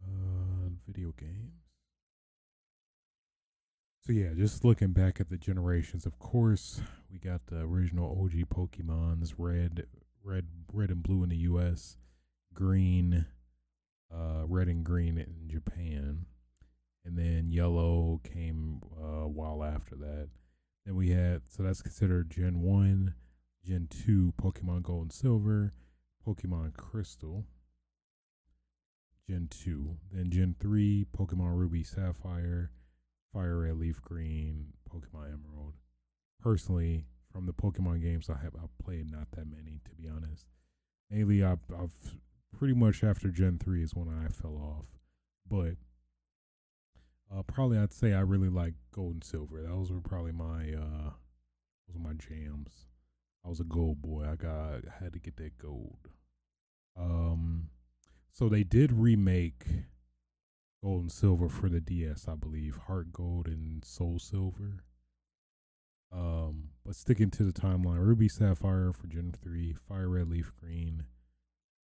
Uh, 0.02 0.70
video 0.88 1.14
games. 1.18 1.66
So 4.06 4.14
yeah, 4.14 4.30
just 4.38 4.64
looking 4.64 4.94
back 4.94 5.20
at 5.20 5.28
the 5.28 5.36
generations, 5.36 6.06
of 6.06 6.18
course, 6.18 6.80
we 7.12 7.20
got 7.20 7.48
the 7.48 7.60
original 7.60 8.18
OG 8.24 8.48
Pokemon's 8.48 9.38
red, 9.38 9.86
red, 10.24 10.46
red 10.72 10.92
and 10.92 11.04
blue 11.04 11.24
in 11.24 11.30
the 11.30 11.36
U.S., 11.40 11.98
green, 12.54 13.26
uh, 14.10 14.44
red 14.46 14.70
and 14.70 14.86
green 14.86 15.18
in 15.18 15.50
Japan 15.50 16.26
and 17.08 17.18
then 17.18 17.50
yellow 17.52 18.20
came 18.24 18.67
after 19.78 19.96
that. 19.96 20.30
Then 20.86 20.96
we 20.96 21.10
had 21.10 21.42
so 21.50 21.64
that's 21.64 21.82
considered 21.82 22.30
Gen 22.30 22.62
one, 22.62 23.14
Gen 23.64 23.88
two, 23.90 24.34
Pokemon 24.42 24.84
Gold 24.84 25.04
and 25.04 25.14
Silver, 25.14 25.74
Pokemon 26.26 26.76
Crystal. 26.76 27.46
Gen 29.30 29.48
two, 29.50 29.98
then 30.12 30.32
Gen 30.32 30.56
three, 30.60 31.06
Pokemon 31.16 31.58
Ruby 31.58 31.84
Sapphire, 31.84 32.72
Fire 33.34 33.60
Red 33.60 33.78
Leaf 33.78 34.02
Green, 34.02 34.68
Pokemon 34.90 35.34
Emerald. 35.34 35.74
Personally, 36.42 37.06
from 37.32 37.46
the 37.46 37.54
Pokemon 37.54 38.02
games 38.02 38.30
I 38.30 38.42
have 38.42 38.56
I've 38.56 38.78
played 38.84 39.12
not 39.12 39.32
that 39.32 39.48
many 39.48 39.82
to 39.84 39.92
be 40.02 40.08
honest. 40.08 40.46
Mainly 41.12 41.44
I've, 41.44 41.60
I've 41.78 42.18
pretty 42.58 42.74
much 42.74 43.04
after 43.04 43.30
Gen 43.30 43.60
three 43.60 43.84
is 43.84 43.94
when 43.94 44.08
I 44.08 44.30
fell 44.30 44.56
off, 44.56 44.86
but 45.50 45.76
uh, 47.36 47.44
probably 47.44 47.78
I'd 47.78 47.94
say 47.94 48.14
I 48.14 48.22
really 48.22 48.50
like 48.50 48.74
gold 48.92 49.14
and 49.14 49.24
silver. 49.24 49.62
Those 49.62 49.92
were 49.92 50.02
probably 50.02 50.32
my 50.32 50.74
uh, 50.74 51.12
those 51.88 51.96
were 51.96 52.00
my 52.00 52.14
jams. 52.14 52.88
I 53.46 53.50
was 53.50 53.60
a 53.60 53.66
gold 53.66 54.02
boy. 54.02 54.26
I 54.30 54.36
got 54.36 54.84
I 54.88 55.04
had 55.04 55.14
to 55.14 55.20
get 55.20 55.38
that 55.38 55.58
gold. 55.58 56.10
Um, 56.98 57.70
so 58.32 58.50
they 58.50 58.64
did 58.64 58.92
remake 58.92 59.66
gold 60.84 61.02
and 61.02 61.12
silver 61.12 61.50
for 61.50 61.70
the 61.70 61.82
DS, 61.82 62.28
I 62.28 62.36
believe. 62.36 62.78
Heart 62.88 63.12
Gold 63.12 63.48
and 63.48 63.84
Soul 63.84 64.20
Silver. 64.20 64.84
Um, 66.12 66.70
but 66.86 66.96
sticking 66.96 67.30
to 67.32 67.44
the 67.44 67.52
timeline, 67.52 68.00
Ruby 68.00 68.30
Sapphire 68.30 68.94
for 68.94 69.08
Gen 69.08 69.34
3, 69.42 69.74
Fire 69.74 70.08
Red 70.08 70.30
Leaf 70.30 70.54
Green, 70.56 71.04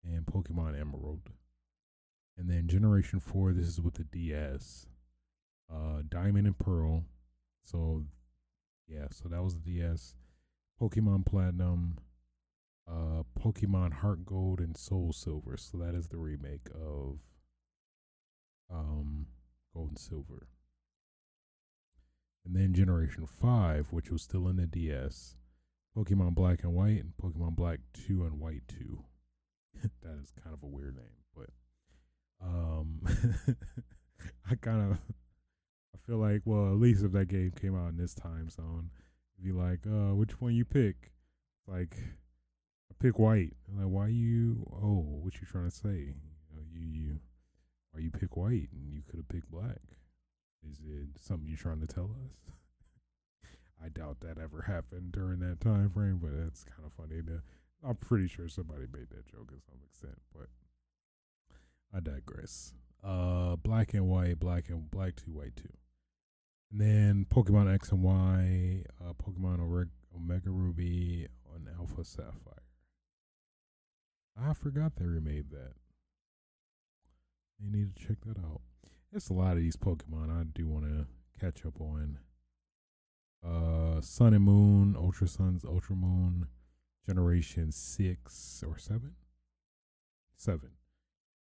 and 0.03 0.25
Pokemon 0.25 0.79
Emerald. 0.79 1.29
And 2.37 2.49
then 2.49 2.67
Generation 2.67 3.19
4, 3.19 3.51
this 3.51 3.67
is 3.67 3.81
with 3.81 3.95
the 3.95 4.05
DS 4.05 4.87
uh, 5.73 6.01
Diamond 6.07 6.47
and 6.47 6.57
Pearl. 6.57 7.03
So 7.63 8.03
yeah, 8.87 9.07
so 9.11 9.29
that 9.29 9.43
was 9.43 9.55
the 9.55 9.61
DS. 9.61 10.15
Pokemon 10.81 11.25
Platinum, 11.25 11.97
uh, 12.89 13.23
Pokemon 13.39 13.93
Heart 13.93 14.25
Gold 14.25 14.59
and 14.59 14.75
Soul 14.75 15.13
Silver. 15.13 15.57
So 15.57 15.77
that 15.77 15.95
is 15.95 16.07
the 16.07 16.17
remake 16.17 16.67
of 16.73 17.19
um, 18.71 19.27
Gold 19.73 19.89
and 19.89 19.99
Silver. 19.99 20.47
And 22.45 22.55
then 22.55 22.73
Generation 22.73 23.25
5, 23.25 23.87
which 23.91 24.11
was 24.11 24.21
still 24.21 24.47
in 24.49 24.57
the 24.57 24.65
DS. 24.65 25.35
Pokemon 25.95 26.33
Black 26.35 26.63
and 26.63 26.73
White 26.73 27.03
and 27.03 27.13
Pokemon 27.21 27.55
Black 27.55 27.79
2 28.07 28.23
and 28.23 28.39
White 28.39 28.63
2. 28.67 29.03
that 30.01 30.19
is 30.21 30.31
kind 30.43 30.53
of 30.53 30.63
a 30.63 30.67
weird 30.67 30.95
name, 30.95 31.05
but 31.35 31.49
um 32.41 32.99
I 34.51 34.55
kind 34.55 34.91
of 34.91 34.97
I 35.93 35.97
feel 36.05 36.17
like, 36.17 36.41
well, 36.45 36.67
at 36.67 36.79
least 36.79 37.03
if 37.03 37.11
that 37.13 37.27
game 37.27 37.51
came 37.51 37.75
out 37.75 37.89
in 37.89 37.97
this 37.97 38.13
time 38.13 38.49
zone, 38.49 38.89
be 39.41 39.51
like, 39.51 39.79
uh, 39.85 40.15
which 40.15 40.39
one 40.39 40.55
you 40.55 40.65
pick? 40.65 41.11
Like, 41.67 41.97
I 42.91 42.95
pick 42.99 43.19
white. 43.19 43.53
I'm 43.69 43.83
like, 43.83 43.93
why 43.93 44.07
you? 44.07 44.67
Oh, 44.73 45.05
what 45.21 45.35
you 45.39 45.47
trying 45.47 45.69
to 45.69 45.75
say? 45.75 46.15
You, 46.71 46.81
you, 46.81 47.19
why 47.91 48.01
you 48.01 48.09
pick 48.09 48.35
white 48.37 48.69
and 48.71 48.91
you 48.91 49.01
could 49.07 49.17
have 49.17 49.29
picked 49.29 49.51
black? 49.51 49.81
Is 50.69 50.79
it 50.79 51.21
something 51.21 51.47
you're 51.47 51.57
trying 51.57 51.81
to 51.81 51.87
tell 51.87 52.15
us? 52.25 52.53
I 53.83 53.89
doubt 53.89 54.21
that 54.21 54.37
ever 54.37 54.63
happened 54.63 55.11
during 55.11 55.39
that 55.39 55.59
time 55.59 55.89
frame, 55.89 56.19
but 56.21 56.31
that's 56.35 56.63
kind 56.63 56.85
of 56.85 56.93
funny. 56.93 57.21
To, 57.21 57.41
I'm 57.85 57.95
pretty 57.95 58.27
sure 58.27 58.47
somebody 58.47 58.85
made 58.91 59.09
that 59.09 59.27
joke 59.27 59.49
to 59.49 59.61
some 59.65 59.79
extent, 59.85 60.21
but 60.33 60.47
I 61.93 61.99
digress. 61.99 62.73
Uh, 63.03 63.57
black 63.57 63.93
and 63.93 64.07
white, 64.07 64.39
black 64.39 64.69
and 64.69 64.89
black 64.89 65.17
two, 65.17 65.31
white 65.31 65.55
two. 65.55 65.69
And 66.73 66.81
then 66.81 67.25
Pokemon 67.29 67.71
X 67.71 67.91
and 67.91 68.01
Y, 68.01 68.83
uh, 68.99 69.13
Pokemon 69.13 69.59
Omega 70.15 70.49
Ruby, 70.49 71.27
and 71.55 71.67
Alpha 71.79 72.03
Sapphire. 72.03 72.63
I 74.35 74.53
forgot 74.53 74.95
they 74.95 75.05
remade 75.05 75.51
that. 75.51 75.73
You 77.59 77.71
need 77.71 77.95
to 77.95 78.07
check 78.07 78.17
that 78.25 78.39
out. 78.39 78.61
It's 79.11 79.29
a 79.29 79.33
lot 79.33 79.51
of 79.51 79.59
these 79.59 79.75
Pokemon 79.75 80.31
I 80.31 80.45
do 80.51 80.67
want 80.67 80.85
to 80.85 81.05
catch 81.39 81.63
up 81.63 81.79
on. 81.79 82.17
Uh, 83.45 84.01
Sun 84.01 84.33
and 84.33 84.43
Moon, 84.43 84.95
Ultra 84.97 85.27
Suns, 85.27 85.63
Ultra 85.63 85.95
Moon, 85.95 86.47
Generation 87.05 87.71
6 87.71 88.63
or 88.67 88.79
7? 88.79 89.11
7. 90.37 90.69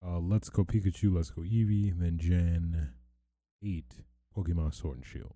Uh, 0.04 0.18
Let's 0.18 0.50
Go 0.50 0.64
Pikachu, 0.64 1.14
Let's 1.14 1.30
Go 1.30 1.44
Eevee, 1.44 1.94
then 1.96 2.18
Gen 2.18 2.94
8, 3.64 3.86
Pokemon 4.36 4.74
Sword 4.74 4.98
and 4.98 5.06
Shield. 5.06 5.34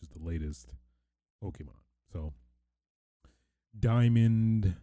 which 0.00 0.10
is 0.10 0.16
the 0.16 0.24
latest 0.24 0.74
Pokemon. 1.42 1.80
So 2.12 2.32
Diamond, 3.78 4.74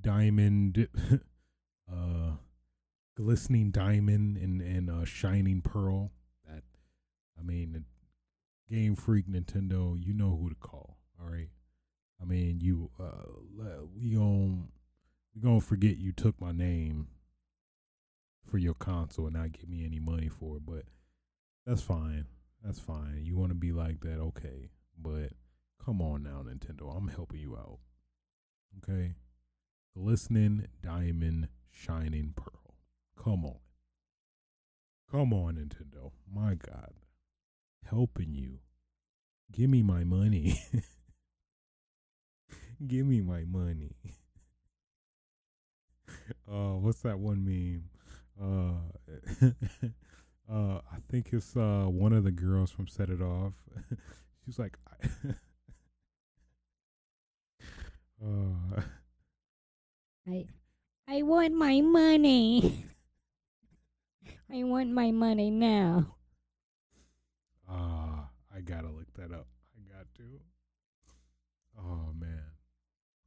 Diamond, 0.00 0.88
uh, 1.92 2.32
glistening 3.16 3.70
diamond 3.70 4.36
and 4.36 4.60
and 4.60 4.90
uh, 4.90 5.04
shining 5.04 5.60
pearl. 5.60 6.10
That 6.46 6.62
I 7.38 7.42
mean, 7.42 7.84
Game 8.70 8.96
Freak 8.96 9.28
Nintendo, 9.28 9.96
you 10.02 10.14
know 10.14 10.38
who 10.40 10.48
to 10.48 10.54
call. 10.56 10.98
All 11.20 11.30
right. 11.30 11.48
I 12.20 12.24
mean, 12.24 12.60
you 12.60 12.90
uh, 13.00 13.84
we 13.94 14.14
gon' 14.14 14.68
we 15.34 15.40
gonna 15.42 15.60
forget 15.60 15.96
you 15.98 16.12
took 16.12 16.40
my 16.40 16.52
name 16.52 17.08
for 18.44 18.58
your 18.58 18.74
console 18.74 19.26
and 19.26 19.36
not 19.36 19.52
give 19.52 19.68
me 19.68 19.84
any 19.84 19.98
money 19.98 20.28
for 20.28 20.56
it, 20.56 20.66
but 20.66 20.84
that's 21.66 21.82
fine. 21.82 22.26
That's 22.64 22.78
fine. 22.78 23.22
You 23.24 23.36
want 23.36 23.50
to 23.50 23.56
be 23.56 23.72
like 23.72 24.00
that, 24.00 24.18
okay? 24.18 24.70
But 24.96 25.32
come 25.84 26.00
on 26.00 26.22
now, 26.22 26.44
Nintendo. 26.46 26.96
I'm 26.96 27.08
helping 27.08 27.40
you 27.40 27.56
out. 27.56 27.78
Okay? 28.78 29.14
Glistening 29.96 30.66
diamond 30.82 31.48
shining 31.70 32.34
pearl. 32.36 32.74
Come 33.22 33.44
on. 33.44 33.58
Come 35.10 35.32
on, 35.32 35.56
Nintendo. 35.56 36.12
My 36.32 36.54
God. 36.54 36.92
Helping 37.84 38.34
you. 38.34 38.60
Give 39.50 39.68
me 39.68 39.82
my 39.82 40.04
money. 40.04 40.62
Give 42.86 43.06
me 43.06 43.20
my 43.20 43.44
money. 43.44 43.96
uh, 46.50 46.76
what's 46.78 47.00
that 47.00 47.18
one 47.18 47.44
meme? 47.44 47.90
Uh, 48.40 49.46
uh, 50.52 50.80
I 50.92 50.98
think 51.10 51.32
it's 51.32 51.56
uh 51.56 51.86
one 51.86 52.12
of 52.12 52.24
the 52.24 52.30
girls 52.30 52.70
from 52.70 52.86
Set 52.86 53.08
It 53.08 53.22
Off. 53.22 53.54
She's 54.44 54.58
like, 54.58 54.76
uh, 58.22 58.82
I, 60.28 60.46
I 61.08 61.22
want 61.22 61.54
my 61.54 61.80
money. 61.80 62.84
I 64.52 64.64
want 64.64 64.90
my 64.90 65.10
money 65.10 65.50
now. 65.50 66.16
Ah, 67.68 68.24
uh, 68.24 68.56
I 68.56 68.60
gotta 68.60 68.88
look 68.88 69.10
that 69.14 69.32
up. 69.32 69.46
I 69.76 69.96
got 69.96 70.06
to. 70.16 70.22
Oh 71.78 72.12
man. 72.18 72.42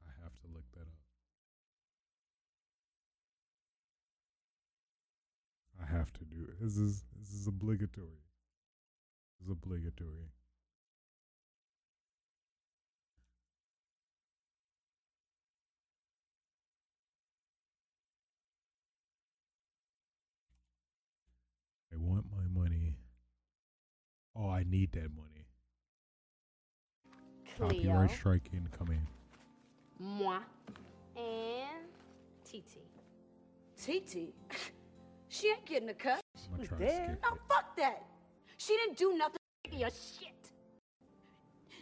I 0.05 0.11
have 0.21 0.38
to 0.41 0.47
look 0.53 0.65
that 0.73 0.81
up. 0.81 0.88
I 5.81 5.85
have 5.97 6.13
to 6.13 6.25
do 6.25 6.43
it. 6.43 6.61
This 6.61 6.77
is 6.77 7.05
is 7.45 7.47
obligatory. 7.47 8.23
Is 9.43 9.49
obligatory. 9.49 10.31
I 21.93 21.97
want 21.97 22.25
my 22.31 22.47
money. 22.60 22.97
Oh, 24.36 24.49
I 24.49 24.63
need 24.67 24.91
that 24.93 25.10
money. 25.15 25.45
Cleo, 27.55 27.69
Copyright 27.69 28.12
strike 28.12 28.49
incoming. 28.53 29.08
Moi 29.99 30.39
and 31.15 31.86
TT. 32.43 32.79
TT? 33.77 34.34
She 35.27 35.49
ain't 35.49 35.65
getting 35.65 35.89
a 35.89 35.93
cut. 35.93 36.24
She 36.56 36.62
was 36.62 36.70
there. 36.80 37.18
No, 37.24 37.38
fuck 37.50 37.76
that. 37.78 38.04
She 38.58 38.76
didn't 38.78 38.98
do 38.98 39.18
nothing 39.18 39.38
to 39.72 39.76
your 39.76 39.89
shit. 39.89 40.32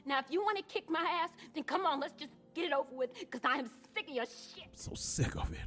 Now, 0.05 0.19
if 0.19 0.25
you 0.29 0.41
want 0.41 0.57
to 0.57 0.63
kick 0.63 0.89
my 0.89 1.05
ass, 1.21 1.29
then 1.53 1.63
come 1.63 1.85
on, 1.85 1.99
let's 1.99 2.13
just 2.13 2.31
get 2.53 2.65
it 2.65 2.73
over 2.73 2.89
with, 2.91 3.17
because 3.17 3.41
I 3.45 3.57
am 3.57 3.69
sick 3.95 4.09
of 4.09 4.15
your 4.15 4.25
shit. 4.25 4.65
I'm 4.65 4.75
so 4.75 4.91
sick 4.95 5.35
of 5.35 5.51
it. 5.51 5.59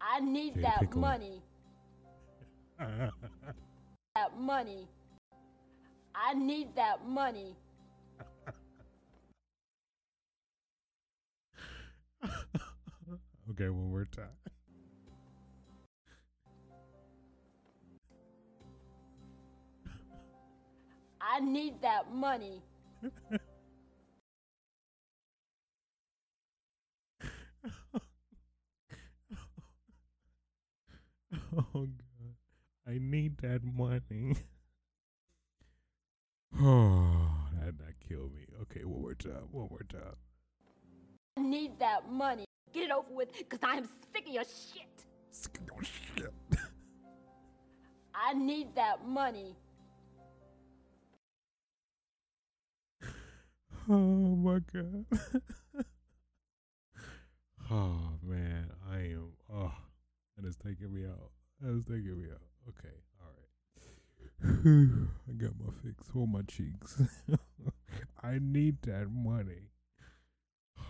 I 0.00 0.20
need 0.20 0.52
okay, 0.52 0.62
that 0.62 0.94
money. 0.94 1.42
that 2.78 4.38
money. 4.38 4.88
I 6.14 6.34
need 6.34 6.74
that 6.76 7.06
money. 7.06 7.56
okay, 13.50 13.68
one 13.68 13.90
more 13.90 14.06
time. 14.06 14.28
I 21.20 21.40
need 21.40 21.82
that 21.82 22.12
money. 22.12 22.62
oh 31.56 31.62
god. 31.72 31.92
I 32.86 32.98
need 32.98 33.38
that 33.38 33.62
money. 33.64 34.36
Oh, 36.60 37.28
that 37.60 37.78
that 37.78 38.00
killed 38.08 38.34
me. 38.34 38.46
Okay, 38.62 38.84
one 38.84 39.02
more 39.02 39.14
time. 39.14 39.46
One 39.52 39.68
more 39.70 39.84
time. 39.88 40.16
I 41.36 41.42
need 41.42 41.78
that 41.78 42.10
money. 42.10 42.46
Get 42.72 42.84
it 42.84 42.90
over 42.90 43.12
with, 43.12 43.28
cause 43.48 43.60
I 43.62 43.76
am 43.76 43.88
sick 44.12 44.26
of 44.26 44.32
your 44.32 44.44
shit. 44.44 45.04
Sick 45.30 45.58
of 45.58 45.66
your 45.66 45.84
shit. 45.84 46.32
I 48.14 48.32
need 48.32 48.74
that 48.74 49.06
money. 49.06 49.54
Oh 53.90 53.94
my 53.94 54.60
god. 54.72 55.06
oh 57.70 58.00
man, 58.22 58.70
I 58.90 58.96
am. 58.96 59.32
Oh, 59.50 59.72
that 60.36 60.46
is 60.46 60.56
taking 60.56 60.92
me 60.92 61.06
out. 61.06 61.30
That 61.62 61.74
is 61.74 61.84
taking 61.86 62.18
me 62.18 62.26
out. 62.30 62.42
Okay, 62.68 62.94
all 63.20 63.32
right. 63.32 63.48
I 65.28 65.32
got 65.32 65.52
my 65.58 65.72
fix 65.82 66.10
on 66.14 66.32
my 66.32 66.42
cheeks. 66.42 67.00
I 68.22 68.38
need 68.40 68.82
that 68.82 69.08
money. 69.10 69.70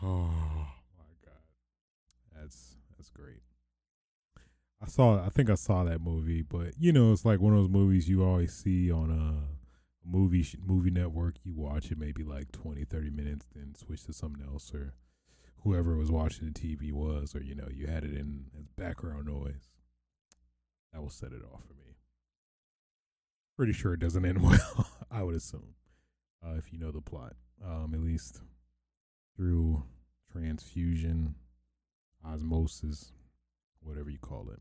Oh 0.00 0.68
my 0.96 1.14
god, 1.24 1.42
that's 2.40 2.76
that's 2.96 3.10
great. 3.10 3.42
I 4.80 4.86
saw. 4.86 5.24
I 5.24 5.28
think 5.28 5.50
I 5.50 5.56
saw 5.56 5.82
that 5.84 6.00
movie, 6.00 6.42
but 6.42 6.74
you 6.78 6.92
know, 6.92 7.10
it's 7.12 7.24
like 7.24 7.40
one 7.40 7.52
of 7.52 7.58
those 7.58 7.68
movies 7.68 8.08
you 8.08 8.22
always 8.24 8.54
see 8.54 8.92
on 8.92 9.10
uh 9.10 9.57
movie 10.10 10.46
movie 10.64 10.90
network 10.90 11.34
you 11.44 11.54
watch 11.54 11.90
it 11.90 11.98
maybe 11.98 12.22
like 12.22 12.50
20 12.52 12.84
30 12.84 13.10
minutes 13.10 13.46
then 13.54 13.74
switch 13.74 14.04
to 14.04 14.12
something 14.12 14.42
else 14.46 14.72
or 14.74 14.94
whoever 15.62 15.96
was 15.96 16.10
watching 16.10 16.50
the 16.50 16.52
tv 16.52 16.92
was 16.92 17.34
or 17.34 17.42
you 17.42 17.54
know 17.54 17.68
you 17.72 17.86
had 17.86 18.04
it 18.04 18.14
in 18.14 18.46
as 18.58 18.66
background 18.76 19.26
noise. 19.26 19.70
That 20.92 21.02
will 21.02 21.10
set 21.10 21.32
it 21.32 21.42
off 21.52 21.62
for 21.66 21.74
me. 21.74 21.96
Pretty 23.56 23.72
sure 23.72 23.92
it 23.92 24.00
doesn't 24.00 24.24
end 24.24 24.42
well 24.42 24.86
i 25.10 25.22
would 25.22 25.34
assume 25.34 25.74
uh, 26.44 26.54
if 26.56 26.72
you 26.72 26.78
know 26.78 26.90
the 26.90 27.00
plot. 27.00 27.34
Um, 27.64 27.92
at 27.92 28.00
least 28.00 28.40
through 29.36 29.82
transfusion 30.30 31.34
osmosis 32.24 33.12
whatever 33.80 34.10
you 34.10 34.18
call 34.18 34.48
it. 34.50 34.60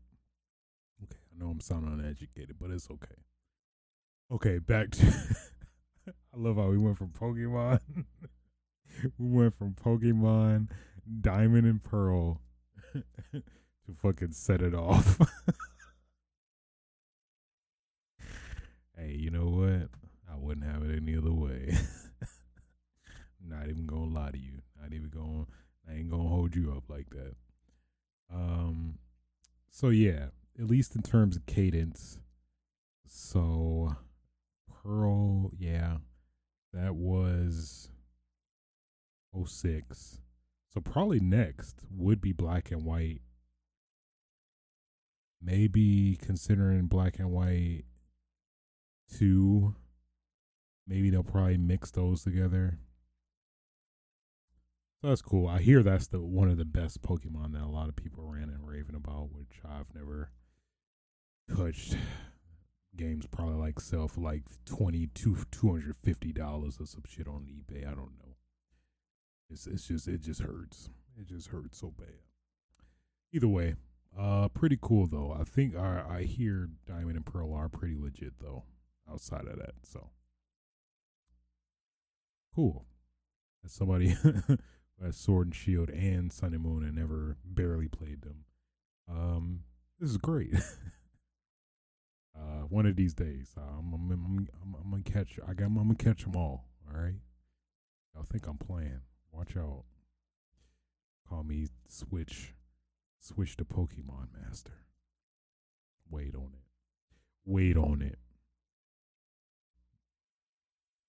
Okay 1.04 1.18
i 1.32 1.38
know 1.42 1.50
i'm 1.50 1.60
sounding 1.60 1.92
uneducated 1.92 2.56
but 2.60 2.70
it's 2.70 2.90
okay 2.90 3.14
Okay, 4.30 4.58
back 4.58 4.90
to. 4.90 5.06
I 6.08 6.36
love 6.36 6.56
how 6.56 6.68
we 6.68 6.76
went 6.76 6.98
from 6.98 7.08
Pokemon. 7.08 7.80
we 9.18 9.26
went 9.26 9.54
from 9.54 9.72
Pokemon 9.72 10.68
Diamond 11.20 11.66
and 11.66 11.82
Pearl 11.82 12.42
to 12.92 13.42
fucking 14.02 14.32
set 14.32 14.60
it 14.60 14.74
off. 14.74 15.18
hey, 18.98 19.12
you 19.12 19.30
know 19.30 19.46
what? 19.46 19.88
I 20.30 20.36
wouldn't 20.36 20.66
have 20.66 20.82
it 20.82 20.94
any 20.94 21.16
other 21.16 21.32
way. 21.32 21.74
Not 23.42 23.70
even 23.70 23.86
gonna 23.86 24.12
lie 24.12 24.30
to 24.32 24.38
you. 24.38 24.60
Not 24.78 24.92
even 24.92 25.08
going. 25.08 25.46
I 25.88 25.94
ain't 25.94 26.10
gonna 26.10 26.28
hold 26.28 26.54
you 26.54 26.74
up 26.76 26.84
like 26.90 27.08
that. 27.10 27.34
Um. 28.30 28.98
So 29.70 29.88
yeah, 29.88 30.26
at 30.58 30.66
least 30.66 30.94
in 30.94 31.00
terms 31.00 31.34
of 31.34 31.46
cadence. 31.46 32.18
So 33.06 33.96
Pearl, 34.88 35.50
yeah, 35.58 35.98
that 36.72 36.94
was 36.94 37.90
06. 39.46 40.20
So 40.72 40.80
probably 40.80 41.20
next 41.20 41.82
would 41.90 42.22
be 42.22 42.32
Black 42.32 42.70
and 42.70 42.86
White. 42.86 43.20
Maybe 45.42 46.16
considering 46.16 46.86
Black 46.86 47.18
and 47.18 47.30
White 47.30 47.82
2. 49.18 49.74
Maybe 50.86 51.10
they'll 51.10 51.22
probably 51.22 51.58
mix 51.58 51.90
those 51.90 52.22
together. 52.22 52.78
So 55.02 55.08
that's 55.08 55.20
cool. 55.20 55.46
I 55.46 55.60
hear 55.60 55.82
that's 55.82 56.06
the 56.06 56.22
one 56.22 56.48
of 56.48 56.56
the 56.56 56.64
best 56.64 57.02
Pokemon 57.02 57.52
that 57.52 57.62
a 57.62 57.66
lot 57.66 57.90
of 57.90 57.96
people 57.96 58.24
ran 58.24 58.48
and 58.48 58.66
raving 58.66 58.96
about, 58.96 59.28
which 59.32 59.60
I've 59.64 59.94
never 59.94 60.30
touched 61.54 61.94
games 62.98 63.26
probably 63.26 63.54
like 63.54 63.80
sell 63.80 64.08
for 64.08 64.20
like 64.20 64.42
twenty 64.66 65.06
two 65.14 65.38
two 65.50 65.70
hundred 65.70 65.96
fifty 65.96 66.32
dollars 66.32 66.78
or 66.78 66.86
some 66.86 67.04
shit 67.08 67.26
on 67.26 67.46
eBay. 67.46 67.86
I 67.86 67.94
don't 67.94 68.18
know. 68.18 68.36
It's 69.50 69.66
it's 69.66 69.86
just 69.88 70.08
it 70.08 70.20
just 70.20 70.42
hurts. 70.42 70.90
It 71.18 71.26
just 71.26 71.48
hurts 71.48 71.78
so 71.78 71.92
bad. 71.96 72.18
Either 73.32 73.48
way, 73.48 73.74
uh, 74.18 74.48
pretty 74.48 74.78
cool 74.80 75.06
though. 75.06 75.34
I 75.38 75.44
think 75.44 75.76
I 75.76 76.02
I 76.08 76.22
hear 76.24 76.68
Diamond 76.86 77.16
and 77.16 77.24
Pearl 77.26 77.54
are 77.54 77.68
pretty 77.68 77.96
legit 77.96 78.34
though. 78.40 78.64
Outside 79.10 79.46
of 79.46 79.56
that, 79.58 79.72
so 79.84 80.10
cool. 82.54 82.84
As 83.64 83.72
somebody 83.72 84.08
who 84.22 84.34
has 85.02 85.16
Sword 85.16 85.46
and 85.46 85.54
Shield 85.54 85.88
and 85.88 86.30
Sun 86.30 86.52
and 86.52 86.62
Moon 86.62 86.82
and 86.84 86.94
never 86.94 87.36
barely 87.42 87.88
played 87.88 88.20
them, 88.20 88.44
um, 89.10 89.60
this 89.98 90.10
is 90.10 90.18
great. 90.18 90.54
uh, 92.38 92.62
one 92.68 92.86
of 92.86 92.96
these 92.96 93.14
days, 93.14 93.54
I'm 93.56 93.92
I'm, 93.92 94.10
I'm, 94.10 94.48
I'm, 94.62 94.76
I'm 94.84 94.90
gonna 94.90 95.02
catch. 95.02 95.38
I 95.46 95.54
got. 95.54 95.66
I'm 95.66 95.76
gonna 95.76 95.94
catch 95.94 96.24
them 96.24 96.36
all. 96.36 96.66
All 96.88 97.00
right. 97.00 97.16
Y'all 98.14 98.24
think 98.24 98.46
I'm 98.46 98.58
playing? 98.58 99.00
Watch 99.32 99.56
out. 99.56 99.84
Call 101.28 101.44
me 101.44 101.68
Switch. 101.88 102.54
Switch 103.20 103.56
to 103.56 103.64
Pokemon 103.64 104.28
Master. 104.40 104.72
Wait 106.10 106.34
on 106.34 106.52
it. 106.54 106.64
Wait 107.44 107.76
on 107.76 108.02
it. 108.02 108.18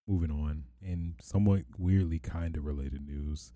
Moving 0.08 0.32
on, 0.32 0.64
and 0.82 1.14
somewhat 1.22 1.64
weirdly 1.78 2.18
kind 2.18 2.58
of 2.58 2.66
related 2.66 3.06
news. 3.06 3.54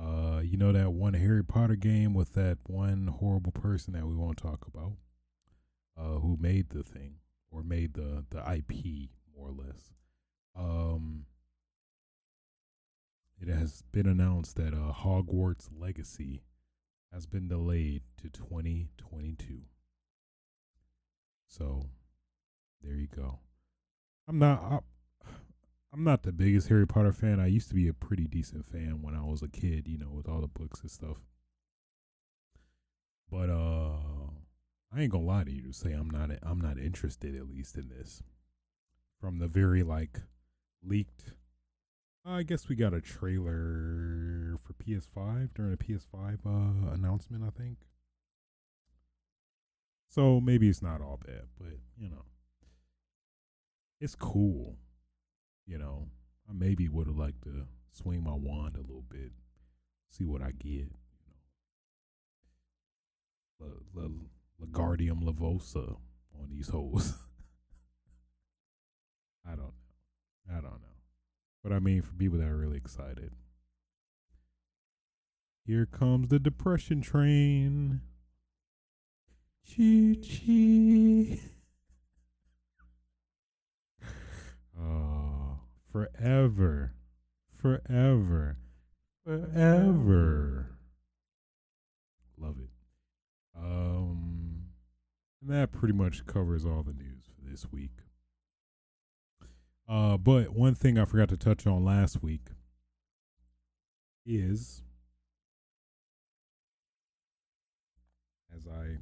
Uh, 0.00 0.40
you 0.42 0.56
know 0.56 0.72
that 0.72 0.92
one 0.92 1.12
Harry 1.14 1.44
Potter 1.44 1.76
game 1.76 2.14
with 2.14 2.32
that 2.32 2.58
one 2.64 3.08
horrible 3.08 3.52
person 3.52 3.92
that 3.92 4.06
we 4.06 4.14
won't 4.14 4.38
talk 4.38 4.66
about, 4.66 4.92
uh, 5.98 6.18
who 6.20 6.36
made 6.40 6.70
the 6.70 6.82
thing 6.82 7.16
or 7.50 7.62
made 7.62 7.94
the 7.94 8.24
the 8.30 8.38
IP 8.38 9.10
more 9.36 9.48
or 9.48 9.52
less. 9.52 9.92
Um, 10.56 11.26
it 13.40 13.48
has 13.48 13.82
been 13.92 14.06
announced 14.06 14.56
that 14.56 14.74
uh, 14.74 14.92
Hogwarts 14.92 15.68
Legacy 15.76 16.42
has 17.12 17.26
been 17.26 17.48
delayed 17.48 18.02
to 18.18 18.30
2022. 18.30 19.62
So, 21.46 21.86
there 22.82 22.94
you 22.94 23.08
go. 23.08 23.40
I'm 24.28 24.38
not. 24.38 24.62
I, 24.62 24.78
I'm 25.92 26.04
not 26.04 26.22
the 26.22 26.32
biggest 26.32 26.68
Harry 26.68 26.86
Potter 26.86 27.12
fan. 27.12 27.38
I 27.38 27.46
used 27.46 27.68
to 27.68 27.74
be 27.74 27.86
a 27.86 27.92
pretty 27.92 28.26
decent 28.26 28.64
fan 28.64 29.02
when 29.02 29.14
I 29.14 29.22
was 29.22 29.42
a 29.42 29.48
kid, 29.48 29.86
you 29.86 29.98
know, 29.98 30.08
with 30.10 30.26
all 30.26 30.40
the 30.40 30.46
books 30.46 30.80
and 30.80 30.90
stuff. 30.90 31.18
But 33.30 33.50
uh 33.50 34.11
I 34.94 35.00
ain't 35.00 35.12
gonna 35.12 35.24
lie 35.24 35.44
to 35.44 35.50
you 35.50 35.62
to 35.62 35.72
say 35.72 35.92
I'm 35.92 36.10
not 36.10 36.30
I'm 36.42 36.60
not 36.60 36.78
interested 36.78 37.34
at 37.34 37.48
least 37.48 37.76
in 37.76 37.88
this. 37.88 38.22
From 39.20 39.38
the 39.38 39.48
very 39.48 39.82
like 39.82 40.20
leaked 40.84 41.32
I 42.24 42.42
guess 42.42 42.68
we 42.68 42.76
got 42.76 42.94
a 42.94 43.00
trailer 43.00 44.56
for 44.64 44.74
PS5 44.74 45.54
during 45.54 45.72
a 45.72 45.76
PS5 45.76 46.38
uh 46.46 46.92
announcement, 46.92 47.42
I 47.44 47.50
think. 47.50 47.78
So 50.08 50.40
maybe 50.40 50.68
it's 50.68 50.82
not 50.82 51.00
all 51.00 51.18
bad, 51.24 51.46
but 51.58 51.78
you 51.98 52.08
know. 52.10 52.24
It's 54.00 54.14
cool 54.14 54.76
you 55.66 55.78
know, 55.78 56.08
I 56.48 56.52
maybe 56.52 56.88
would 56.88 57.06
have 57.06 57.16
liked 57.16 57.42
to 57.44 57.66
swing 57.92 58.22
my 58.24 58.34
wand 58.34 58.76
a 58.76 58.80
little 58.80 59.04
bit, 59.08 59.32
see 60.08 60.24
what 60.24 60.42
I 60.42 60.50
get. 60.50 60.90
You 60.90 60.90
know, 63.60 64.10
Wingardium 64.62 65.22
Leviosa 65.22 65.96
on 66.38 66.50
these 66.50 66.68
holes. 66.68 67.14
I 69.46 69.50
don't 69.50 69.58
know. 69.58 69.72
I 70.50 70.54
don't 70.54 70.64
know. 70.64 70.78
But 71.62 71.72
I 71.72 71.78
mean, 71.78 72.02
for 72.02 72.12
people 72.12 72.38
that 72.38 72.48
are 72.48 72.56
really 72.56 72.76
excited, 72.76 73.32
here 75.64 75.86
comes 75.86 76.28
the 76.28 76.38
depression 76.38 77.00
train. 77.00 78.02
Chee 79.66 80.16
chee. 80.16 81.40
Oh 84.84 85.12
forever, 85.92 86.94
forever, 87.60 88.56
forever. 89.24 90.78
Love 92.38 92.56
it. 92.58 92.70
Um, 93.56 94.31
and 95.42 95.50
that 95.50 95.72
pretty 95.72 95.94
much 95.94 96.24
covers 96.26 96.64
all 96.64 96.82
the 96.82 96.92
news 96.92 97.24
for 97.26 97.50
this 97.50 97.66
week. 97.72 97.90
Uh, 99.88 100.16
but 100.16 100.50
one 100.50 100.74
thing 100.74 100.96
I 100.98 101.04
forgot 101.04 101.28
to 101.30 101.36
touch 101.36 101.66
on 101.66 101.84
last 101.84 102.22
week 102.22 102.48
is 104.24 104.82
as 108.56 108.66
I 108.68 108.98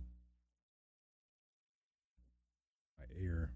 my 2.98 3.04
air 3.18 3.52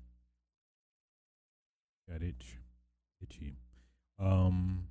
got 2.09 2.23
itch 2.23 2.59
itchy. 3.23 3.57
Um, 4.21 4.89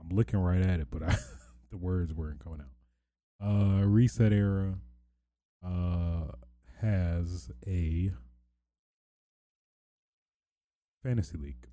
I'm 0.00 0.16
looking 0.16 0.40
right 0.40 0.62
at 0.62 0.80
it, 0.80 0.88
but 0.90 1.02
I, 1.02 1.14
the 1.70 1.76
words 1.76 2.14
weren't 2.14 2.42
coming 2.42 2.60
out. 2.60 2.79
Uh, 3.42 3.84
ResetEra 3.84 4.74
uh, 5.64 6.24
has 6.82 7.50
a 7.66 8.10
fantasy 11.02 11.38
league, 11.38 11.68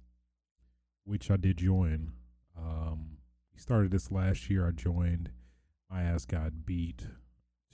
which 1.04 1.30
I 1.30 1.36
did 1.36 1.58
join. 1.58 2.14
Um, 2.58 3.18
we 3.54 3.60
started 3.60 3.92
this 3.92 4.12
last 4.12 4.50
year. 4.50 4.66
I 4.66 4.72
joined. 4.72 5.32
My 5.90 6.04
ass 6.04 6.26
got 6.26 6.66
beat 6.66 7.08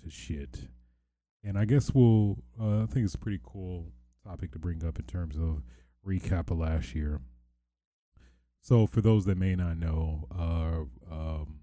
to 0.03 0.09
shit, 0.09 0.69
and 1.43 1.57
I 1.57 1.65
guess 1.65 1.91
we'll. 1.93 2.37
Uh, 2.59 2.83
I 2.83 2.85
think 2.87 3.05
it's 3.05 3.15
a 3.15 3.19
pretty 3.19 3.39
cool 3.43 3.91
topic 4.25 4.51
to 4.53 4.59
bring 4.59 4.83
up 4.83 4.97
in 4.97 5.05
terms 5.05 5.37
of 5.37 5.61
recap 6.05 6.49
of 6.49 6.57
last 6.57 6.95
year. 6.95 7.21
So, 8.61 8.87
for 8.87 9.01
those 9.01 9.25
that 9.25 9.37
may 9.37 9.55
not 9.55 9.77
know, 9.77 10.27
uh, 10.31 11.13
um, 11.13 11.59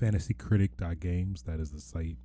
fantasycritic.games, 0.00 1.42
that 1.42 1.60
is 1.60 1.70
the 1.70 1.80
site. 1.80 2.18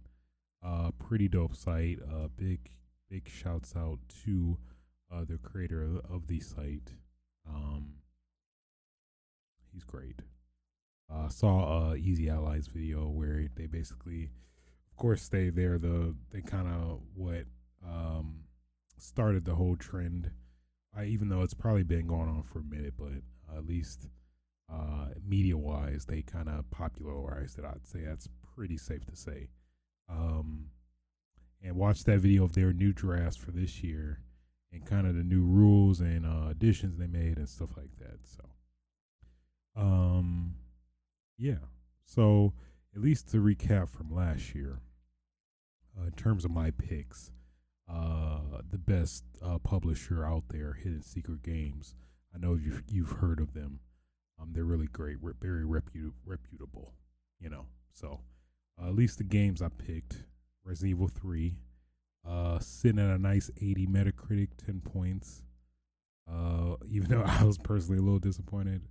Uh, 0.63 0.91
pretty 0.99 1.27
dope 1.27 1.55
site. 1.55 1.99
Uh, 2.03 2.27
big, 2.35 2.69
big 3.09 3.29
shouts 3.29 3.75
out 3.75 3.99
to 4.25 4.57
uh, 5.13 5.23
the 5.27 5.37
creator 5.37 5.83
of, 5.83 5.97
of 6.11 6.27
the 6.27 6.39
site. 6.39 6.93
Um, 7.47 7.93
he's 9.71 9.83
great. 9.83 10.21
Uh, 11.11 11.27
saw 11.27 11.91
a 11.91 11.95
Easy 11.95 12.29
Allies 12.29 12.67
video 12.67 13.07
where 13.07 13.47
they 13.55 13.65
basically, 13.65 14.29
of 14.91 14.97
course, 14.97 15.27
they 15.27 15.49
they're 15.49 15.79
the 15.79 16.15
they 16.31 16.41
kind 16.41 16.67
of 16.67 16.99
what 17.15 17.45
um 17.83 18.41
started 18.97 19.45
the 19.45 19.55
whole 19.55 19.75
trend. 19.75 20.29
I, 20.95 21.05
even 21.05 21.29
though 21.29 21.41
it's 21.41 21.53
probably 21.53 21.83
been 21.83 22.07
going 22.07 22.29
on 22.29 22.43
for 22.43 22.59
a 22.59 22.63
minute, 22.63 22.93
but 22.97 23.23
at 23.55 23.65
least 23.65 24.07
uh, 24.71 25.07
media 25.25 25.57
wise, 25.57 26.05
they 26.05 26.21
kind 26.21 26.49
of 26.49 26.69
popularized 26.71 27.57
it. 27.57 27.65
I'd 27.65 27.87
say 27.87 28.01
that's 28.05 28.27
pretty 28.55 28.77
safe 28.77 29.05
to 29.05 29.15
say. 29.15 29.49
Um, 30.09 30.67
and 31.61 31.75
watch 31.75 32.03
that 32.05 32.19
video 32.19 32.43
of 32.45 32.53
their 32.53 32.73
new 32.73 32.93
drafts 32.93 33.37
for 33.37 33.51
this 33.51 33.83
year 33.83 34.21
and 34.71 34.85
kind 34.85 35.07
of 35.07 35.15
the 35.15 35.23
new 35.23 35.43
rules 35.43 35.99
and 35.99 36.25
uh, 36.25 36.49
additions 36.49 36.97
they 36.97 37.07
made 37.07 37.37
and 37.37 37.49
stuff 37.49 37.71
like 37.75 37.97
that. 37.99 38.19
So, 38.23 38.43
um, 39.75 40.55
yeah. 41.37 41.65
So, 42.05 42.53
at 42.95 43.01
least 43.01 43.29
to 43.31 43.37
recap 43.37 43.89
from 43.89 44.13
last 44.13 44.55
year, 44.55 44.81
uh, 45.97 46.05
in 46.05 46.11
terms 46.11 46.45
of 46.45 46.51
my 46.51 46.71
picks, 46.71 47.31
uh, 47.91 48.61
the 48.69 48.77
best 48.77 49.23
uh, 49.43 49.57
publisher 49.59 50.25
out 50.25 50.43
there, 50.49 50.73
Hidden 50.73 51.01
Secret 51.01 51.43
Games. 51.43 51.95
I 52.33 52.37
know 52.37 52.55
you've 52.55 52.83
you've 52.87 53.11
heard 53.13 53.39
of 53.39 53.53
them. 53.53 53.79
Um, 54.39 54.51
they're 54.53 54.63
really 54.63 54.87
great, 54.87 55.17
re- 55.21 55.33
very 55.41 55.63
repu- 55.63 56.13
reputable. 56.25 56.93
You 57.39 57.49
know, 57.49 57.65
so 57.93 58.21
uh, 58.81 58.87
at 58.87 58.95
least 58.95 59.17
the 59.17 59.23
games 59.23 59.61
I 59.61 59.69
picked: 59.69 60.23
Resident 60.63 60.91
Evil 60.91 61.07
Three, 61.07 61.57
uh, 62.27 62.59
sitting 62.59 62.99
at 62.99 63.09
a 63.09 63.17
nice 63.17 63.49
80 63.61 63.87
Metacritic, 63.87 64.49
10 64.65 64.81
points. 64.81 65.43
Uh, 66.29 66.75
even 66.89 67.09
though 67.09 67.23
I 67.23 67.43
was 67.43 67.57
personally 67.57 67.99
a 67.99 68.01
little 68.01 68.19
disappointed, 68.19 68.83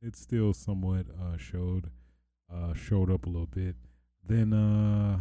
it 0.00 0.16
still 0.16 0.52
somewhat 0.52 1.06
uh, 1.20 1.36
showed 1.36 1.90
uh, 2.52 2.74
showed 2.74 3.10
up 3.10 3.26
a 3.26 3.28
little 3.28 3.46
bit. 3.46 3.76
Then 4.24 4.52
uh, 4.52 5.18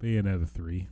Bayonetta 0.00 0.48
3 0.48 0.88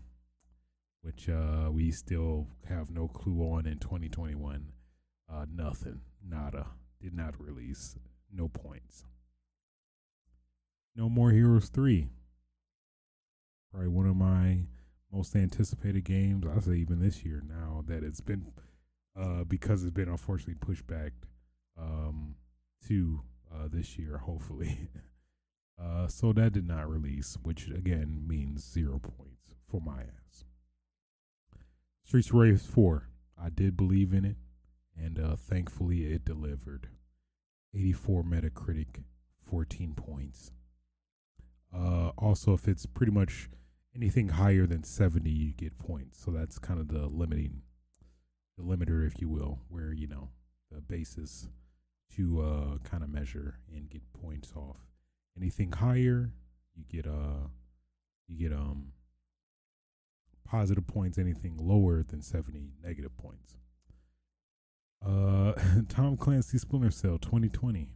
which 1.02 1.28
uh, 1.28 1.68
we 1.70 1.90
still 1.90 2.46
have 2.68 2.90
no 2.90 3.08
clue 3.08 3.40
on 3.40 3.66
in 3.66 3.78
2021. 3.78 4.66
Uh, 5.32 5.46
nothing, 5.54 6.00
nada, 6.26 6.66
did 7.00 7.14
not 7.14 7.40
release, 7.40 7.96
no 8.32 8.48
points. 8.48 9.04
No 10.94 11.08
More 11.08 11.30
Heroes 11.30 11.68
3. 11.68 12.10
Probably 13.70 13.88
one 13.88 14.06
of 14.06 14.16
my 14.16 14.64
most 15.12 15.34
anticipated 15.34 16.04
games. 16.04 16.44
I 16.46 16.58
say 16.60 16.72
even 16.72 17.00
this 17.00 17.24
year 17.24 17.42
now 17.46 17.84
that 17.86 18.02
it's 18.02 18.20
been 18.20 18.52
uh, 19.18 19.44
because 19.44 19.82
it's 19.82 19.92
been 19.92 20.08
unfortunately 20.08 20.54
pushed 20.54 20.86
back 20.86 21.12
um, 21.78 22.36
to 22.86 23.22
uh, 23.52 23.68
this 23.70 23.98
year, 23.98 24.18
hopefully. 24.18 24.88
uh, 25.82 26.06
so 26.06 26.32
that 26.32 26.52
did 26.52 26.66
not 26.66 26.88
release, 26.88 27.36
which 27.42 27.68
again 27.68 28.24
means 28.26 28.64
zero 28.64 28.98
points 28.98 29.54
for 29.68 29.80
my 29.80 30.02
ass. 30.02 30.44
Streets 32.04 32.32
Race 32.32 32.66
4. 32.66 33.08
I 33.42 33.48
did 33.48 33.76
believe 33.76 34.12
in 34.12 34.24
it, 34.24 34.36
and 34.96 35.18
uh, 35.18 35.36
thankfully 35.36 36.06
it 36.06 36.24
delivered. 36.24 36.88
84 37.74 38.24
Metacritic, 38.24 39.04
14 39.48 39.94
points. 39.94 40.52
Uh, 41.74 42.08
also, 42.18 42.52
if 42.52 42.66
it's 42.66 42.86
pretty 42.86 43.12
much 43.12 43.48
anything 43.94 44.30
higher 44.30 44.66
than 44.66 44.82
70, 44.82 45.30
you 45.30 45.52
get 45.52 45.78
points. 45.78 46.22
So 46.22 46.30
that's 46.30 46.58
kind 46.58 46.80
of 46.80 46.88
the 46.88 47.06
limiting, 47.06 47.62
the 48.58 48.64
limiter, 48.64 49.06
if 49.06 49.20
you 49.20 49.28
will, 49.28 49.60
where, 49.68 49.92
you 49.92 50.08
know, 50.08 50.30
the 50.72 50.80
basis 50.80 51.48
to 52.16 52.42
uh, 52.42 52.76
kind 52.78 53.02
of 53.02 53.10
measure 53.10 53.60
and 53.72 53.88
get 53.88 54.02
points 54.12 54.52
off. 54.56 54.78
Anything 55.36 55.72
higher, 55.72 56.32
you 56.74 56.84
get 56.88 57.06
uh 57.10 57.48
you 58.26 58.36
get 58.36 58.56
um 58.56 58.92
positive 60.44 60.86
points. 60.86 61.18
Anything 61.18 61.56
lower 61.56 62.02
than 62.02 62.22
seventy, 62.22 62.72
negative 62.82 63.16
points. 63.16 63.56
Uh, 65.04 65.52
Tom 65.88 66.16
Clancy 66.16 66.58
Splinter 66.58 66.90
Cell 66.90 67.18
2020 67.18 67.88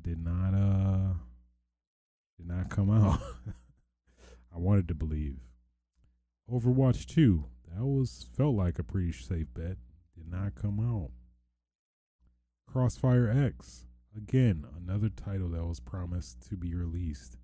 did 0.00 0.24
not 0.24 0.54
uh 0.54 1.14
did 2.38 2.46
not 2.46 2.70
come 2.70 2.90
out. 2.90 3.20
I 4.54 4.58
wanted 4.58 4.88
to 4.88 4.94
believe. 4.94 5.36
Overwatch 6.50 7.06
2, 7.06 7.44
that 7.74 7.84
was 7.84 8.26
felt 8.34 8.54
like 8.54 8.78
a 8.78 8.82
pretty 8.82 9.12
safe 9.12 9.48
bet. 9.52 9.76
Did 10.16 10.30
not 10.30 10.54
come 10.54 10.80
out. 10.80 11.10
Crossfire 12.66 13.28
X. 13.28 13.84
Again, 14.16 14.64
another 14.76 15.10
title 15.10 15.50
that 15.50 15.64
was 15.64 15.80
promised 15.80 16.40
to 16.48 16.56
be 16.56 16.74
released. 16.74 17.36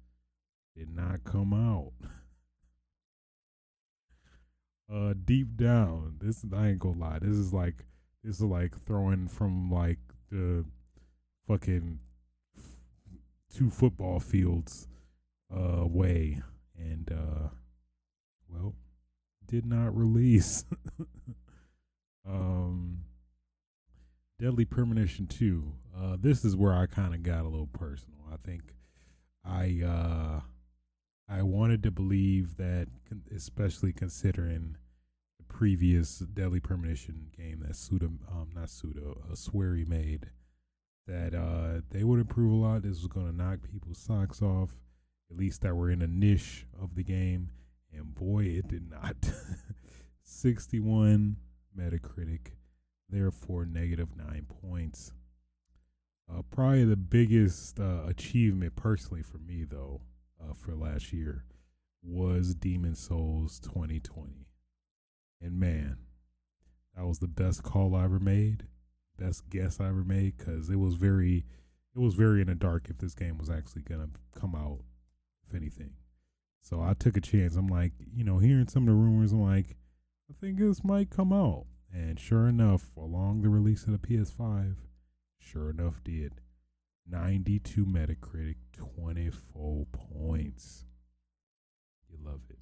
Did 0.77 0.89
not 0.89 1.25
come 1.25 1.53
out. 1.53 1.93
uh 4.93 5.14
deep 5.25 5.57
down, 5.57 6.16
this 6.20 6.43
I 6.57 6.68
ain't 6.68 6.79
gonna 6.79 6.99
lie. 6.99 7.18
This 7.20 7.37
is 7.37 7.53
like 7.53 7.85
is 8.25 8.41
like 8.41 8.85
throwing 8.85 9.29
from 9.29 9.70
like 9.70 9.99
the 10.31 10.64
fucking 11.47 12.01
two 13.55 13.70
football 13.70 14.18
fields 14.18 14.89
uh 15.55 15.83
away 15.83 16.41
and 16.77 17.12
uh 17.12 17.49
well 18.49 18.75
did 19.47 19.66
not 19.66 19.97
release. 19.97 20.64
um 22.29 23.05
Deadly 24.41 24.64
Premonition 24.64 25.27
2. 25.27 25.72
Uh, 25.97 26.16
this 26.20 26.45
is 26.45 26.57
where 26.57 26.75
I 26.75 26.87
kind 26.87 27.14
of 27.14 27.22
got 27.22 27.43
a 27.43 27.49
little 27.49 27.68
personal. 27.68 28.18
I 28.33 28.37
think 28.45 28.75
I 29.45 29.81
uh, 29.87 30.41
I 31.29 31.43
wanted 31.43 31.83
to 31.85 31.91
believe 31.91 32.57
that, 32.57 32.89
especially 33.35 33.93
considering 33.93 34.77
previous 35.55 36.19
Deadly 36.19 36.59
Premonition 36.59 37.29
game 37.37 37.63
that 37.65 37.77
Suda, 37.77 38.07
um, 38.07 38.51
not 38.57 38.69
Suda, 38.69 39.13
uh, 39.31 39.37
Swery 39.37 39.85
made, 39.85 40.31
that 41.07 41.33
uh, 41.33 41.81
they 41.93 42.03
would 42.03 42.19
improve 42.19 42.51
a 42.51 42.57
lot. 42.57 42.83
This 42.83 42.99
was 42.99 43.07
going 43.07 43.27
to 43.27 43.37
knock 43.37 43.61
people's 43.63 43.99
socks 43.99 44.43
off, 44.43 44.71
at 45.31 45.37
least 45.37 45.61
that 45.61 45.77
were 45.77 45.93
in 45.93 46.03
a 46.03 46.09
niche 46.09 46.67
of 46.83 46.97
the 46.97 47.05
game. 47.05 47.51
And 47.93 48.17
boy, 48.17 48.47
it 48.47 48.67
did 48.67 48.91
not. 48.91 49.15
61 50.25 51.37
Metacritic 51.79 52.49
therefore 53.09 53.65
negative 53.65 54.09
nine 54.17 54.47
points. 54.61 55.13
Uh, 56.29 56.43
probably 56.51 56.85
the 56.85 56.97
biggest 56.97 57.79
uh, 57.79 58.03
achievement 58.09 58.75
personally 58.75 59.23
for 59.23 59.39
me, 59.39 59.63
though, 59.63 60.01
uh, 60.43 60.53
for 60.53 60.75
last 60.75 61.13
year 61.13 61.45
was 62.03 62.57
Demon's 62.57 62.99
Souls 62.99 63.61
2020. 63.61 64.49
And 65.45 65.61
man, 65.61 65.99
that 66.97 67.07
was 67.07 67.19
the 67.19 67.29
best 67.29 67.63
call 67.63 67.95
I 67.95 68.05
ever 68.05 68.19
made, 68.19 68.65
best 69.19 69.51
guess 69.51 69.79
I 69.79 69.89
ever 69.89 70.03
made, 70.03 70.39
because 70.39 70.71
it 70.71 70.77
was 70.77 70.95
very, 70.95 71.45
it 71.95 71.99
was 71.99 72.15
very 72.15 72.41
in 72.41 72.47
the 72.47 72.55
dark 72.55 72.87
if 72.89 72.97
this 72.97 73.15
game 73.15 73.37
was 73.37 73.51
actually 73.51 73.83
gonna 73.83 74.09
come 74.35 74.55
out, 74.55 74.81
if 75.47 75.55
anything. 75.55 75.93
So 76.63 76.81
I 76.81 76.95
took 76.95 77.19
a 77.19 77.21
chance. 77.21 77.57
I'm 77.57 77.69
like, 77.69 77.93
you 78.11 78.25
know, 78.25 78.39
hearing 78.39 78.69
some 78.69 78.85
of 78.85 78.87
the 78.87 78.95
rumors, 78.95 79.33
I'm 79.33 79.43
like, 79.43 79.77
I 80.31 80.35
think 80.41 80.59
this 80.59 80.83
might 80.83 81.11
come 81.11 81.31
out. 81.31 81.67
And 81.93 82.19
sure 82.19 82.49
enough, 82.49 82.91
along 82.97 83.43
the 83.43 83.51
release 83.51 83.85
of 83.85 83.93
the 83.93 83.99
PS5, 83.99 84.77
sure 85.39 85.69
enough 85.69 86.03
did. 86.03 86.41
92 87.07 87.85
Metacritic, 87.85 88.57
24 88.73 89.87
points. 89.93 90.87
You 92.09 92.17
love 92.25 92.41
it. 92.49 92.59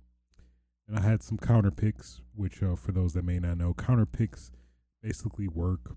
And 0.88 0.98
I 0.98 1.02
had 1.02 1.22
some 1.22 1.38
counter 1.38 1.70
picks, 1.70 2.20
which 2.34 2.62
uh, 2.62 2.76
for 2.76 2.92
those 2.92 3.12
that 3.14 3.24
may 3.24 3.38
not 3.38 3.58
know, 3.58 3.74
counter 3.74 4.06
picks 4.06 4.50
basically 5.02 5.48
work 5.48 5.96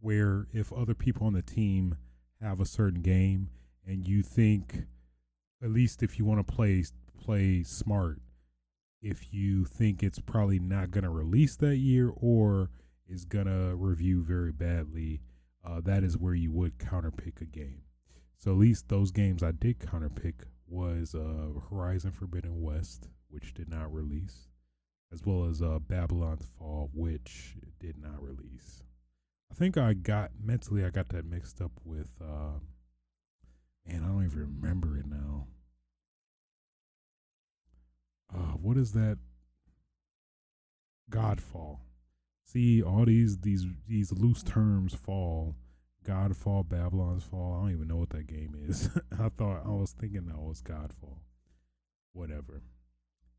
where 0.00 0.46
if 0.52 0.72
other 0.72 0.94
people 0.94 1.26
on 1.26 1.32
the 1.32 1.42
team 1.42 1.96
have 2.40 2.60
a 2.60 2.66
certain 2.66 3.02
game 3.02 3.48
and 3.86 4.06
you 4.06 4.22
think, 4.22 4.84
at 5.62 5.70
least 5.70 6.02
if 6.02 6.18
you 6.18 6.24
want 6.24 6.46
to 6.46 6.52
play 6.52 6.84
play 7.18 7.62
smart, 7.62 8.20
if 9.02 9.32
you 9.32 9.64
think 9.64 10.02
it's 10.02 10.18
probably 10.18 10.58
not 10.58 10.90
going 10.90 11.04
to 11.04 11.10
release 11.10 11.56
that 11.56 11.76
year 11.76 12.12
or 12.14 12.70
is 13.08 13.24
going 13.24 13.46
to 13.46 13.74
review 13.74 14.22
very 14.22 14.52
badly, 14.52 15.20
uh, 15.64 15.80
that 15.80 16.02
is 16.02 16.16
where 16.16 16.34
you 16.34 16.52
would 16.52 16.78
counterpick 16.78 17.40
a 17.40 17.44
game. 17.44 17.82
So 18.38 18.52
at 18.52 18.58
least 18.58 18.88
those 18.88 19.10
games 19.10 19.42
I 19.42 19.52
did 19.52 19.78
counterpick 19.78 20.44
was 20.68 21.14
uh, 21.14 21.60
Horizon 21.70 22.10
Forbidden 22.10 22.60
West, 22.60 23.08
which 23.36 23.52
did 23.52 23.68
not 23.68 23.92
release, 23.92 24.48
as 25.12 25.24
well 25.24 25.44
as 25.44 25.60
uh, 25.60 25.78
Babylon's 25.78 26.46
Fall, 26.58 26.90
which 26.94 27.54
did 27.78 27.96
not 28.02 28.22
release. 28.22 28.82
I 29.52 29.54
think 29.54 29.76
I 29.76 29.92
got 29.92 30.30
mentally 30.42 30.84
I 30.84 30.90
got 30.90 31.10
that 31.10 31.26
mixed 31.26 31.60
up 31.60 31.72
with 31.84 32.16
uh, 32.20 32.58
man, 33.86 34.02
I 34.02 34.06
don't 34.06 34.24
even 34.24 34.58
remember 34.60 34.96
it 34.96 35.06
now 35.06 35.48
uh, 38.34 38.54
what 38.60 38.76
is 38.76 38.92
that? 38.92 39.18
Godfall. 41.10 41.78
See 42.44 42.82
all 42.82 43.04
these 43.04 43.38
these 43.38 43.64
these 43.86 44.12
loose 44.12 44.42
terms 44.42 44.94
fall. 44.94 45.54
Godfall, 46.04 46.68
Babylon's 46.68 47.24
Fall. 47.24 47.54
I 47.54 47.62
don't 47.62 47.72
even 47.72 47.88
know 47.88 47.96
what 47.96 48.10
that 48.10 48.28
game 48.28 48.54
is. 48.68 48.88
I 49.18 49.28
thought 49.28 49.62
I 49.66 49.70
was 49.70 49.92
thinking 49.92 50.26
that 50.26 50.38
was 50.38 50.62
Godfall. 50.62 51.18
Whatever. 52.12 52.62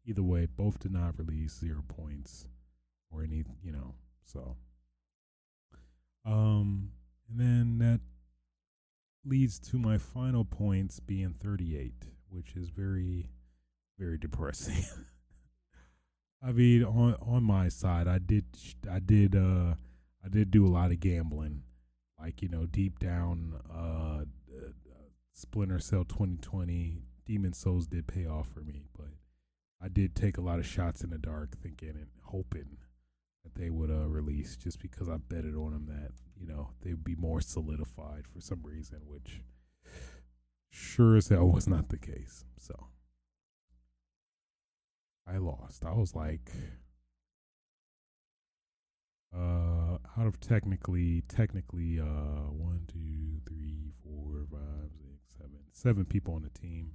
Either 0.08 0.24
way, 0.24 0.46
both 0.46 0.80
did 0.80 0.92
not 0.92 1.20
release 1.20 1.60
zero 1.60 1.84
points 1.88 2.48
or 3.12 3.24
any, 3.24 3.44
you 3.62 3.72
know. 3.72 3.94
So, 4.24 4.56
um, 6.26 6.92
and 7.30 7.40
then 7.40 7.78
that 7.80 8.00
leads 9.26 9.60
to 9.60 9.78
my 9.78 9.98
final 9.98 10.46
points 10.46 11.00
being 11.00 11.36
38, 11.40 11.94
which 12.30 12.56
is 12.56 12.70
very 12.70 13.30
very 13.98 14.18
depressing. 14.18 14.84
I 16.44 16.52
mean, 16.52 16.84
on 16.84 17.16
on 17.22 17.44
my 17.44 17.68
side, 17.70 18.08
I 18.08 18.20
did 18.20 18.46
I 18.90 19.00
did 19.00 19.36
uh 19.36 19.74
I 20.24 20.30
did 20.30 20.52
do 20.52 20.66
a 20.66 20.70
lot 20.70 20.92
of 20.92 21.00
gambling, 21.00 21.64
like 22.20 22.42
you 22.42 22.50
know, 22.50 22.66
deep 22.66 23.00
down, 23.00 23.60
uh, 23.70 24.22
uh 24.22 24.70
Splinter 25.34 25.80
Cell 25.80 26.04
2020, 26.04 27.02
Demon's 27.26 27.58
Souls 27.58 27.88
did 27.88 28.08
pay 28.08 28.26
off 28.26 28.48
for 28.50 28.62
me, 28.62 28.86
but 28.98 29.10
I 29.82 29.88
did 29.90 30.16
take 30.16 30.38
a 30.38 30.42
lot 30.42 30.60
of 30.60 30.66
shots 30.66 31.04
in 31.04 31.10
the 31.10 31.18
dark, 31.18 31.58
thinking 31.58 31.90
and 31.90 32.08
hoping 32.24 32.78
that 33.44 33.56
they 33.56 33.70
would 33.70 33.92
uh 33.92 34.08
release, 34.08 34.56
just 34.56 34.82
because 34.82 35.08
I 35.08 35.18
betted 35.18 35.56
on 35.56 35.72
them 35.72 35.86
that 35.88 36.12
you 36.40 36.48
know 36.48 36.72
they'd 36.82 37.04
be 37.04 37.16
more 37.16 37.42
solidified 37.42 38.26
for 38.28 38.42
some 38.42 38.62
reason, 38.64 39.00
which 39.06 39.42
sure 40.72 41.16
as 41.16 41.30
hell 41.30 41.48
was 41.48 41.68
not 41.68 41.90
the 41.90 41.98
case. 41.98 42.46
So. 42.58 42.88
I 45.30 45.40
lost. 45.40 45.84
I 45.84 45.92
was 45.92 46.16
like, 46.16 46.52
uh, 49.36 49.98
out 50.18 50.26
of 50.26 50.40
technically, 50.40 51.22
technically, 51.28 52.00
uh, 52.00 52.48
one, 52.50 52.84
two, 52.88 53.42
three, 53.46 53.92
four, 54.04 54.46
five, 54.50 54.90
six, 54.96 55.36
seven, 55.38 55.60
seven 55.74 56.06
people 56.06 56.34
on 56.34 56.44
the 56.44 56.50
team. 56.50 56.92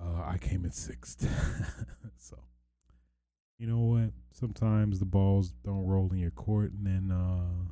Uh, 0.00 0.22
I 0.26 0.38
came 0.38 0.64
in 0.64 0.72
sixth. 0.72 1.26
so, 2.18 2.38
you 3.58 3.66
know 3.66 3.78
what? 3.78 4.12
Sometimes 4.32 4.98
the 4.98 5.04
balls 5.04 5.52
don't 5.64 5.86
roll 5.86 6.10
in 6.12 6.18
your 6.18 6.30
court, 6.30 6.72
and 6.72 6.86
then, 6.86 7.12
uh, 7.12 7.70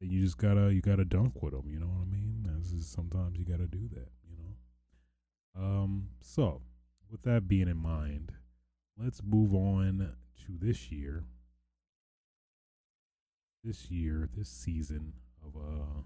you 0.00 0.20
just 0.20 0.36
gotta 0.36 0.74
you 0.74 0.82
gotta 0.82 1.04
dunk 1.04 1.42
with 1.42 1.52
them. 1.52 1.70
You 1.70 1.80
know 1.80 1.86
what 1.86 2.02
I 2.02 2.10
mean? 2.10 2.50
Is, 2.60 2.86
sometimes 2.86 3.38
you 3.38 3.44
gotta 3.44 3.66
do 3.66 3.88
that. 3.92 4.08
You 4.28 4.36
know. 4.36 5.64
Um. 5.64 6.08
So, 6.20 6.60
with 7.10 7.22
that 7.22 7.48
being 7.48 7.68
in 7.68 7.78
mind 7.78 8.32
let's 8.96 9.22
move 9.22 9.54
on 9.54 10.14
to 10.46 10.52
this 10.60 10.90
year. 10.90 11.24
This 13.62 13.90
year, 13.90 14.28
this 14.36 14.48
season 14.48 15.14
of 15.42 15.56
uh 15.56 16.02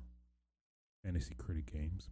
fantasy 1.04 1.34
critic 1.34 1.72
games. 1.72 2.08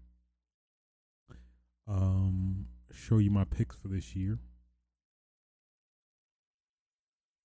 Show 2.97 3.18
you 3.18 3.30
my 3.30 3.44
picks 3.44 3.76
for 3.76 3.88
this 3.88 4.16
year. 4.16 4.38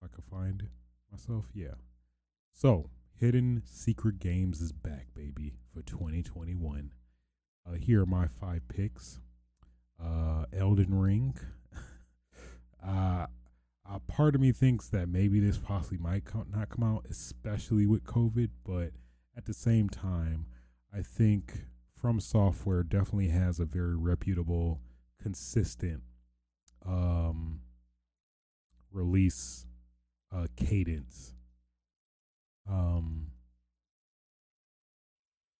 If 0.02 0.10
I 0.10 0.16
can 0.16 0.24
find 0.24 0.70
myself, 1.12 1.45
yeah. 1.54 1.76
So, 2.54 2.89
Hidden 3.20 3.64
Secret 3.66 4.18
Games 4.20 4.62
is 4.62 4.72
back, 4.72 5.08
baby, 5.14 5.54
for 5.74 5.82
2021. 5.84 6.93
Uh, 7.68 7.74
here 7.74 8.02
are 8.02 8.06
my 8.08 8.28
five 8.28 8.62
picks. 8.70 9.20
Uh, 10.02 10.45
Elden 10.54 10.97
Ring. 10.97 11.38
uh, 12.84 13.28
uh, 13.88 13.99
part 14.08 14.36
of 14.36 14.41
me 14.41 14.52
thinks 14.54 14.88
that 14.88 15.10
maybe 15.10 15.39
this 15.39 15.58
possibly 15.58 15.97
might 15.97 16.24
come, 16.26 16.45
not 16.49 16.70
come 16.70 16.84
out, 16.84 17.06
especially 17.10 17.86
with 17.86 18.06
COVID. 18.06 18.49
But 18.66 18.91
at 19.38 19.45
the 19.45 19.54
same 19.54 19.89
time, 19.89 20.45
I 20.95 21.02
think 21.02 21.66
From 21.93 22.20
Software 22.20 22.84
definitely 22.84 23.30
has 23.30 23.60
a 23.60 23.66
very 23.66 23.95
reputable, 23.95 24.80
consistent 25.22 26.02
um, 26.86 27.62
release 28.92 29.66
uh, 30.36 30.48
cadence 30.56 31.34
um, 32.70 33.28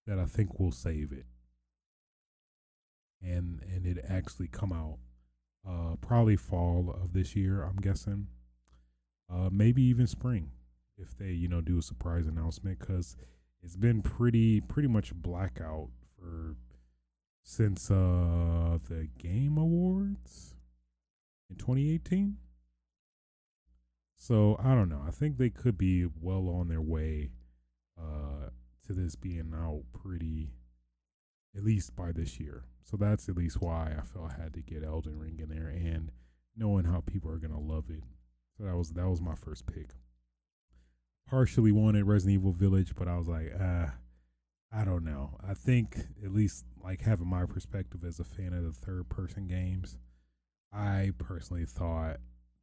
that 0.08 0.20
I 0.20 0.26
think 0.26 0.60
will 0.60 0.72
save 0.72 1.12
it, 1.12 1.26
and 3.22 3.62
and 3.64 3.86
it 3.86 4.04
actually 4.08 4.48
come 4.48 4.72
out 4.72 4.98
uh, 5.68 5.96
probably 6.02 6.36
fall 6.36 6.96
of 7.04 7.14
this 7.14 7.36
year. 7.36 7.64
I'm 7.64 7.78
guessing, 7.78 8.28
uh, 9.32 9.50
maybe 9.52 9.84
even 9.84 10.08
spring 10.08 10.52
if 10.98 11.18
they 11.18 11.32
you 11.32 11.48
know 11.48 11.62
do 11.62 11.78
a 11.78 11.82
surprise 11.82 12.28
announcement 12.28 12.80
because 12.80 13.18
it's 13.64 13.76
been 13.76 14.02
pretty 14.02 14.62
pretty 14.62 14.88
much 14.88 15.14
blackout 15.14 15.90
for 16.18 16.56
since 17.44 17.90
uh 17.90 18.78
the 18.88 19.08
game 19.18 19.58
awards 19.58 20.56
in 21.50 21.56
2018 21.56 22.38
so 24.22 24.56
I 24.64 24.76
don't 24.76 24.88
know. 24.88 25.02
I 25.06 25.10
think 25.10 25.38
they 25.38 25.50
could 25.50 25.80
be 25.80 26.06
well 26.06 26.48
on 26.48 26.68
their 26.68 26.80
way 26.80 27.32
uh, 28.00 28.50
to 28.86 28.94
this 28.94 29.16
being 29.16 29.52
out 29.52 29.82
pretty, 29.94 30.52
at 31.58 31.64
least 31.64 31.96
by 31.96 32.12
this 32.12 32.40
year. 32.40 32.66
So 32.84 32.98
that's 32.98 33.28
at 33.30 33.36
least 33.36 33.64
why 33.64 33.96
I 33.98 34.04
felt 34.04 34.30
I 34.30 34.40
had 34.40 34.54
to 34.54 34.62
get 34.62 34.84
Elden 34.84 35.18
Ring 35.18 35.40
in 35.40 35.50
there, 35.50 35.70
and 35.70 36.12
knowing 36.56 36.86
how 36.86 37.02
people 37.02 37.32
are 37.32 37.40
gonna 37.40 37.60
love 37.60 37.86
it. 37.90 38.04
So 38.56 38.66
that 38.66 38.78
was 38.78 38.92
that 38.92 39.10
was 39.10 39.22
my 39.22 39.34
first 39.34 39.66
pick. 39.66 39.90
Partially 41.28 41.72
wanted 41.72 42.06
Resident 42.06 42.42
Evil 42.42 42.52
Village, 42.52 42.94
but 42.96 43.08
I 43.08 43.18
was 43.18 43.28
like, 43.28 43.52
ah, 43.60 43.96
I 44.74 44.86
don't 44.86 45.04
know. 45.04 45.38
I 45.48 45.54
think 45.54 45.98
at 46.24 46.32
least 46.34 46.66
like 46.82 47.02
having 47.02 47.28
my 47.28 47.46
perspective 47.46 48.04
as 48.06 48.20
a 48.20 48.24
fan 48.24 48.54
of 48.54 48.64
the 48.64 48.72
third 48.72 49.10
person 49.10 49.48
games, 49.48 49.98
I 50.72 51.12
personally 51.18 51.66
thought 51.66 52.18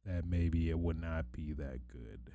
that 0.05 0.25
maybe 0.25 0.69
it 0.69 0.79
would 0.79 0.99
not 0.99 1.31
be 1.31 1.53
that 1.53 1.87
good. 1.87 2.31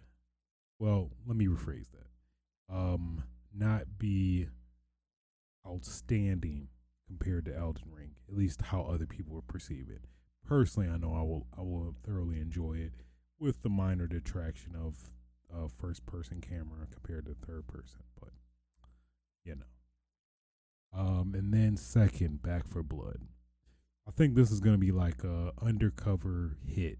Well, 0.78 1.10
let 1.26 1.36
me 1.36 1.46
rephrase 1.46 1.88
that. 1.92 2.74
Um, 2.74 3.24
not 3.52 3.98
be 3.98 4.48
outstanding 5.66 6.68
compared 7.06 7.44
to 7.46 7.56
Elden 7.56 7.90
Ring, 7.90 8.12
at 8.28 8.36
least 8.36 8.62
how 8.62 8.82
other 8.82 9.06
people 9.06 9.34
would 9.34 9.46
perceive 9.48 9.88
it. 9.88 10.04
Personally, 10.46 10.88
I 10.88 10.96
know 10.98 11.14
I 11.14 11.22
will 11.22 11.46
I 11.56 11.62
will 11.62 11.94
thoroughly 12.04 12.38
enjoy 12.38 12.74
it 12.74 12.92
with 13.38 13.62
the 13.62 13.68
minor 13.68 14.06
detraction 14.06 14.74
of 14.76 15.10
uh, 15.52 15.68
first 15.68 16.04
person 16.06 16.40
camera 16.40 16.86
compared 16.90 17.26
to 17.26 17.34
third 17.34 17.66
person, 17.66 18.00
you 19.44 19.56
know. 19.56 20.98
Um, 20.98 21.34
and 21.34 21.52
then 21.52 21.76
second, 21.76 22.42
Back 22.42 22.66
4 22.66 22.82
Blood. 22.82 23.18
I 24.06 24.10
think 24.10 24.34
this 24.34 24.50
is 24.50 24.60
gonna 24.60 24.78
be 24.78 24.92
like 24.92 25.24
a 25.24 25.52
undercover 25.62 26.58
hit 26.66 26.98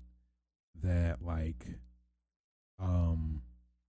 that 0.82 1.22
like 1.22 1.66
um 2.80 3.42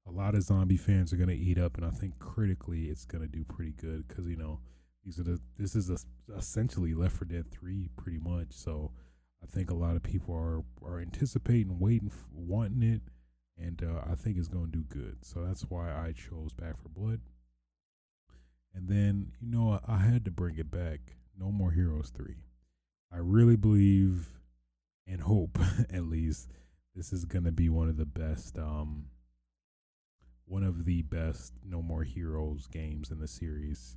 a 0.07 0.11
lot 0.11 0.35
of 0.35 0.43
zombie 0.43 0.77
fans 0.77 1.11
are 1.11 1.17
gonna 1.17 1.31
eat 1.31 1.57
up, 1.57 1.77
and 1.77 1.85
I 1.85 1.89
think 1.89 2.19
critically 2.19 2.85
it's 2.85 3.05
gonna 3.05 3.27
do 3.27 3.43
pretty 3.43 3.71
good 3.71 4.07
because 4.07 4.27
you 4.27 4.35
know 4.35 4.59
these 5.03 5.19
are 5.19 5.23
the 5.23 5.39
this 5.57 5.75
is 5.75 5.89
a, 5.89 5.97
essentially 6.35 6.93
Left 6.93 7.17
4 7.17 7.27
Dead 7.27 7.51
three 7.51 7.89
pretty 7.95 8.19
much. 8.19 8.51
So 8.51 8.91
I 9.41 9.47
think 9.47 9.71
a 9.71 9.75
lot 9.75 9.95
of 9.95 10.03
people 10.03 10.35
are 10.35 10.63
are 10.85 10.99
anticipating, 10.99 11.79
waiting, 11.79 12.11
wanting 12.31 12.83
it, 12.83 13.01
and 13.57 13.81
uh, 13.81 14.01
I 14.09 14.15
think 14.15 14.37
it's 14.37 14.47
gonna 14.47 14.67
do 14.67 14.83
good. 14.83 15.19
So 15.23 15.43
that's 15.43 15.63
why 15.63 15.89
I 15.91 16.11
chose 16.11 16.53
Back 16.53 16.75
4 16.81 16.91
Blood. 16.93 17.21
And 18.75 18.89
then 18.89 19.31
you 19.39 19.47
know 19.49 19.79
I, 19.87 19.93
I 19.93 19.97
had 19.99 20.25
to 20.25 20.31
bring 20.31 20.57
it 20.57 20.69
back. 20.69 21.15
No 21.39 21.51
More 21.51 21.71
Heroes 21.71 22.11
three. 22.15 22.43
I 23.11 23.17
really 23.17 23.55
believe 23.55 24.27
and 25.07 25.21
hope 25.21 25.57
at 25.93 26.05
least 26.05 26.51
this 26.95 27.13
is 27.13 27.25
gonna 27.25 27.51
be 27.51 27.69
one 27.69 27.87
of 27.87 27.97
the 27.97 28.05
best 28.05 28.57
um 28.57 29.05
one 30.45 30.63
of 30.63 30.85
the 30.85 31.01
best 31.03 31.53
No 31.67 31.81
More 31.81 32.03
Heroes 32.03 32.67
games 32.67 33.11
in 33.11 33.19
the 33.19 33.27
series. 33.27 33.95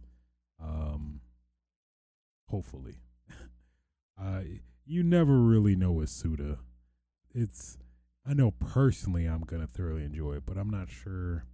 Um 0.62 1.20
hopefully. 2.48 3.00
uh 4.22 4.42
you 4.86 5.02
never 5.02 5.38
really 5.38 5.74
know 5.74 5.92
with 5.92 6.08
Suda. 6.08 6.58
It's 7.34 7.78
I 8.24 8.32
know 8.32 8.52
personally 8.52 9.26
I'm 9.26 9.42
gonna 9.42 9.66
thoroughly 9.66 10.04
enjoy 10.04 10.34
it, 10.34 10.46
but 10.46 10.56
I'm 10.56 10.70
not 10.70 10.88
sure 10.88 11.46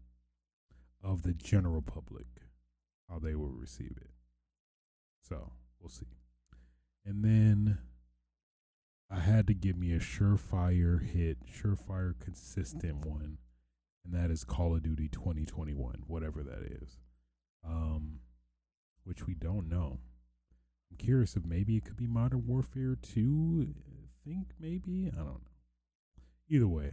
of 1.02 1.22
the 1.22 1.32
general 1.32 1.82
public 1.82 2.26
how 3.08 3.18
they 3.18 3.34
will 3.34 3.52
receive 3.52 3.96
it. 3.96 4.10
So 5.22 5.52
we'll 5.80 5.90
see. 5.90 6.06
And 7.04 7.24
then 7.24 7.78
I 9.10 9.20
had 9.20 9.46
to 9.48 9.54
give 9.54 9.76
me 9.76 9.92
a 9.92 9.98
surefire 9.98 11.02
hit, 11.02 11.38
surefire 11.46 12.14
consistent 12.18 13.04
one, 13.06 13.38
and 14.04 14.14
that 14.14 14.30
is 14.30 14.44
Call 14.44 14.74
of 14.74 14.82
Duty 14.82 15.08
2021, 15.08 16.04
whatever 16.06 16.42
that 16.42 16.62
is. 16.82 16.98
Um, 17.66 18.20
which 19.04 19.26
we 19.26 19.34
don't 19.34 19.68
know. 19.68 19.98
I'm 20.90 20.96
curious 20.96 21.36
if 21.36 21.44
maybe 21.44 21.76
it 21.76 21.84
could 21.84 21.96
be 21.96 22.06
Modern 22.06 22.46
Warfare 22.46 22.96
2. 23.00 23.66
I 23.68 24.28
think 24.28 24.48
maybe 24.58 25.10
I 25.12 25.16
don't 25.16 25.26
know. 25.26 25.40
Either 26.48 26.68
way, 26.68 26.92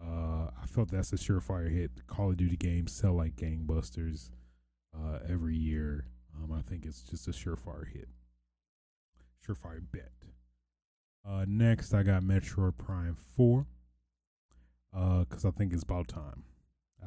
uh, 0.00 0.50
I 0.60 0.66
felt 0.66 0.90
that's 0.90 1.12
a 1.12 1.16
surefire 1.16 1.72
hit. 1.72 2.06
Call 2.06 2.30
of 2.30 2.36
Duty 2.36 2.56
games 2.56 2.92
sell 2.92 3.14
like 3.14 3.36
gangbusters 3.36 4.30
uh, 4.96 5.18
every 5.28 5.56
year. 5.56 6.06
Um, 6.36 6.52
I 6.52 6.62
think 6.62 6.84
it's 6.84 7.02
just 7.02 7.28
a 7.28 7.30
surefire 7.30 7.86
hit, 7.86 8.08
surefire 9.46 9.82
bet. 9.92 10.12
Uh, 11.28 11.44
next, 11.46 11.94
I 11.94 12.02
got 12.02 12.22
Metroid 12.22 12.76
Prime 12.78 13.16
4. 13.36 13.66
Because 14.92 15.44
uh, 15.44 15.48
I 15.48 15.50
think 15.52 15.72
it's 15.72 15.82
about 15.82 16.08
time. 16.08 16.42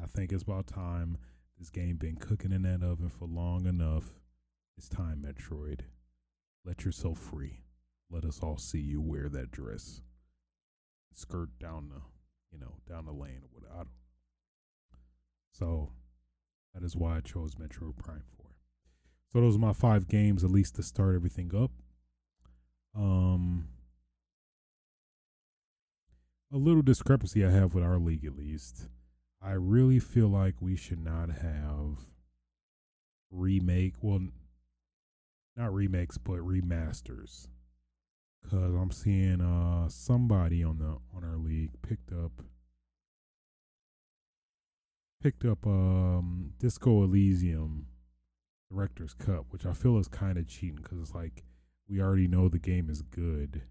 I 0.02 0.06
think 0.06 0.32
it's 0.32 0.42
about 0.42 0.66
time. 0.66 1.18
This 1.58 1.70
game 1.70 1.96
been 1.96 2.16
cooking 2.16 2.52
in 2.52 2.62
that 2.62 2.82
oven 2.82 3.08
for 3.08 3.26
long 3.26 3.66
enough. 3.66 4.20
It's 4.76 4.88
time, 4.88 5.24
Metroid. 5.26 5.80
Let 6.64 6.84
yourself 6.84 7.18
free. 7.18 7.60
Let 8.10 8.24
us 8.24 8.40
all 8.42 8.58
see 8.58 8.80
you 8.80 9.00
wear 9.00 9.28
that 9.28 9.52
dress. 9.52 10.02
Skirt 11.14 11.50
down 11.58 11.88
the, 11.88 12.02
you 12.52 12.58
know, 12.58 12.74
down 12.88 13.06
the 13.06 13.12
lane 13.12 13.42
or 13.42 13.48
whatever. 13.52 13.72
I 13.72 13.76
don't. 13.78 13.88
So 15.52 15.90
that 16.76 16.84
is 16.84 16.94
why 16.94 17.16
I 17.16 17.20
chose 17.20 17.54
Metroid 17.54 17.96
Prime 17.96 18.22
4. 18.38 18.50
So 19.32 19.40
those 19.40 19.56
are 19.56 19.60
my 19.60 19.72
five 19.72 20.08
games, 20.08 20.44
at 20.44 20.50
least 20.50 20.76
to 20.76 20.82
start 20.82 21.14
everything 21.14 21.50
up. 21.56 21.70
Um, 22.94 23.68
a 26.52 26.58
little 26.58 26.82
discrepancy 26.82 27.44
I 27.44 27.50
have 27.50 27.74
with 27.74 27.82
our 27.82 27.98
league, 27.98 28.26
at 28.26 28.36
least. 28.36 28.88
I 29.42 29.52
really 29.52 29.98
feel 29.98 30.28
like 30.28 30.60
we 30.60 30.76
should 30.76 31.02
not 31.02 31.30
have 31.30 31.98
remake, 33.30 33.94
well, 34.02 34.28
not 35.56 35.72
remakes, 35.72 36.18
but 36.18 36.36
remasters. 36.36 37.48
Cause 38.50 38.74
I'm 38.74 38.92
seeing 38.92 39.40
uh 39.40 39.88
somebody 39.88 40.62
on 40.62 40.78
the 40.78 40.98
on 41.16 41.24
our 41.24 41.36
league 41.36 41.70
picked 41.82 42.12
up 42.12 42.42
picked 45.26 45.44
up 45.44 45.66
um 45.66 46.52
Disco 46.60 47.02
Elysium 47.02 47.86
Director's 48.70 49.12
Cut, 49.12 49.46
which 49.50 49.66
I 49.66 49.72
feel 49.72 49.98
is 49.98 50.06
kind 50.06 50.38
of 50.38 50.46
cheating 50.46 50.76
because 50.76 51.00
it's 51.00 51.14
like 51.14 51.42
we 51.88 52.00
already 52.00 52.28
know 52.28 52.48
the 52.48 52.60
game 52.60 52.88
is 52.88 53.02
good 53.02 53.62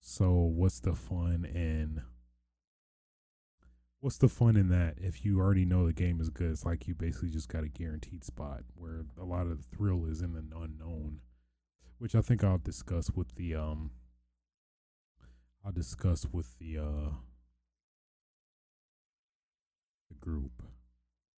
so 0.00 0.30
what's 0.30 0.78
the 0.78 0.94
fun 0.94 1.44
in 1.44 2.02
what's 3.98 4.18
the 4.18 4.28
fun 4.28 4.56
in 4.56 4.68
that 4.68 4.94
if 4.98 5.24
you 5.24 5.40
already 5.40 5.64
know 5.64 5.86
the 5.86 5.92
game 5.92 6.20
is 6.20 6.30
good? 6.30 6.52
It's 6.52 6.64
like 6.64 6.86
you 6.86 6.94
basically 6.94 7.30
just 7.30 7.48
got 7.48 7.64
a 7.64 7.68
guaranteed 7.68 8.22
spot 8.22 8.60
where 8.76 9.06
a 9.20 9.24
lot 9.24 9.48
of 9.48 9.58
the 9.58 9.76
thrill 9.76 10.06
is 10.06 10.22
in 10.22 10.34
the 10.34 10.44
unknown, 10.56 11.18
which 11.98 12.14
I 12.14 12.20
think 12.20 12.44
I'll 12.44 12.58
discuss 12.58 13.10
with 13.10 13.34
the 13.34 13.56
um 13.56 13.90
I'll 15.64 15.72
discuss 15.72 16.26
with 16.32 16.56
the 16.60 16.78
uh 16.78 17.10
the 20.10 20.16
group, 20.16 20.62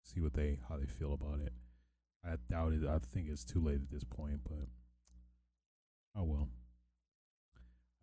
see 0.03 0.19
what 0.19 0.33
they 0.33 0.59
how 0.67 0.77
they 0.77 0.87
feel 0.87 1.13
about 1.13 1.39
it. 1.39 1.53
I 2.23 2.35
doubt 2.49 2.73
it. 2.73 2.87
I 2.87 2.99
think 2.99 3.27
it's 3.29 3.43
too 3.43 3.59
late 3.59 3.81
at 3.81 3.91
this 3.91 4.03
point, 4.03 4.41
but 4.43 4.67
oh 6.15 6.23
well. 6.23 6.49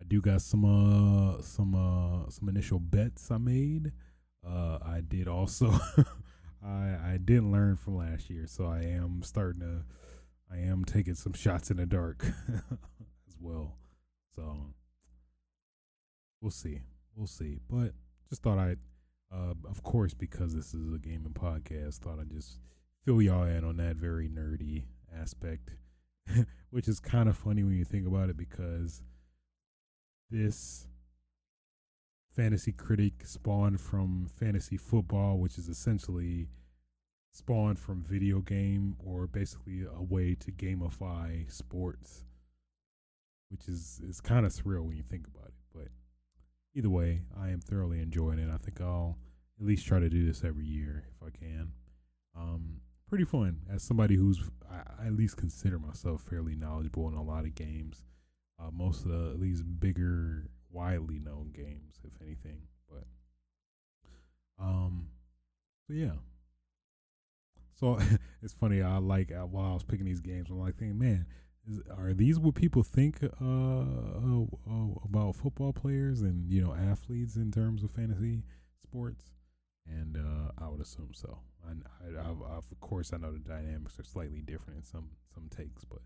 I 0.00 0.04
do 0.06 0.20
got 0.20 0.42
some 0.42 0.64
uh 0.64 1.42
some 1.42 1.74
uh 1.74 2.30
some 2.30 2.48
initial 2.48 2.78
bets 2.78 3.30
I 3.30 3.38
made. 3.38 3.92
Uh 4.46 4.78
I 4.82 5.00
did 5.06 5.26
also 5.28 5.72
I 6.64 6.96
I 7.12 7.18
didn't 7.22 7.52
learn 7.52 7.76
from 7.76 7.96
last 7.96 8.30
year, 8.30 8.46
so 8.46 8.66
I 8.66 8.82
am 8.82 9.22
starting 9.22 9.60
to 9.60 9.84
I 10.50 10.58
am 10.58 10.84
taking 10.84 11.14
some 11.14 11.32
shots 11.32 11.70
in 11.70 11.76
the 11.76 11.86
dark 11.86 12.24
as 13.28 13.36
well. 13.40 13.76
So 14.34 14.56
we'll 16.40 16.50
see. 16.50 16.82
We'll 17.14 17.26
see. 17.26 17.58
But 17.68 17.92
just 18.30 18.42
thought 18.42 18.58
I'd 18.58 18.78
uh 19.32 19.54
of 19.68 19.82
course 19.82 20.14
because 20.14 20.54
this 20.54 20.74
is 20.74 20.92
a 20.92 20.98
gaming 20.98 21.34
podcast, 21.34 21.98
thought 21.98 22.18
I'd 22.20 22.30
just 22.30 22.58
fill 23.04 23.22
y'all 23.22 23.44
in 23.44 23.64
on 23.64 23.76
that 23.78 23.96
very 23.96 24.28
nerdy 24.28 24.84
aspect. 25.16 25.70
Which 26.70 26.88
is 26.88 27.00
kind 27.00 27.28
of 27.28 27.36
funny 27.36 27.64
when 27.64 27.76
you 27.76 27.84
think 27.84 28.06
about 28.06 28.28
it 28.28 28.36
because 28.36 29.02
this 30.30 30.86
fantasy 32.34 32.72
critic 32.72 33.24
spawned 33.24 33.80
from 33.80 34.28
fantasy 34.28 34.76
football, 34.76 35.38
which 35.38 35.58
is 35.58 35.68
essentially 35.68 36.48
spawned 37.32 37.78
from 37.78 38.02
video 38.02 38.40
game 38.40 38.96
or 38.98 39.26
basically 39.26 39.82
a 39.82 40.02
way 40.02 40.34
to 40.34 40.52
gamify 40.52 41.50
sports, 41.50 42.24
which 43.50 43.66
is 43.66 44.00
is 44.06 44.20
kind 44.20 44.46
of 44.46 44.52
surreal 44.52 44.84
when 44.84 44.96
you 44.96 45.02
think 45.02 45.26
about 45.26 45.48
it. 45.48 45.57
Either 46.78 46.90
way, 46.90 47.22
I 47.38 47.50
am 47.50 47.60
thoroughly 47.60 48.00
enjoying 48.00 48.38
it. 48.38 48.50
I 48.50 48.56
think 48.56 48.80
I'll 48.80 49.18
at 49.60 49.66
least 49.66 49.86
try 49.86 49.98
to 49.98 50.08
do 50.08 50.24
this 50.24 50.44
every 50.44 50.64
year 50.64 51.04
if 51.10 51.26
I 51.26 51.30
can. 51.36 51.72
Um, 52.36 52.80
pretty 53.08 53.24
fun 53.24 53.58
as 53.68 53.82
somebody 53.82 54.14
who's 54.14 54.40
I, 54.70 55.02
I 55.02 55.06
at 55.08 55.14
least 55.14 55.36
consider 55.36 55.78
myself 55.78 56.22
fairly 56.22 56.54
knowledgeable 56.54 57.08
in 57.08 57.14
a 57.14 57.22
lot 57.22 57.44
of 57.44 57.54
games 57.54 58.04
uh, 58.60 58.70
most 58.72 59.04
of 59.04 59.10
the 59.10 59.30
at 59.30 59.40
least 59.40 59.62
bigger, 59.80 60.48
widely 60.70 61.18
known 61.18 61.50
games, 61.54 62.00
if 62.04 62.12
anything. 62.20 62.62
But 62.88 63.04
um, 64.60 65.08
so 65.86 65.92
yeah. 65.92 66.16
So 67.78 67.98
it's 68.42 68.52
funny. 68.52 68.82
I 68.82 68.98
like 68.98 69.30
while 69.30 69.70
I 69.70 69.74
was 69.74 69.84
picking 69.84 70.06
these 70.06 70.20
games, 70.20 70.50
I'm 70.50 70.58
like 70.58 70.76
thinking, 70.76 70.98
man, 70.98 71.26
is, 71.68 71.80
are 71.96 72.12
these 72.14 72.38
what 72.38 72.54
people 72.54 72.82
think 72.82 73.22
uh, 73.22 73.26
uh, 73.44 74.42
uh, 74.68 74.94
about 75.04 75.36
football 75.36 75.72
players 75.72 76.22
and 76.22 76.50
you 76.50 76.62
know 76.62 76.74
athletes 76.74 77.36
in 77.36 77.50
terms 77.50 77.82
of 77.82 77.90
fantasy 77.90 78.42
sports? 78.82 79.30
And 79.86 80.16
uh, 80.16 80.52
I 80.62 80.68
would 80.68 80.80
assume 80.80 81.12
so. 81.14 81.38
I, 81.66 81.72
I, 82.18 82.28
I, 82.28 82.56
of 82.56 82.66
course, 82.80 83.12
I 83.12 83.16
know 83.16 83.32
the 83.32 83.38
dynamics 83.38 83.98
are 83.98 84.04
slightly 84.04 84.42
different 84.42 84.78
in 84.78 84.84
some 84.84 85.10
some 85.34 85.48
takes, 85.48 85.84
but 85.84 86.00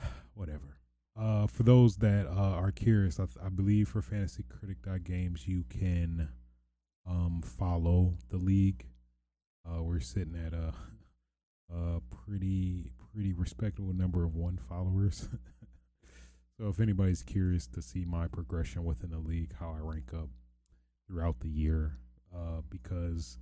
whatever. 0.34 0.78
Uh, 1.16 1.46
for 1.46 1.62
those 1.62 1.96
that 1.96 2.26
uh, 2.26 2.30
are 2.56 2.72
curious, 2.72 3.20
I, 3.20 3.26
I 3.44 3.48
believe 3.48 3.88
for 3.88 4.02
fantasycritic.games 4.02 5.46
you 5.46 5.64
can 5.68 6.28
um, 7.06 7.40
follow 7.42 8.14
the 8.30 8.36
league. 8.36 8.86
Uh, 9.64 9.82
we're 9.82 10.00
sitting 10.00 10.34
at 10.34 10.52
a, 10.52 10.74
a 11.74 12.00
pretty 12.14 12.92
pretty 13.12 13.32
respectable 13.32 13.92
number 13.92 14.24
of 14.24 14.34
one 14.34 14.58
followers. 14.68 15.28
so 16.58 16.68
if 16.68 16.80
anybody's 16.80 17.22
curious 17.22 17.66
to 17.68 17.82
see 17.82 18.04
my 18.04 18.26
progression 18.26 18.84
within 18.84 19.10
the 19.10 19.18
league, 19.18 19.52
how 19.58 19.74
I 19.76 19.80
rank 19.80 20.12
up 20.14 20.28
throughout 21.06 21.40
the 21.40 21.48
year, 21.48 21.98
uh, 22.34 22.62
because 22.68 23.38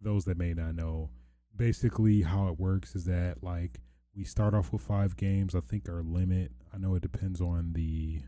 those 0.00 0.24
that 0.26 0.36
may 0.36 0.52
not 0.54 0.74
know, 0.74 1.10
basically 1.56 2.22
how 2.22 2.48
it 2.48 2.58
works 2.58 2.94
is 2.94 3.04
that 3.04 3.42
like 3.42 3.80
we 4.14 4.24
start 4.24 4.54
off 4.54 4.72
with 4.72 4.82
five 4.82 5.16
games. 5.16 5.54
I 5.54 5.60
think 5.60 5.88
our 5.88 6.02
limit. 6.02 6.52
I 6.72 6.78
know 6.78 6.94
it 6.94 7.02
depends 7.02 7.40
on 7.40 7.72
the 7.72 8.20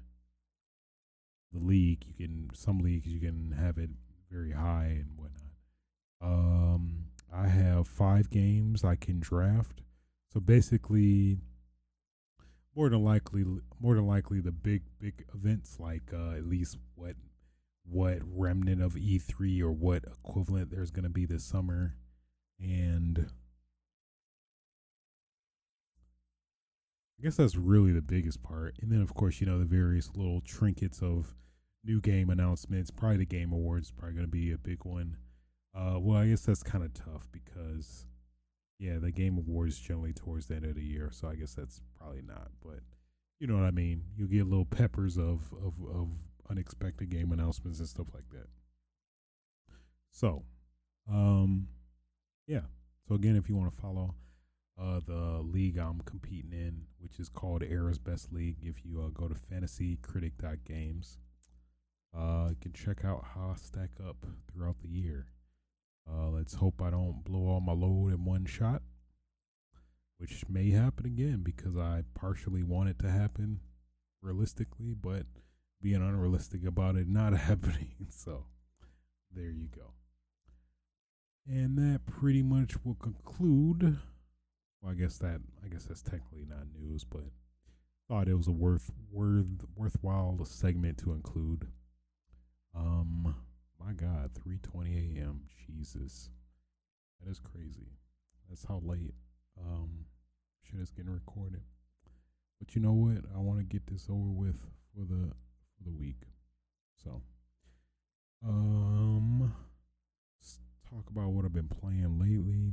the 1.53 1.59
league. 1.59 2.05
You 2.07 2.27
can 2.27 2.51
some 2.55 2.79
leagues 2.79 3.07
you 3.07 3.21
can 3.21 3.55
have 3.59 3.79
it 3.79 3.91
very 4.31 4.53
high 4.53 4.99
and 5.01 5.11
whatnot. 5.17 5.43
Um, 6.21 7.06
I 7.33 7.49
have 7.49 7.89
five 7.89 8.31
games 8.31 8.85
I 8.85 8.97
can 8.97 9.21
draft. 9.21 9.83
So 10.33 10.41
basically, 10.41 11.39
more 12.75 12.89
than 12.89 13.05
likely, 13.05 13.45
more 13.81 13.95
than 13.95 14.07
likely, 14.07 14.41
the 14.41 14.53
big 14.53 14.83
big 14.99 15.25
events 15.35 15.79
like 15.79 16.13
uh, 16.13 16.37
at 16.37 16.47
least 16.47 16.77
what 16.95 17.17
what 17.89 18.19
remnant 18.23 18.83
of 18.83 18.95
E3 18.95 19.61
or 19.63 19.71
what 19.71 20.05
equivalent 20.05 20.71
there's 20.71 20.91
going 20.91 21.05
to 21.05 21.11
be 21.11 21.25
this 21.25 21.45
summer, 21.45 21.95
and 22.61 23.31
I 27.19 27.23
guess 27.23 27.37
that's 27.37 27.57
really 27.57 27.93
the 27.93 28.03
biggest 28.03 28.43
part. 28.43 28.77
And 28.83 28.93
then, 28.93 29.01
of 29.01 29.15
course, 29.15 29.41
you 29.41 29.47
know, 29.47 29.59
the 29.59 29.65
various 29.65 30.11
little 30.15 30.43
trinkets 30.43 31.01
of 31.01 31.35
new 31.83 32.01
game 32.01 32.29
announcements. 32.29 32.91
Probably 32.91 33.19
the 33.19 33.27
Game 33.27 33.53
Awards 33.53 33.91
probably 33.91 34.15
going 34.15 34.27
to 34.27 34.31
be 34.31 34.53
a 34.53 34.59
big 34.59 34.85
one. 34.85 35.17
Uh, 35.77 35.99
well, 35.99 36.19
I 36.19 36.29
guess 36.29 36.41
that's 36.41 36.63
kind 36.63 36.85
of 36.85 36.95
tough 36.95 37.29
because, 37.33 38.07
yeah, 38.79 38.99
the 38.99 39.11
Game 39.11 39.37
Awards 39.37 39.79
generally 39.79 40.13
towards 40.13 40.47
the 40.47 40.55
end 40.55 40.65
of 40.65 40.75
the 40.75 40.83
year. 40.83 41.11
So 41.13 41.29
I 41.29 41.35
guess 41.35 41.55
that's 41.55 41.83
probably 41.99 42.23
not. 42.23 42.49
But 42.65 42.81
you 43.39 43.47
know 43.47 43.55
what 43.55 43.65
I 43.65 43.71
mean? 43.73 44.03
You'll 44.17 44.29
get 44.29 44.47
little 44.47 44.65
peppers 44.65 45.19
of, 45.19 45.53
of, 45.53 45.75
of 45.95 46.09
unexpected 46.49 47.11
game 47.11 47.33
announcements 47.33 47.79
and 47.79 47.89
stuff 47.89 48.07
like 48.15 48.29
that. 48.31 48.47
So, 50.13 50.45
um, 51.13 51.69
yeah. 52.47 52.63
So 53.07 53.15
again, 53.15 53.37
if 53.37 53.49
you 53.49 53.57
want 53.57 53.75
to 53.75 53.81
follow 53.81 54.15
uh, 54.81 55.01
the 55.07 55.41
league 55.43 55.79
I'm 55.79 56.01
competing 56.05 56.53
in, 56.53 56.83
which 56.99 57.19
is 57.19 57.29
called 57.29 57.63
Era's 57.63 57.99
Best 57.99 58.33
League. 58.33 58.59
If 58.63 58.85
you 58.85 59.03
uh, 59.03 59.09
go 59.09 59.29
to 59.29 59.35
fantasycritic.games, 59.35 61.19
uh, 62.17 62.47
you 62.51 62.57
can 62.61 62.73
check 62.73 63.05
out 63.05 63.25
how 63.35 63.55
I 63.55 63.57
stack 63.57 63.91
up 64.07 64.27
throughout 64.53 64.77
the 64.81 64.89
year. 64.89 65.27
Uh, 66.09 66.31
let's 66.31 66.55
hope 66.55 66.81
I 66.81 66.91
don't 66.91 67.25
blow 67.25 67.49
all 67.49 67.61
my 67.61 67.73
load 67.73 68.13
in 68.13 68.25
one 68.25 68.47
shot, 68.47 68.83
which 70.19 70.45
may 70.49 70.71
happen 70.71 71.07
again 71.07 71.43
because 71.43 71.77
I 71.77 72.05
partially 72.15 72.63
want 72.63 72.89
it 72.89 72.99
to 73.01 73.11
happen 73.11 73.61
realistically, 74.23 74.95
but 74.95 75.27
being 75.83 75.97
unrealistic 75.97 76.65
about 76.65 76.97
it 76.97 77.09
not 77.09 77.33
happening. 77.37 77.95
so 78.09 78.45
there 79.35 79.51
you 79.51 79.69
go. 79.75 79.93
And 81.49 81.79
that 81.79 82.07
pretty 82.07 82.43
much 82.43 82.85
will 82.85 82.95
conclude 82.95 83.99
well, 84.83 84.93
I 84.93 84.95
guess 84.95 85.19
that 85.19 85.41
I 85.65 85.69
guess 85.69 85.85
that's 85.85 86.03
technically 86.03 86.45
not 86.49 86.67
news, 86.79 87.05
but 87.05 87.25
thought 88.09 88.29
it 88.29 88.35
was 88.35 88.47
a 88.47 88.53
worth 88.53 88.91
worth 89.11 89.65
worthwhile 89.75 90.39
segment 90.45 90.99
to 90.99 91.13
include. 91.13 91.67
Um, 92.75 93.35
my 93.85 93.93
God, 93.93 94.31
three 94.35 94.59
twenty 94.59 95.17
a.m. 95.19 95.43
Jesus, 95.67 96.31
that 97.21 97.31
is 97.31 97.41
crazy. 97.41 97.93
That's 98.49 98.65
how 98.65 98.81
late 98.85 99.15
um 99.59 100.07
shit 100.63 100.81
is 100.81 100.91
getting 100.91 101.13
recorded. 101.13 101.63
But 102.59 102.75
you 102.75 102.81
know 102.81 102.93
what? 102.93 103.25
I 103.35 103.39
want 103.39 103.59
to 103.59 103.65
get 103.65 103.87
this 103.87 104.07
over 104.11 104.31
with 104.31 104.67
for 104.95 105.05
the 105.05 105.33
for 105.77 105.85
the 105.85 105.93
week. 105.93 106.23
So, 107.05 107.21
um, 108.45 109.53
let's 110.41 110.59
talk 110.89 111.11
about 111.11 111.31
what 111.31 111.45
I've 111.45 111.53
been 111.53 111.69
playing 111.69 112.19
lately. 112.19 112.73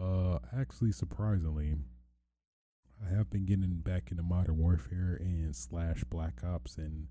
Uh, 0.00 0.38
actually, 0.56 0.92
surprisingly, 0.92 1.74
I 3.04 3.14
have 3.14 3.30
been 3.30 3.44
getting 3.44 3.78
back 3.78 4.10
into 4.10 4.22
Modern 4.22 4.58
Warfare 4.58 5.18
and 5.20 5.56
slash 5.56 6.04
Black 6.04 6.44
Ops 6.44 6.76
and 6.76 7.08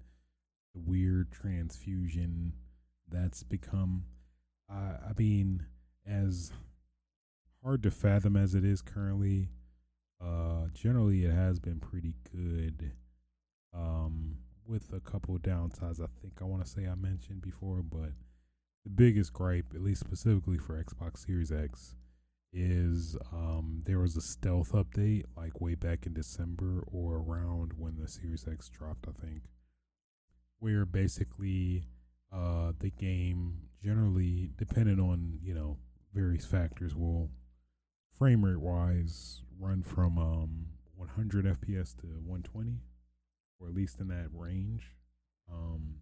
the 0.73 0.79
weird 0.79 1.31
transfusion 1.31 2.53
that's 3.11 3.43
become. 3.43 4.05
Uh, 4.71 4.97
I 5.09 5.13
mean, 5.17 5.65
as 6.07 6.51
hard 7.63 7.83
to 7.83 7.91
fathom 7.91 8.35
as 8.35 8.55
it 8.55 8.63
is 8.63 8.81
currently, 8.81 9.49
uh, 10.23 10.67
generally 10.73 11.25
it 11.25 11.33
has 11.33 11.59
been 11.59 11.79
pretty 11.79 12.13
good. 12.31 12.91
Um, 13.73 14.37
with 14.67 14.93
a 14.93 14.99
couple 14.99 15.37
downsides, 15.37 16.01
I 16.01 16.07
think 16.21 16.39
I 16.41 16.45
want 16.45 16.63
to 16.63 16.69
say 16.69 16.87
I 16.87 16.95
mentioned 16.95 17.41
before, 17.41 17.83
but 17.83 18.11
the 18.83 18.89
biggest 18.89 19.33
gripe, 19.33 19.73
at 19.73 19.81
least 19.81 19.99
specifically 19.99 20.57
for 20.57 20.81
Xbox 20.81 21.25
Series 21.25 21.51
X, 21.51 21.95
is 22.53 23.17
um, 23.33 23.81
there 23.85 23.99
was 23.99 24.15
a 24.15 24.21
stealth 24.21 24.71
update 24.71 25.23
like 25.35 25.59
way 25.59 25.75
back 25.75 26.05
in 26.05 26.13
December 26.13 26.83
or 26.87 27.17
around 27.17 27.73
when 27.77 27.97
the 27.97 28.07
Series 28.07 28.45
X 28.49 28.69
dropped, 28.69 29.07
I 29.07 29.25
think, 29.25 29.43
where 30.59 30.85
basically 30.85 31.83
uh, 32.35 32.73
the 32.79 32.89
game 32.91 33.59
generally, 33.83 34.49
depending 34.57 34.99
on 34.99 35.39
you 35.41 35.53
know 35.53 35.77
various 36.13 36.45
factors, 36.45 36.95
will 36.95 37.29
frame 38.17 38.43
rate 38.43 38.59
wise 38.59 39.41
run 39.59 39.81
from 39.81 40.17
um, 40.17 40.65
100 40.95 41.45
FPS 41.45 41.95
to 41.97 42.07
120, 42.07 42.79
or 43.59 43.67
at 43.67 43.73
least 43.73 43.99
in 43.99 44.07
that 44.07 44.27
range. 44.33 44.91
Um, 45.51 45.95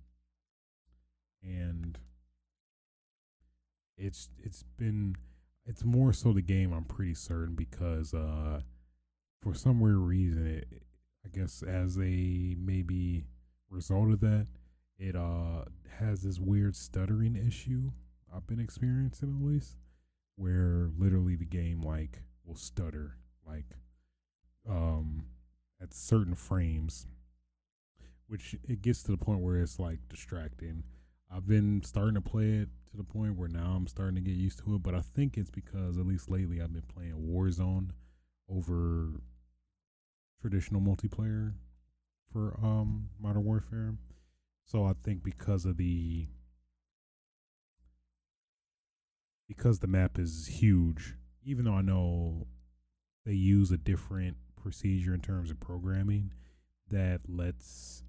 and 1.43 1.97
it's 3.97 4.29
it's 4.41 4.63
been 4.77 5.15
it's 5.65 5.83
more 5.83 6.13
so 6.13 6.33
the 6.33 6.41
game. 6.41 6.73
I'm 6.73 6.85
pretty 6.85 7.13
certain 7.13 7.55
because 7.55 8.13
uh, 8.13 8.61
for 9.41 9.53
some 9.53 9.79
weird 9.79 9.97
reason, 9.97 10.47
it, 10.47 10.83
I 11.25 11.37
guess 11.37 11.63
as 11.63 11.97
a 11.97 12.55
maybe 12.57 13.25
result 13.69 14.11
of 14.11 14.19
that, 14.21 14.47
it 15.03 15.15
uh 15.17 15.65
has 15.99 16.21
this 16.21 16.39
weird 16.39 16.75
stuttering 16.75 17.35
issue 17.35 17.91
I've 18.33 18.47
been 18.47 18.59
experiencing 18.59 19.37
at 19.37 19.45
least, 19.45 19.75
where 20.37 20.89
literally 20.97 21.35
the 21.35 21.45
game 21.45 21.81
like 21.81 22.21
will 22.45 22.55
stutter 22.55 23.17
like 23.45 23.65
um 24.67 25.25
at 25.81 25.93
certain 25.93 26.35
frames, 26.35 27.05
which 28.27 28.55
it 28.67 28.81
gets 28.81 29.03
to 29.03 29.11
the 29.11 29.17
point 29.17 29.41
where 29.41 29.57
it's 29.57 29.77
like 29.77 29.99
distracting. 30.09 30.83
I've 31.29 31.47
been 31.47 31.81
starting 31.83 32.15
to 32.15 32.21
play 32.21 32.51
it 32.51 32.69
to 32.91 32.97
the 32.97 33.03
point 33.03 33.37
where 33.37 33.49
now 33.49 33.73
I'm 33.75 33.87
starting 33.87 34.15
to 34.15 34.21
get 34.21 34.35
used 34.37 34.59
to 34.59 34.75
it, 34.75 34.83
but 34.83 34.95
I 34.95 35.01
think 35.01 35.37
it's 35.37 35.49
because 35.49 35.97
at 35.97 36.05
least 36.05 36.31
lately 36.31 36.61
I've 36.61 36.71
been 36.71 36.83
playing 36.83 37.15
Warzone 37.29 37.89
over 38.49 39.21
traditional 40.39 40.79
multiplayer 40.79 41.53
for 42.31 42.57
um 42.63 43.09
Modern 43.19 43.43
Warfare. 43.43 43.95
So 44.65 44.85
I 44.85 44.93
think 45.03 45.23
because 45.23 45.65
of 45.65 45.77
the 45.77 46.27
because 49.47 49.79
the 49.79 49.87
map 49.87 50.17
is 50.17 50.47
huge, 50.47 51.15
even 51.43 51.65
though 51.65 51.75
I 51.75 51.81
know 51.81 52.47
they 53.25 53.33
use 53.33 53.71
a 53.71 53.77
different 53.77 54.37
procedure 54.55 55.13
in 55.13 55.19
terms 55.19 55.51
of 55.51 55.59
programming 55.59 56.31
that 56.89 57.21
lets 57.27 58.03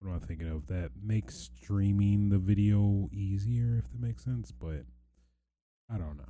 what 0.00 0.10
am 0.10 0.16
I 0.22 0.26
thinking 0.26 0.48
of? 0.48 0.66
That 0.68 0.90
makes 1.02 1.50
streaming 1.56 2.28
the 2.28 2.38
video 2.38 3.08
easier, 3.12 3.78
if 3.78 3.90
that 3.90 4.00
makes 4.00 4.24
sense. 4.24 4.52
But 4.52 4.84
I 5.90 5.98
don't 5.98 6.16
know. 6.16 6.24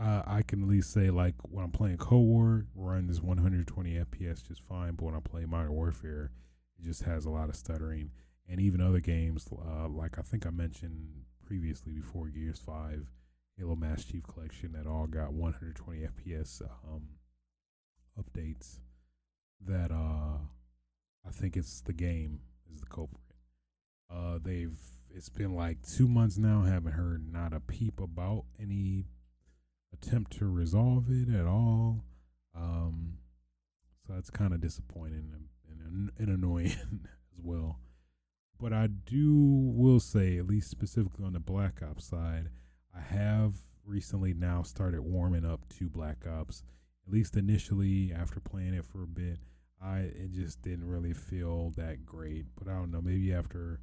Uh, 0.00 0.22
I 0.24 0.42
can 0.42 0.62
at 0.62 0.68
least 0.68 0.92
say 0.92 1.10
like 1.10 1.34
when 1.42 1.64
I'm 1.64 1.72
playing 1.72 1.96
Cold 1.96 2.28
War, 2.28 2.66
run 2.76 3.08
this 3.08 3.20
120 3.20 3.94
FPS 3.94 4.46
just 4.46 4.62
fine. 4.62 4.94
But 4.94 5.06
when 5.06 5.14
I 5.16 5.20
play 5.20 5.44
Modern 5.46 5.72
Warfare, 5.72 6.30
it 6.78 6.84
just 6.84 7.02
has 7.02 7.24
a 7.24 7.30
lot 7.30 7.48
of 7.48 7.56
stuttering. 7.56 8.10
And 8.48 8.60
even 8.60 8.80
other 8.80 9.00
games, 9.00 9.46
uh, 9.52 9.88
like 9.88 10.18
I 10.18 10.22
think 10.22 10.46
I 10.46 10.50
mentioned 10.50 11.08
previously 11.44 11.92
before 11.92 12.28
Gears 12.28 12.58
5, 12.58 13.06
Halo 13.58 13.76
Master 13.76 14.12
Chief 14.12 14.22
Collection, 14.22 14.72
that 14.72 14.86
all 14.86 15.06
got 15.06 15.32
120 15.32 16.00
FPS 16.00 16.62
um, 16.62 17.08
updates. 18.18 18.78
That 19.66 19.90
uh, 19.90 20.38
I 21.26 21.30
think 21.32 21.56
it's 21.56 21.80
the 21.80 21.92
game 21.92 22.40
is 22.72 22.80
the 22.80 22.86
culprit. 22.86 23.20
Uh, 24.10 24.38
they've 24.42 24.78
it's 25.14 25.28
been 25.28 25.54
like 25.54 25.78
two 25.82 26.06
months 26.06 26.38
now. 26.38 26.62
Haven't 26.62 26.92
heard 26.92 27.32
not 27.32 27.52
a 27.52 27.60
peep 27.60 28.00
about 28.00 28.44
any 28.60 29.06
attempt 29.92 30.38
to 30.38 30.46
resolve 30.46 31.06
it 31.10 31.34
at 31.34 31.46
all. 31.46 32.04
Um, 32.54 33.18
so 34.06 34.14
that's 34.14 34.30
kind 34.30 34.54
of 34.54 34.60
disappointing 34.60 35.48
and, 35.88 36.28
annoying 36.28 36.66
as 37.32 37.40
well. 37.42 37.78
But 38.60 38.72
I 38.72 38.88
do 38.88 39.34
will 39.34 40.00
say, 40.00 40.36
at 40.38 40.46
least 40.46 40.70
specifically 40.70 41.24
on 41.24 41.32
the 41.32 41.40
Black 41.40 41.80
Ops 41.82 42.06
side, 42.06 42.48
I 42.96 43.00
have 43.00 43.54
recently 43.84 44.34
now 44.34 44.62
started 44.62 45.00
warming 45.02 45.44
up 45.44 45.68
to 45.78 45.88
Black 45.88 46.26
Ops. 46.26 46.62
At 47.06 47.12
least 47.12 47.36
initially, 47.36 48.12
after 48.12 48.40
playing 48.40 48.74
it 48.74 48.84
for 48.84 49.02
a 49.02 49.06
bit, 49.06 49.38
I 49.82 49.98
it 49.98 50.32
just 50.32 50.60
didn't 50.62 50.88
really 50.88 51.12
feel 51.12 51.70
that 51.76 52.04
great. 52.04 52.46
But 52.56 52.68
I 52.68 52.76
don't 52.76 52.90
know, 52.90 53.00
maybe 53.00 53.32
after 53.32 53.80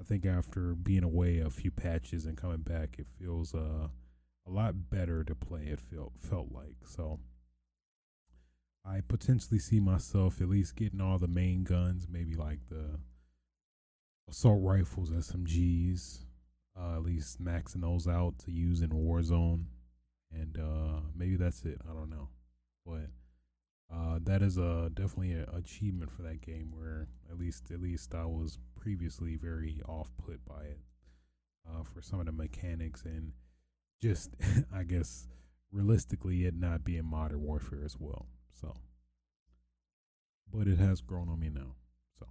I 0.00 0.04
think 0.04 0.26
after 0.26 0.74
being 0.74 1.02
away 1.02 1.38
a 1.38 1.50
few 1.50 1.70
patches 1.70 2.26
and 2.26 2.36
coming 2.36 2.58
back, 2.60 2.96
it 2.98 3.06
feels 3.18 3.54
uh 3.54 3.88
a 4.46 4.50
lot 4.50 4.90
better 4.90 5.24
to 5.24 5.34
play. 5.34 5.66
It 5.66 5.80
felt 5.80 6.12
felt 6.20 6.52
like 6.52 6.76
so. 6.84 7.18
I 8.88 9.02
potentially 9.06 9.58
see 9.58 9.80
myself 9.80 10.40
at 10.40 10.48
least 10.48 10.76
getting 10.76 11.00
all 11.00 11.18
the 11.18 11.28
main 11.28 11.62
guns, 11.62 12.06
maybe 12.10 12.34
like 12.34 12.60
the 12.70 12.98
assault 14.28 14.60
rifles, 14.62 15.10
SMGs, 15.10 16.20
uh, 16.78 16.94
at 16.94 17.02
least 17.02 17.42
maxing 17.42 17.82
those 17.82 18.08
out 18.08 18.38
to 18.40 18.50
use 18.50 18.80
in 18.80 18.90
Warzone, 18.90 19.64
and 20.32 20.58
uh, 20.58 21.00
maybe 21.14 21.36
that's 21.36 21.64
it. 21.64 21.78
I 21.88 21.92
don't 21.92 22.08
know, 22.08 22.28
but 22.86 23.10
uh, 23.94 24.20
that 24.22 24.40
is 24.40 24.56
a 24.56 24.90
definitely 24.94 25.32
an 25.32 25.46
achievement 25.54 26.10
for 26.10 26.22
that 26.22 26.40
game. 26.40 26.72
Where 26.74 27.08
at 27.30 27.38
least 27.38 27.70
at 27.70 27.82
least 27.82 28.14
I 28.14 28.24
was 28.24 28.58
previously 28.74 29.36
very 29.36 29.82
off 29.86 30.10
put 30.16 30.42
by 30.46 30.62
it 30.62 30.80
uh, 31.68 31.82
for 31.82 32.00
some 32.00 32.20
of 32.20 32.26
the 32.26 32.32
mechanics 32.32 33.04
and 33.04 33.32
just 34.00 34.30
I 34.74 34.84
guess 34.84 35.28
realistically 35.72 36.46
it 36.46 36.54
not 36.54 36.84
being 36.84 37.04
modern 37.04 37.42
warfare 37.42 37.82
as 37.84 37.96
well. 37.98 38.26
So, 38.60 38.74
but 40.52 40.66
it 40.66 40.78
has 40.78 41.00
grown 41.00 41.28
on 41.28 41.38
me 41.38 41.50
now. 41.50 41.74
So, 42.18 42.26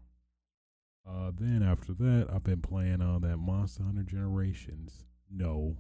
uh, 1.10 1.32
then 1.38 1.64
after 1.64 1.94
that, 1.94 2.28
I've 2.34 2.44
been 2.44 2.62
playing 2.62 3.02
on 3.02 3.24
uh, 3.24 3.28
that 3.28 3.38
Monster 3.38 3.84
Hunter 3.84 4.04
Generations. 4.04 5.06
No, 5.32 5.78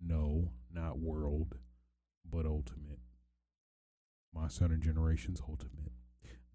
no, 0.00 0.50
not 0.72 0.98
World, 0.98 1.54
but 2.28 2.46
Ultimate. 2.46 2.98
Monster 4.34 4.64
Hunter 4.64 4.76
Generations 4.78 5.40
Ultimate. 5.48 5.92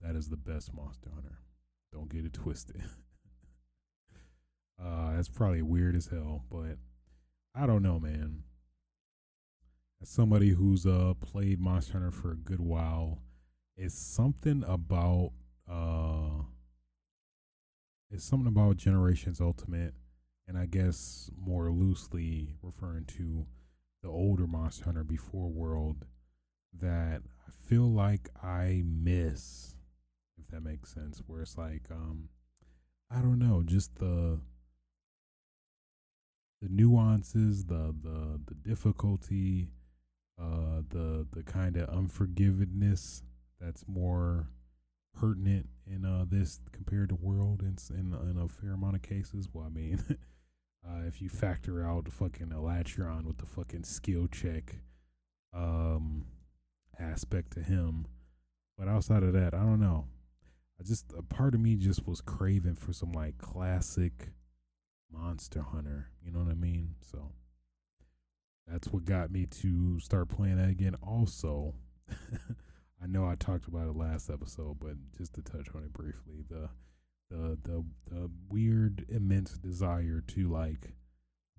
That 0.01 0.15
is 0.15 0.29
the 0.29 0.37
best 0.37 0.73
Monster 0.73 1.09
Hunter. 1.13 1.37
Don't 1.93 2.09
get 2.09 2.25
it 2.25 2.33
twisted. 2.33 2.83
uh, 4.83 5.15
that's 5.15 5.29
probably 5.29 5.61
weird 5.61 5.95
as 5.95 6.07
hell, 6.07 6.43
but 6.51 6.77
I 7.55 7.65
don't 7.65 7.83
know, 7.83 7.99
man. 7.99 8.43
As 10.01 10.09
somebody 10.09 10.49
who's 10.49 10.85
uh 10.85 11.13
played 11.21 11.59
Monster 11.59 11.93
Hunter 11.93 12.11
for 12.11 12.31
a 12.31 12.35
good 12.35 12.59
while, 12.59 13.21
it's 13.77 13.97
something 13.97 14.63
about 14.67 15.31
uh 15.69 16.43
it's 18.09 18.25
something 18.25 18.47
about 18.47 18.77
Generations 18.77 19.39
Ultimate, 19.39 19.93
and 20.47 20.57
I 20.57 20.65
guess 20.65 21.29
more 21.37 21.71
loosely 21.71 22.55
referring 22.61 23.05
to 23.17 23.45
the 24.01 24.09
older 24.09 24.47
Monster 24.47 24.85
Hunter 24.85 25.03
before 25.03 25.49
World 25.49 26.05
that 26.73 27.21
I 27.47 27.51
feel 27.51 27.89
like 27.91 28.29
I 28.41 28.83
miss, 28.85 29.75
if 30.37 30.47
that 30.49 30.61
makes 30.61 30.93
sense. 30.93 31.21
Where 31.27 31.41
it's 31.41 31.57
like, 31.57 31.83
um, 31.91 32.29
I 33.09 33.21
don't 33.21 33.39
know, 33.39 33.61
just 33.63 33.95
the 33.99 34.39
the 36.59 36.69
nuances, 36.69 37.65
the 37.65 37.95
the 38.01 38.41
the 38.47 38.55
difficulty, 38.55 39.69
uh, 40.39 40.81
the 40.89 41.27
the 41.31 41.43
kind 41.43 41.77
of 41.77 41.89
unforgiveness 41.89 43.23
that's 43.59 43.83
more 43.87 44.47
pertinent 45.13 45.67
in 45.85 46.05
uh 46.05 46.23
this 46.27 46.61
compared 46.71 47.09
to 47.09 47.15
world 47.15 47.61
in 47.61 47.77
in, 47.93 48.13
in 48.29 48.37
a 48.37 48.47
fair 48.47 48.73
amount 48.73 48.95
of 48.95 49.01
cases. 49.01 49.47
Well, 49.51 49.65
I 49.65 49.69
mean, 49.69 50.03
uh, 50.87 51.05
if 51.07 51.21
you 51.21 51.29
factor 51.29 51.85
out 51.85 52.11
fucking 52.11 52.47
Alatreon 52.47 53.25
with 53.25 53.37
the 53.37 53.45
fucking 53.45 53.83
skill 53.83 54.27
check, 54.31 54.75
um, 55.53 56.25
aspect 56.99 57.53
to 57.53 57.61
him. 57.61 58.05
But 58.77 58.87
outside 58.87 59.23
of 59.23 59.33
that, 59.33 59.53
I 59.53 59.59
don't 59.59 59.79
know. 59.79 60.05
I 60.79 60.83
just 60.83 61.13
a 61.17 61.21
part 61.21 61.53
of 61.53 61.61
me 61.61 61.75
just 61.75 62.07
was 62.07 62.21
craving 62.21 62.75
for 62.75 62.93
some 62.93 63.11
like 63.11 63.37
classic 63.37 64.29
Monster 65.11 65.61
Hunter. 65.61 66.07
You 66.23 66.31
know 66.31 66.39
what 66.39 66.51
I 66.51 66.55
mean? 66.55 66.95
So 67.01 67.31
that's 68.71 68.87
what 68.87 69.05
got 69.05 69.31
me 69.31 69.45
to 69.45 69.99
start 69.99 70.29
playing 70.29 70.57
that 70.57 70.69
again. 70.69 70.95
Also, 71.05 71.73
I 73.03 73.07
know 73.07 73.25
I 73.25 73.35
talked 73.35 73.67
about 73.67 73.87
it 73.87 73.95
last 73.95 74.29
episode, 74.29 74.77
but 74.79 74.93
just 75.17 75.33
to 75.33 75.41
touch 75.41 75.67
on 75.75 75.83
it 75.83 75.93
briefly, 75.93 76.45
the 76.49 76.69
the 77.29 77.57
the 77.63 77.83
the 78.09 78.29
weird 78.49 79.05
immense 79.09 79.53
desire 79.53 80.23
to 80.27 80.49
like 80.49 80.93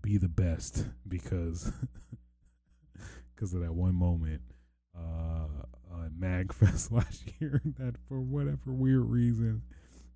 be 0.03 0.17
the 0.17 0.29
best 0.29 0.87
because 1.09 1.73
because 3.35 3.55
of 3.55 3.61
that 3.61 3.75
one 3.75 3.95
moment 3.95 4.43
uh, 4.97 5.47
uh 5.93 6.09
Magfest 6.19 6.91
last 6.93 7.25
year 7.41 7.61
that 7.79 7.97
for 8.09 8.21
whatever 8.21 8.73
weird 8.73 9.09
reason 9.11 9.63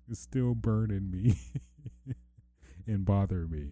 is 0.09 0.19
still 0.19 0.55
burning 0.55 1.09
me 1.09 1.37
and 2.87 3.05
bothering 3.05 3.49
me. 3.49 3.71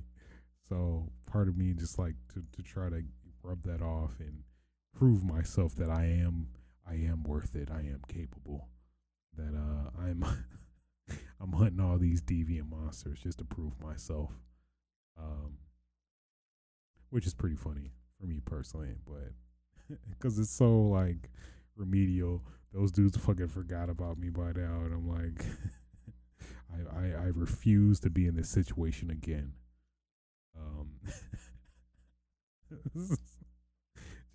So 0.67 1.09
part 1.35 1.49
of 1.49 1.57
me 1.57 1.73
just 1.73 1.99
like 1.99 2.15
to, 2.33 2.41
to 2.55 2.63
try 2.63 2.87
to 2.87 3.03
rub 3.43 3.61
that 3.63 3.81
off 3.81 4.11
and 4.21 4.43
prove 4.97 5.21
myself 5.21 5.75
that 5.75 5.89
I 5.89 6.05
am 6.05 6.47
I 6.89 6.93
am 6.93 7.23
worth 7.23 7.57
it. 7.57 7.67
I 7.69 7.79
am 7.79 7.99
capable. 8.07 8.69
That 9.35 9.53
uh 9.53 10.01
I'm 10.01 10.23
I'm 11.41 11.51
hunting 11.51 11.81
all 11.81 11.97
these 11.97 12.21
deviant 12.21 12.69
monsters 12.69 13.19
just 13.21 13.39
to 13.39 13.43
prove 13.43 13.73
myself. 13.83 14.31
Um 15.19 15.57
which 17.09 17.25
is 17.25 17.33
pretty 17.33 17.57
funny 17.57 17.91
for 18.17 18.27
me 18.27 18.39
personally, 18.45 18.95
but 19.05 19.33
because 20.09 20.39
it's 20.39 20.49
so 20.49 20.83
like 20.83 21.29
remedial. 21.75 22.43
Those 22.71 22.93
dudes 22.93 23.17
fucking 23.17 23.49
forgot 23.49 23.89
about 23.89 24.17
me 24.17 24.29
by 24.29 24.51
now, 24.53 24.83
and 24.83 24.93
I'm 24.93 25.07
like, 25.07 25.45
I, 26.73 26.99
I, 26.99 27.23
I 27.23 27.31
refuse 27.33 28.01
to 28.01 28.09
be 28.09 28.25
in 28.25 28.35
this 28.35 28.49
situation 28.49 29.09
again. 29.09 29.53
Um, 30.57 30.89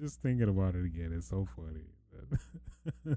just 0.00 0.20
thinking 0.20 0.48
about 0.48 0.74
it 0.74 0.84
again, 0.84 1.12
it's 1.16 1.28
so 1.28 1.46
funny. 1.56 3.16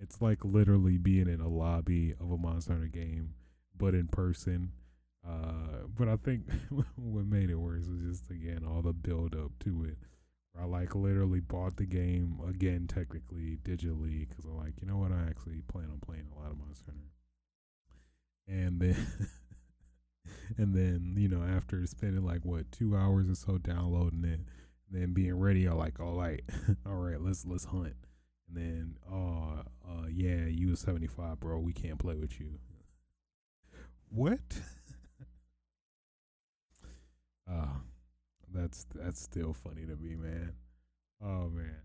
it's 0.00 0.20
like 0.20 0.44
literally 0.44 0.98
being 0.98 1.28
in 1.28 1.40
a 1.40 1.48
lobby 1.48 2.14
of 2.20 2.30
a 2.30 2.36
Monster 2.36 2.72
Hunter 2.72 2.88
game, 2.88 3.34
but 3.76 3.94
in 3.94 4.08
person. 4.08 4.72
Uh, 5.26 5.86
but 5.96 6.08
I 6.08 6.16
think 6.16 6.42
what 6.96 7.24
made 7.26 7.50
it 7.50 7.56
worse 7.56 7.86
was 7.86 8.18
just 8.18 8.30
again 8.30 8.64
all 8.66 8.82
the 8.82 8.92
build 8.92 9.34
up 9.34 9.52
to 9.60 9.84
it. 9.84 9.98
I 10.60 10.66
like 10.66 10.94
literally 10.94 11.40
bought 11.40 11.76
the 11.76 11.86
game 11.86 12.38
again, 12.48 12.86
technically 12.86 13.58
digitally, 13.64 14.28
because 14.28 14.44
I'm 14.44 14.56
like, 14.56 14.74
you 14.80 14.86
know 14.86 14.98
what? 14.98 15.10
I 15.10 15.26
actually 15.28 15.62
plan 15.66 15.88
on 15.90 15.98
playing 15.98 16.26
a 16.30 16.38
lot 16.40 16.52
of 16.52 16.58
Monster 16.58 16.84
Hunter. 16.86 17.10
And 18.46 18.80
then, 18.80 19.06
and 20.58 20.74
then 20.74 21.14
you 21.16 21.28
know, 21.28 21.42
after 21.42 21.84
spending 21.86 22.24
like 22.24 22.44
what 22.44 22.70
two 22.72 22.96
hours 22.96 23.28
or 23.28 23.34
so 23.34 23.58
downloading 23.58 24.24
it, 24.24 24.40
then 24.90 25.12
being 25.12 25.38
ready, 25.38 25.66
I'm 25.66 25.78
like, 25.78 26.00
all 26.00 26.14
right, 26.14 26.42
all 26.86 26.94
right, 26.94 27.20
let's 27.20 27.44
let's 27.44 27.64
hunt. 27.64 27.94
And 28.48 28.56
then, 28.56 28.96
oh, 29.10 29.62
uh, 29.88 30.06
yeah, 30.10 30.44
you 30.46 30.68
was 30.68 30.80
75, 30.80 31.40
bro. 31.40 31.58
We 31.58 31.72
can't 31.72 31.98
play 31.98 32.14
with 32.14 32.38
you. 32.38 32.58
What? 34.10 34.38
uh, 37.50 37.66
that's 38.52 38.86
that's 38.94 39.20
still 39.20 39.52
funny 39.52 39.86
to 39.86 39.96
me, 39.96 40.14
man. 40.14 40.52
Oh 41.22 41.48
man, 41.48 41.76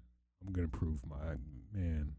I'm 0.45 0.53
gonna 0.53 0.67
prove 0.67 1.05
my 1.05 1.35
man. 1.73 2.13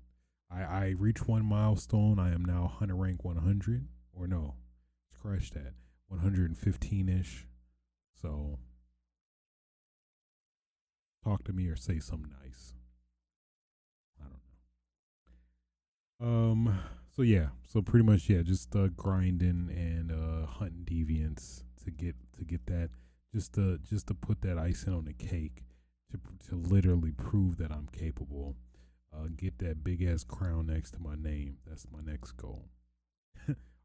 I 0.50 0.62
I 0.62 0.94
reached 0.98 1.28
one 1.28 1.44
milestone. 1.44 2.18
I 2.18 2.32
am 2.32 2.44
now 2.44 2.72
hunter 2.78 2.96
rank 2.96 3.24
100, 3.24 3.86
or 4.12 4.26
no, 4.26 4.54
scratch 5.14 5.50
that 5.50 5.74
115 6.10 7.08
ish. 7.08 7.46
So 8.20 8.58
talk 11.24 11.44
to 11.44 11.52
me 11.52 11.68
or 11.68 11.76
say 11.76 11.98
something 11.98 12.32
nice. 12.42 12.74
I 14.20 14.24
don't 14.24 14.40
know. 16.20 16.50
Um. 16.50 16.80
So 17.14 17.22
yeah. 17.22 17.48
So 17.66 17.80
pretty 17.80 18.04
much 18.04 18.28
yeah. 18.28 18.42
Just 18.42 18.74
uh, 18.74 18.88
grinding 18.88 19.70
and 19.70 20.12
uh, 20.12 20.46
hunting 20.46 20.84
deviants 20.84 21.62
to 21.84 21.90
get 21.90 22.16
to 22.38 22.44
get 22.44 22.66
that 22.66 22.90
just 23.32 23.54
to 23.54 23.78
just 23.78 24.08
to 24.08 24.14
put 24.14 24.42
that 24.42 24.58
icing 24.58 24.92
on 24.92 25.04
the 25.04 25.14
cake 25.14 25.62
to 26.10 26.18
to 26.48 26.56
literally 26.56 27.12
prove 27.12 27.56
that 27.58 27.70
I'm 27.70 27.88
capable. 27.92 28.56
Uh, 29.12 29.26
get 29.36 29.58
that 29.58 29.82
big 29.82 30.02
ass 30.02 30.24
crown 30.24 30.66
next 30.66 30.92
to 30.92 30.98
my 31.00 31.14
name. 31.16 31.58
That's 31.66 31.86
my 31.90 32.00
next 32.00 32.32
goal. 32.32 32.68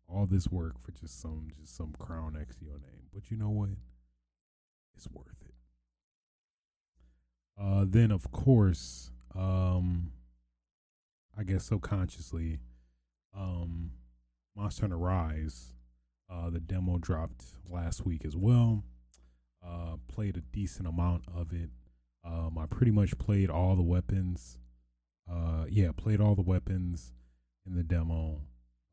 All 0.07 0.25
this 0.25 0.47
work 0.47 0.79
for 0.83 0.91
just 0.91 1.19
some 1.21 1.47
just 1.59 1.75
some 1.75 1.93
crown 1.97 2.33
next 2.33 2.57
to 2.59 2.65
your 2.65 2.79
name. 2.79 3.09
But 3.13 3.31
you 3.31 3.37
know 3.37 3.49
what? 3.49 3.69
It's 4.95 5.07
worth 5.09 5.27
it. 5.43 5.53
Uh, 7.59 7.85
then 7.87 8.11
of 8.11 8.31
course, 8.31 9.11
um, 9.33 10.11
I 11.37 11.43
guess 11.43 11.65
subconsciously, 11.65 12.59
um, 13.35 13.91
Monster 14.55 14.83
Hunter 14.83 14.97
Rise, 14.97 15.73
uh, 16.29 16.49
the 16.49 16.59
demo 16.59 16.97
dropped 16.97 17.43
last 17.69 18.05
week 18.05 18.23
as 18.25 18.35
well. 18.35 18.83
Uh, 19.65 19.97
played 20.07 20.37
a 20.37 20.41
decent 20.41 20.87
amount 20.87 21.23
of 21.33 21.51
it. 21.51 21.69
Um, 22.23 22.57
I 22.57 22.65
pretty 22.65 22.91
much 22.91 23.17
played 23.17 23.49
all 23.49 23.75
the 23.75 23.83
weapons. 23.83 24.57
Uh, 25.29 25.65
yeah, 25.69 25.89
played 25.95 26.21
all 26.21 26.35
the 26.35 26.41
weapons 26.41 27.13
in 27.65 27.75
the 27.75 27.83
demo. 27.83 28.41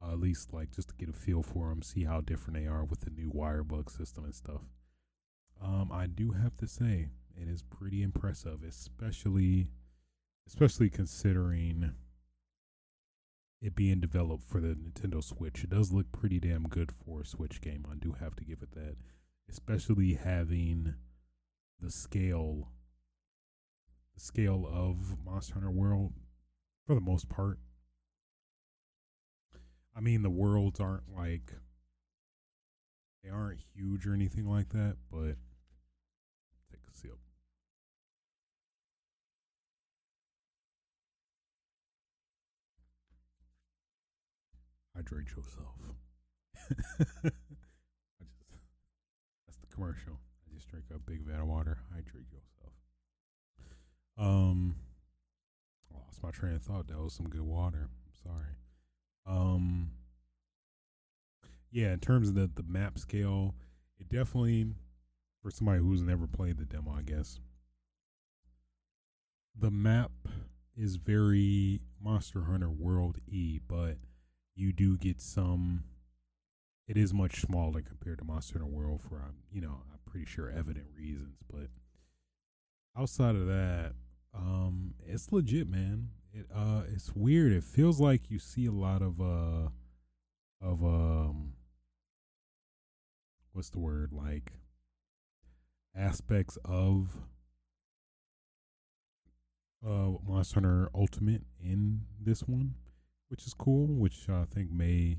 Uh, 0.02 0.12
at 0.12 0.18
least 0.18 0.52
like 0.52 0.70
just 0.70 0.88
to 0.88 0.94
get 0.96 1.08
a 1.08 1.12
feel 1.12 1.42
for 1.42 1.68
them, 1.68 1.82
see 1.82 2.04
how 2.04 2.20
different 2.20 2.58
they 2.58 2.66
are 2.66 2.84
with 2.84 3.00
the 3.00 3.10
new 3.10 3.30
wire 3.32 3.62
bug 3.62 3.90
system 3.90 4.24
and 4.24 4.34
stuff. 4.34 4.62
Um, 5.62 5.90
I 5.92 6.06
do 6.06 6.32
have 6.32 6.56
to 6.56 6.66
say 6.66 7.10
it 7.40 7.48
is 7.48 7.62
pretty 7.62 8.02
impressive, 8.02 8.64
especially 8.68 9.68
especially 10.48 10.90
considering 10.90 11.92
it 13.60 13.76
being 13.76 14.00
developed 14.00 14.42
for 14.42 14.60
the 14.60 14.74
Nintendo 14.74 15.22
Switch. 15.22 15.62
It 15.62 15.70
does 15.70 15.92
look 15.92 16.10
pretty 16.10 16.40
damn 16.40 16.64
good 16.64 16.90
for 16.90 17.20
a 17.20 17.26
Switch 17.26 17.60
game. 17.60 17.86
I 17.88 17.94
do 17.94 18.16
have 18.18 18.34
to 18.36 18.44
give 18.44 18.60
it 18.62 18.72
that 18.72 18.96
especially 19.48 20.14
having 20.14 20.94
the 21.80 21.90
scale 21.90 22.68
the 24.14 24.20
scale 24.20 24.68
of 24.70 25.16
Monster 25.24 25.54
Hunter 25.54 25.70
World 25.70 26.12
for 26.86 26.94
the 26.94 27.00
most 27.00 27.28
part. 27.28 27.58
I 29.94 30.00
mean 30.00 30.22
the 30.22 30.30
worlds 30.30 30.80
aren't 30.80 31.14
like 31.14 31.52
they 33.22 33.30
aren't 33.30 33.60
huge 33.74 34.06
or 34.06 34.14
anything 34.14 34.48
like 34.48 34.70
that, 34.70 34.96
but 35.10 35.36
take 36.70 36.80
a 36.90 36.96
sip. 36.96 37.18
Hydrate 44.96 45.28
yourself. 45.30 45.74
I 47.24 47.30
just 48.24 48.50
that's 49.46 49.58
the 49.58 49.66
commercial. 49.72 50.18
I 50.50 50.54
just 50.54 50.68
drink 50.68 50.86
a 50.94 50.98
big 50.98 51.22
vat 51.22 51.40
of 51.40 51.46
water. 51.46 51.78
Hydrate 51.94 52.26
yourself. 52.30 52.72
Um, 54.18 54.76
lost 55.92 56.22
my 56.22 56.30
train 56.30 56.54
of 56.54 56.62
thought. 56.62 56.88
That 56.88 56.98
was 56.98 57.14
some 57.14 57.28
good 57.28 57.42
water. 57.42 57.88
I'm 57.88 58.30
sorry. 58.30 58.56
Um, 59.26 59.90
yeah, 61.70 61.92
in 61.92 62.00
terms 62.00 62.28
of 62.28 62.34
the 62.34 62.50
the 62.54 62.64
map 62.64 62.98
scale, 62.98 63.54
it 63.98 64.08
definitely 64.08 64.66
for 65.42 65.50
somebody 65.50 65.80
who's 65.80 66.02
never 66.02 66.26
played 66.26 66.58
the 66.58 66.64
demo, 66.64 66.94
I 66.96 67.02
guess. 67.02 67.40
The 69.58 69.70
map 69.70 70.12
is 70.76 70.96
very 70.96 71.80
Monster 72.00 72.44
Hunter 72.44 72.70
World 72.70 73.18
E, 73.26 73.60
but 73.66 73.98
you 74.54 74.72
do 74.72 74.96
get 74.96 75.20
some 75.20 75.84
it 76.88 76.96
is 76.96 77.14
much 77.14 77.40
smaller 77.40 77.80
compared 77.80 78.18
to 78.18 78.24
Monster 78.24 78.58
Hunter 78.58 78.72
World 78.72 79.00
for 79.08 79.16
um, 79.16 79.36
you 79.50 79.60
know 79.60 79.82
I'm 79.90 79.98
pretty 80.04 80.26
sure 80.26 80.50
evident 80.50 80.86
reasons, 80.96 81.36
but 81.50 81.68
outside 82.98 83.34
of 83.34 83.46
that, 83.46 83.92
um, 84.34 84.94
it's 85.06 85.32
legit, 85.32 85.68
man. 85.68 86.08
It 86.34 86.46
uh, 86.54 86.82
it's 86.92 87.14
weird. 87.14 87.52
It 87.52 87.64
feels 87.64 88.00
like 88.00 88.30
you 88.30 88.38
see 88.38 88.66
a 88.66 88.72
lot 88.72 89.02
of 89.02 89.20
uh, 89.20 89.68
of 90.62 90.82
um, 90.82 91.52
what's 93.52 93.70
the 93.70 93.78
word 93.78 94.12
like 94.12 94.52
aspects 95.94 96.56
of 96.64 97.14
uh 99.86 100.12
Monster 100.26 100.54
Hunter 100.54 100.90
Ultimate 100.94 101.42
in 101.62 102.02
this 102.18 102.42
one, 102.42 102.74
which 103.28 103.46
is 103.46 103.52
cool. 103.52 103.86
Which 103.88 104.28
I 104.30 104.44
think 104.44 104.70
may 104.70 105.18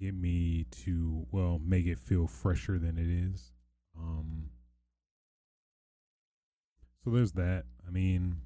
get 0.00 0.14
me 0.14 0.64
to 0.84 1.26
well 1.30 1.60
make 1.64 1.86
it 1.86 2.00
feel 2.00 2.26
fresher 2.26 2.78
than 2.78 2.98
it 2.98 3.08
is. 3.08 3.52
Um, 3.96 4.50
so 7.04 7.10
there's 7.10 7.32
that. 7.32 7.64
I 7.86 7.90
mean, 7.90 8.38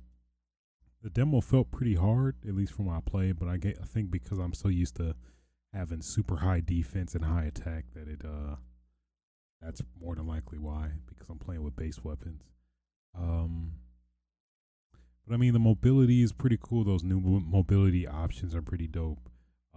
the 1.05 1.11
demo 1.11 1.42
felt 1.42 1.70
pretty 1.70 1.96
hard, 1.96 2.34
at 2.48 2.55
least 2.55 2.72
for 2.72 2.82
my 2.82 2.98
play, 3.05 3.32
but 3.32 3.46
I 3.46 3.59
get 3.59 3.78
I 3.80 3.84
think 3.84 4.11
because 4.11 4.38
I'm 4.38 4.55
so 4.55 4.68
used 4.68 4.96
to 4.96 5.14
having 5.74 6.00
super 6.00 6.38
high 6.38 6.62
defense 6.64 7.14
and 7.14 7.26
high 7.26 7.44
attack 7.44 7.84
that 7.94 8.09
it 8.09 8.22
uh 8.24 8.57
that's 9.61 9.82
more 10.00 10.14
than 10.14 10.26
likely 10.26 10.59
why 10.59 10.92
because 11.07 11.28
I'm 11.28 11.38
playing 11.38 11.62
with 11.62 11.76
base 11.76 12.02
weapons. 12.02 12.42
Um, 13.16 13.72
but 15.26 15.34
I 15.34 15.36
mean, 15.36 15.52
the 15.52 15.59
mobility 15.59 16.22
is 16.22 16.32
pretty 16.32 16.59
cool. 16.61 16.84
Those 16.84 17.05
new 17.05 17.20
mobility 17.20 18.07
options 18.07 18.55
are 18.55 18.62
pretty 18.62 18.86
dope. 18.86 19.28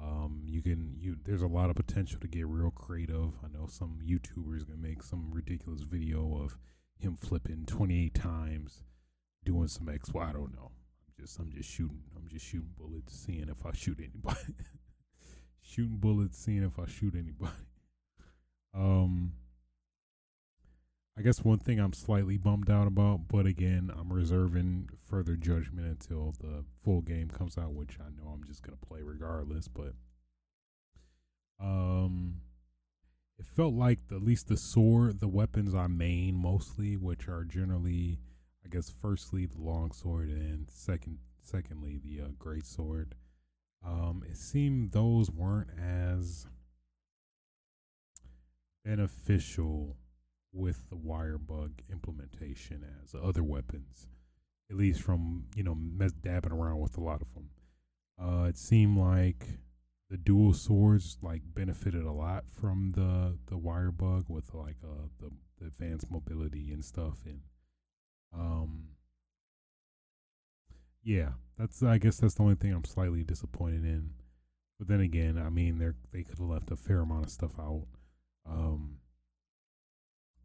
Um, 0.01 0.43
you 0.45 0.61
can 0.61 0.95
you 0.97 1.17
there's 1.25 1.41
a 1.41 1.47
lot 1.47 1.69
of 1.69 1.75
potential 1.75 2.21
to 2.21 2.27
get 2.29 2.47
real 2.47 2.71
creative. 2.71 3.33
I 3.43 3.49
know 3.49 3.67
some 3.67 3.99
YouTubers 4.01 4.65
gonna 4.65 4.79
make 4.79 5.03
some 5.03 5.31
ridiculous 5.33 5.81
video 5.81 6.41
of 6.41 6.57
him 6.97 7.17
flipping 7.17 7.65
28 7.65 8.13
times, 8.13 8.83
doing 9.43 9.67
some 9.67 9.89
X. 9.89 10.13
Well, 10.13 10.25
I 10.25 10.31
don't 10.31 10.55
know. 10.55 10.71
Just 11.19 11.39
I'm 11.39 11.51
just 11.51 11.69
shooting. 11.69 12.03
I'm 12.15 12.27
just 12.27 12.45
shooting 12.45 12.73
bullets, 12.77 13.13
seeing 13.13 13.49
if 13.49 13.65
I 13.65 13.71
shoot 13.73 13.99
anybody. 13.99 14.55
shooting 15.61 15.97
bullets, 15.97 16.37
seeing 16.37 16.63
if 16.63 16.77
I 16.79 16.85
shoot 16.87 17.15
anybody. 17.15 17.51
Um, 18.73 19.31
I 21.17 21.23
guess 21.23 21.43
one 21.43 21.57
thing 21.57 21.79
I'm 21.79 21.93
slightly 21.93 22.37
bummed 22.37 22.69
out 22.69 22.85
about, 22.85 23.27
but 23.27 23.47
again, 23.47 23.91
I'm 23.97 24.13
reserving 24.13 24.89
further 25.09 25.35
judgment 25.35 25.87
until 25.87 26.35
the 26.39 26.63
full 26.83 27.01
game 27.01 27.29
comes 27.29 27.57
out, 27.57 27.73
which 27.73 27.97
I 27.99 28.09
know 28.15 28.29
I'm 28.31 28.43
just 28.43 28.61
gonna 28.61 28.77
play 28.77 29.01
regardless. 29.01 29.67
But 29.67 29.93
um, 31.59 32.35
it 33.39 33.45
felt 33.45 33.73
like 33.73 34.07
the, 34.09 34.17
at 34.17 34.21
least 34.23 34.47
the 34.47 34.57
sword, 34.57 35.19
the 35.19 35.27
weapons 35.27 35.73
I 35.73 35.87
main 35.87 36.35
mostly, 36.35 36.97
which 36.97 37.27
are 37.27 37.43
generally, 37.43 38.19
I 38.67 38.75
guess, 38.75 38.89
firstly 38.89 39.45
the 39.45 39.61
long 39.61 39.91
sword 39.91 40.27
and 40.27 40.69
second, 40.69 41.19
secondly 41.41 42.01
the 42.03 42.25
uh, 42.25 42.27
great 42.37 42.65
sword. 42.65 43.15
Um, 43.85 44.23
it 44.29 44.35
seemed 44.35 44.91
those 44.91 45.31
weren't 45.31 45.69
as 45.79 46.47
beneficial 48.83 49.95
with 50.51 50.89
the 50.89 50.97
wire 50.97 51.37
bug 51.37 51.81
implementation 51.89 52.83
as 53.01 53.15
other 53.15 53.43
weapons, 53.43 54.07
at 54.69 54.75
least 54.75 55.01
from 55.01 55.45
you 55.55 55.63
know 55.63 55.77
dabbing 56.21 56.51
around 56.51 56.79
with 56.81 56.97
a 56.97 57.01
lot 57.01 57.21
of 57.21 57.33
them. 57.35 57.49
Uh, 58.21 58.47
it 58.49 58.57
seemed 58.57 58.97
like 58.97 59.47
the 60.09 60.17
dual 60.17 60.53
swords 60.53 61.17
like 61.21 61.41
benefited 61.53 62.03
a 62.03 62.11
lot 62.11 62.43
from 62.49 62.91
the 62.95 63.37
the 63.45 63.57
wire 63.57 63.91
bug 63.91 64.25
with 64.27 64.53
like 64.53 64.77
uh 64.83 65.07
the, 65.19 65.29
the 65.59 65.67
advanced 65.67 66.11
mobility 66.11 66.71
and 66.71 66.83
stuff 66.83 67.19
and 67.25 67.39
um 68.33 68.89
yeah 71.03 71.29
that's 71.57 71.81
i 71.83 71.97
guess 71.97 72.17
that's 72.17 72.35
the 72.35 72.43
only 72.43 72.55
thing 72.55 72.73
i'm 72.73 72.85
slightly 72.85 73.23
disappointed 73.23 73.83
in. 73.83 74.11
But 74.79 74.87
then 74.87 75.01
again 75.01 75.41
i 75.43 75.49
mean 75.49 75.79
they 75.79 75.89
they 76.11 76.23
could 76.23 76.37
have 76.37 76.47
left 76.47 76.71
a 76.71 76.75
fair 76.75 76.99
amount 76.99 77.25
of 77.25 77.31
stuff 77.31 77.57
out 77.59 77.85
um 78.47 78.97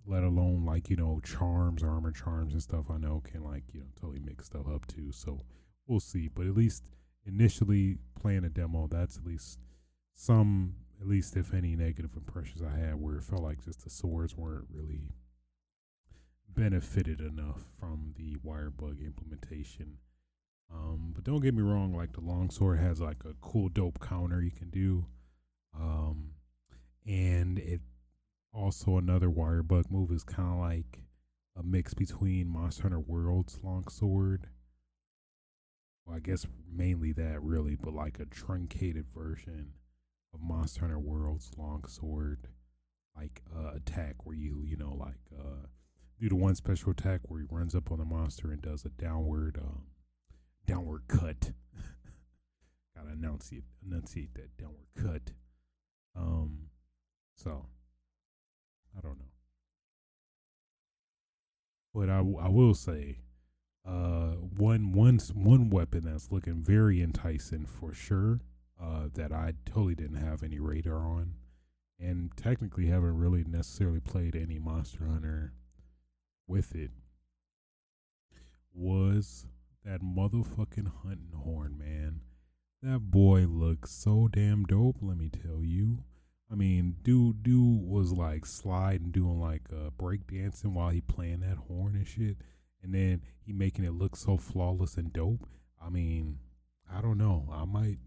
let 0.06 0.24
alone 0.24 0.64
like 0.64 0.88
you 0.88 0.96
know 0.96 1.20
charms 1.22 1.82
armor 1.82 2.12
charms 2.12 2.54
and 2.54 2.62
stuff 2.62 2.86
i 2.90 2.96
know 2.96 3.22
can 3.24 3.44
like 3.44 3.64
you 3.72 3.80
know 3.80 3.86
totally 4.00 4.20
mix 4.20 4.46
stuff 4.46 4.66
up 4.66 4.86
too 4.86 5.12
so 5.12 5.40
we'll 5.86 6.00
see. 6.00 6.28
But 6.28 6.46
at 6.46 6.54
least 6.54 6.84
initially 7.26 7.98
playing 8.20 8.44
a 8.44 8.48
demo, 8.48 8.88
that's 8.90 9.16
at 9.16 9.24
least 9.24 9.58
some, 10.14 10.74
at 11.00 11.06
least 11.06 11.36
if 11.36 11.54
any 11.54 11.76
negative 11.76 12.10
impressions 12.16 12.62
I 12.62 12.78
had, 12.78 13.00
where 13.00 13.16
it 13.16 13.24
felt 13.24 13.42
like 13.42 13.64
just 13.64 13.84
the 13.84 13.90
swords 13.90 14.36
weren't 14.36 14.66
really 14.70 15.12
benefited 16.54 17.20
enough 17.20 17.64
from 17.78 18.14
the 18.16 18.36
wire 18.42 18.70
bug 18.70 18.98
implementation. 19.04 19.98
Um, 20.72 21.12
but 21.14 21.24
don't 21.24 21.40
get 21.40 21.54
me 21.54 21.62
wrong, 21.62 21.94
like 21.94 22.12
the 22.12 22.20
longsword 22.20 22.78
has 22.78 23.00
like 23.00 23.24
a 23.24 23.34
cool 23.40 23.68
dope 23.68 24.00
counter 24.00 24.40
you 24.42 24.50
can 24.50 24.70
do. 24.70 25.04
Um, 25.78 26.30
and 27.06 27.58
it 27.58 27.80
also 28.54 28.96
another 28.98 29.30
wire 29.30 29.62
bug 29.62 29.86
move 29.90 30.10
is 30.10 30.24
kind 30.24 30.52
of 30.52 30.58
like 30.58 31.00
a 31.56 31.62
mix 31.62 31.94
between 31.94 32.48
Monster 32.48 32.84
Hunter 32.84 33.00
World's 33.00 33.58
longsword 33.62 34.46
well, 36.04 36.16
I 36.16 36.20
guess 36.20 36.46
mainly 36.70 37.12
that 37.12 37.42
really, 37.42 37.76
but 37.76 37.94
like 37.94 38.18
a 38.18 38.26
truncated 38.26 39.06
version 39.14 39.72
of 40.34 40.40
Monster 40.40 40.80
Hunter 40.80 40.98
World's 40.98 41.50
longsword, 41.56 42.48
like 43.16 43.42
uh, 43.54 43.72
attack 43.74 44.24
where 44.24 44.36
you 44.36 44.62
you 44.64 44.76
know 44.76 44.94
like 44.94 45.20
uh, 45.38 45.66
do 46.22 46.28
the 46.28 46.36
one 46.36 46.54
special 46.54 46.92
attack 46.92 47.20
where 47.24 47.40
he 47.40 47.46
runs 47.50 47.74
up 47.74 47.90
on 47.90 47.98
the 47.98 48.04
monster 48.04 48.52
and 48.52 48.62
does 48.62 48.84
a 48.84 48.88
downward 48.90 49.58
um, 49.60 49.82
downward 50.66 51.02
cut. 51.08 51.50
Gotta 52.96 53.12
enunciate 53.12 53.64
enunciate 53.84 54.32
that 54.34 54.56
downward 54.56 54.86
cut. 54.96 55.34
Um, 56.14 56.68
so 57.36 57.66
I 58.96 59.00
don't 59.00 59.18
know, 59.18 59.32
but 61.92 62.08
I 62.08 62.18
I 62.18 62.48
will 62.48 62.74
say 62.74 63.18
uh, 63.84 64.36
one 64.56 64.92
one 64.92 65.18
one 65.34 65.70
weapon 65.70 66.04
that's 66.04 66.30
looking 66.30 66.62
very 66.62 67.02
enticing 67.02 67.66
for 67.66 67.92
sure. 67.92 68.40
Uh, 68.80 69.08
that 69.14 69.30
I 69.30 69.54
totally 69.64 69.94
didn't 69.94 70.24
have 70.24 70.42
any 70.42 70.58
radar 70.58 71.06
on, 71.06 71.34
and 72.00 72.30
technically 72.36 72.86
haven't 72.86 73.16
really 73.16 73.44
necessarily 73.44 74.00
played 74.00 74.34
any 74.34 74.58
Monster 74.58 75.06
Hunter 75.06 75.52
with 76.52 76.74
it. 76.74 76.90
Was 78.72 79.46
that 79.84 80.02
motherfucking 80.02 80.92
hunting 81.02 81.32
horn, 81.34 81.76
man? 81.78 82.20
That 82.82 83.10
boy 83.10 83.46
looks 83.48 83.90
so 83.90 84.28
damn 84.30 84.64
dope. 84.64 84.96
Let 85.00 85.16
me 85.16 85.30
tell 85.30 85.62
you. 85.62 86.04
I 86.50 86.54
mean, 86.54 86.96
dude, 87.02 87.42
dude 87.42 87.82
was 87.82 88.12
like 88.12 88.44
sliding, 88.44 89.10
doing 89.10 89.40
like 89.40 89.62
uh, 89.72 89.90
break 89.90 90.26
dancing 90.26 90.74
while 90.74 90.90
he 90.90 91.00
playing 91.00 91.40
that 91.40 91.56
horn 91.56 91.94
and 91.94 92.06
shit 92.06 92.36
and 92.82 92.94
then 92.94 93.22
he 93.40 93.52
making 93.52 93.84
it 93.84 93.92
look 93.92 94.16
so 94.16 94.36
flawless 94.36 94.96
and 94.96 95.12
dope. 95.12 95.46
I 95.80 95.88
mean, 95.88 96.38
I 96.92 97.00
don't 97.00 97.18
know. 97.18 97.48
I 97.52 97.64
might 97.64 97.98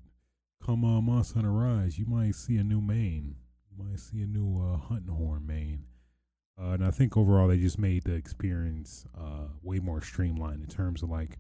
come 0.64 0.84
on 0.84 0.98
uh, 0.98 1.02
Monster 1.02 1.36
Hunter 1.36 1.52
Rise. 1.52 1.98
You 1.98 2.06
might 2.06 2.36
see 2.36 2.58
a 2.58 2.64
new 2.64 2.82
main. 2.82 3.36
You 3.72 3.84
might 3.84 4.00
see 4.00 4.22
a 4.22 4.28
new 4.28 4.58
uh, 4.62 4.78
hunting 4.78 5.16
horn 5.16 5.48
main. 5.48 5.84
Uh, 6.60 6.72
and 6.72 6.86
I 6.86 6.92
think 6.92 7.18
overall 7.18 7.48
they 7.48 7.58
just 7.58 7.78
made 7.78 8.06
the 8.06 8.14
experience 8.14 9.06
uh, 9.18 9.48
way 9.62 9.80
more 9.80 10.02
streamlined 10.02 10.62
in 10.62 10.68
terms 10.68 11.04
of 11.04 11.10
like 11.10 11.38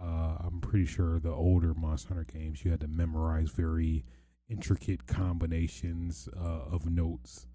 uh, 0.00 0.36
I'm 0.44 0.60
pretty 0.60 0.86
sure 0.86 1.18
the 1.18 1.32
older 1.32 1.74
Monster 1.74 2.14
Hunter 2.14 2.26
games 2.32 2.64
you 2.64 2.70
had 2.70 2.80
to 2.80 2.88
memorize 2.88 3.50
very 3.50 4.04
intricate 4.48 5.06
combinations 5.06 6.28
uh, 6.36 6.72
of 6.72 6.86
notes 6.86 7.46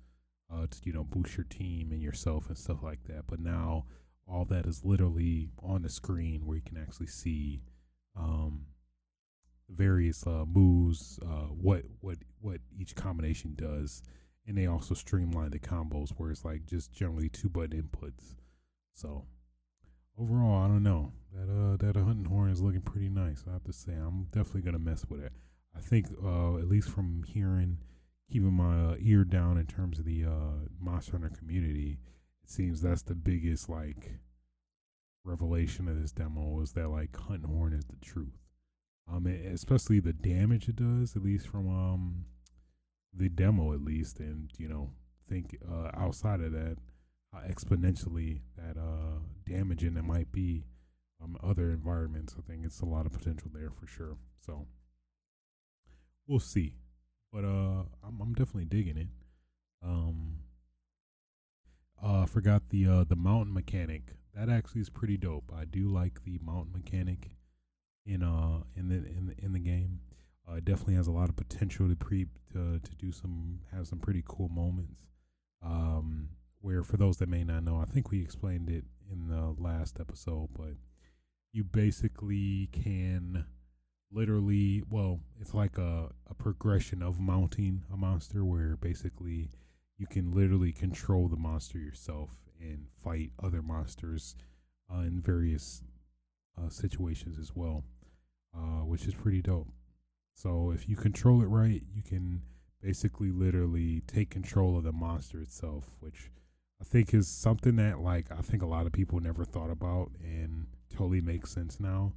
uh, 0.54 0.68
to 0.70 0.78
you 0.84 0.94
know 0.94 1.04
boost 1.04 1.36
your 1.36 1.46
team 1.46 1.92
and 1.92 2.02
yourself 2.02 2.48
and 2.48 2.58
stuff 2.58 2.84
like 2.84 3.04
that. 3.06 3.24
But 3.28 3.40
now 3.40 3.86
all 4.26 4.46
that 4.46 4.66
is 4.66 4.86
literally 4.86 5.50
on 5.62 5.82
the 5.82 5.90
screen 5.90 6.46
where 6.46 6.56
you 6.58 6.64
can 6.66 6.78
actually 6.78 7.08
see 7.08 7.62
um, 8.18 8.68
various 9.70 10.26
uh, 10.26 10.46
moves, 10.48 11.20
what 11.50 11.84
what 12.00 12.18
what 12.40 12.60
each 12.78 12.96
combination 12.96 13.56
does, 13.56 14.04
and 14.48 14.58
they 14.58 14.66
also 14.66 14.94
streamline 14.94 15.52
the 15.52 15.60
combos 15.60 16.12
where 16.12 16.32
it's 16.32 16.46
like 16.46 16.66
just 16.66 16.94
generally 16.94 17.30
two 17.30 17.50
button 17.50 17.82
inputs. 17.82 18.36
So 18.94 19.26
overall, 20.18 20.64
I 20.64 20.68
don't 20.68 20.84
know 20.84 21.14
that 21.34 21.50
uh 21.50 21.78
that 21.78 22.00
hunting 22.00 22.26
horn 22.26 22.52
is 22.52 22.62
looking 22.62 22.82
pretty 22.82 23.10
nice. 23.10 23.44
I 23.48 23.54
have 23.54 23.64
to 23.66 23.74
say, 23.74 23.94
I'm 23.94 24.26
definitely 24.26 24.62
gonna 24.62 24.80
mess 24.80 25.06
with 25.10 25.22
it. 25.22 25.34
I 25.76 25.80
think 25.80 26.08
uh, 26.24 26.58
at 26.58 26.68
least 26.68 26.90
from 26.90 27.24
hearing, 27.28 27.80
keeping 28.32 28.54
my 28.54 28.92
uh, 28.92 28.96
ear 29.00 29.24
down 29.24 29.58
in 29.58 29.66
terms 29.66 29.98
of 29.98 30.06
the 30.06 30.26
uh, 30.26 30.68
Monster 30.80 31.14
Hunter 31.14 31.32
community 31.36 31.98
it 32.44 32.50
seems 32.50 32.82
that's 32.82 33.04
the 33.04 33.16
biggest 33.16 33.70
like 33.70 34.20
revelation 35.24 35.88
of 35.88 36.00
this 36.02 36.12
demo 36.12 36.60
is 36.62 36.74
that 36.74 36.90
like 36.90 37.16
hunting 37.18 37.50
horn 37.50 37.74
is 37.74 37.86
the 37.86 38.06
truth. 38.06 38.38
Um, 39.12 39.28
especially 39.28 40.00
the 40.00 40.14
damage 40.14 40.70
it 40.70 40.78
does, 40.78 41.16
at 41.16 41.24
least 41.24 41.48
from 41.48 41.68
um 41.70 42.26
the 43.16 43.30
demo 43.30 43.74
at 43.74 43.82
least, 43.82 44.20
and 44.20 44.52
you 44.58 44.68
know 44.68 44.92
think 45.30 45.58
uh, 45.72 45.90
outside 45.96 46.42
of 46.42 46.52
that, 46.52 46.78
exponentially 47.50 48.42
that 48.58 48.78
uh 48.78 49.20
damaging 49.48 49.98
it 49.98 50.04
might 50.04 50.32
be 50.32 50.64
um 51.22 51.38
other 51.44 51.70
environments. 51.70 52.36
I 52.38 52.42
think 52.42 52.66
it's 52.66 52.82
a 52.82 52.86
lot 52.86 53.06
of 53.06 53.14
potential 53.14 53.50
there 53.54 53.70
for 53.70 53.88
sure. 53.88 54.18
So 54.46 54.68
we'll 56.28 56.40
see, 56.40 56.76
but 57.32 57.44
uh, 57.44 57.84
I'm 58.04 58.20
I'm 58.22 58.34
definitely 58.34 58.66
digging 58.66 58.98
it. 58.98 59.08
Um, 59.84 60.40
uh, 62.02 62.26
forgot 62.26 62.70
the 62.70 62.88
uh, 62.88 63.04
the 63.04 63.16
mounting 63.16 63.54
mechanic. 63.54 64.16
That 64.36 64.50
actually 64.50 64.82
is 64.82 64.90
pretty 64.90 65.18
dope. 65.18 65.52
I 65.56 65.66
do 65.66 65.88
like 65.88 66.24
the 66.24 66.40
mounting 66.44 66.74
mechanic 66.74 67.32
in 68.06 68.24
uh 68.24 68.64
in 68.76 68.90
the 68.90 68.96
in 68.96 69.28
the, 69.28 69.46
in 69.46 69.54
the 69.54 69.60
game. 69.60 70.00
Uh, 70.50 70.56
it 70.56 70.66
definitely 70.66 70.96
has 70.96 71.08
a 71.08 71.12
lot 71.12 71.30
of 71.30 71.36
potential 71.36 71.88
to 71.88 71.96
pre 71.96 72.28
to 72.52 72.80
to 72.80 72.96
do 72.96 73.12
some 73.12 73.60
have 73.74 73.88
some 73.88 74.00
pretty 74.00 74.24
cool 74.28 74.50
moments. 74.50 75.08
Um, 75.62 76.30
where 76.62 76.84
for 76.84 76.98
those 76.98 77.18
that 77.18 77.30
may 77.30 77.44
not 77.44 77.64
know, 77.64 77.78
I 77.78 77.86
think 77.86 78.12
we 78.12 78.22
explained 78.22 78.70
it 78.70 78.86
in 79.12 79.28
the 79.28 79.56
last 79.58 80.00
episode, 80.00 80.50
but 80.58 80.76
you 81.52 81.64
basically 81.64 82.70
can 82.72 83.46
literally 84.12 84.84
well, 84.90 85.20
it's 85.40 85.54
like 85.54 85.78
a 85.78 86.10
a 86.30 86.34
progression 86.34 87.02
of 87.02 87.20
mounting 87.20 87.84
a 87.92 87.98
monster 87.98 88.44
where 88.44 88.76
basically 88.78 89.50
you 89.98 90.08
can 90.08 90.32
literally 90.32 90.72
control 90.72 91.28
the 91.28 91.38
monster 91.38 91.78
yourself 91.78 92.32
and 92.60 92.88
fight 93.04 93.32
other 93.42 93.62
monsters 93.62 94.36
uh, 94.94 95.02
in 95.02 95.22
various 95.22 95.84
uh, 96.58 96.70
situations 96.70 97.38
as 97.40 97.52
well, 97.56 97.84
uh, 98.56 98.84
which 98.86 99.06
is 99.06 99.14
pretty 99.14 99.42
dope. 99.42 99.70
So 100.36 100.72
if 100.72 100.90
you 100.90 100.96
control 100.96 101.42
it 101.42 101.48
right, 101.48 101.84
you 101.94 102.02
can 102.02 102.42
basically 102.82 103.32
literally 103.32 104.02
take 104.08 104.30
control 104.30 104.78
of 104.78 104.84
the 104.84 104.92
monster 104.92 105.40
itself, 105.40 105.96
which 106.00 106.30
I 106.82 106.84
think 106.84 107.14
is 107.14 107.28
something 107.28 107.78
that 107.78 108.00
like 108.00 108.32
I 108.32 108.42
think 108.42 108.62
a 108.62 108.68
lot 108.68 108.86
of 108.86 108.92
people 108.92 109.20
never 109.20 109.46
thought 109.46 109.70
about 109.70 110.12
and 110.22 110.68
totally 110.94 111.22
makes 111.22 111.52
sense 111.52 111.80
now. 111.80 112.14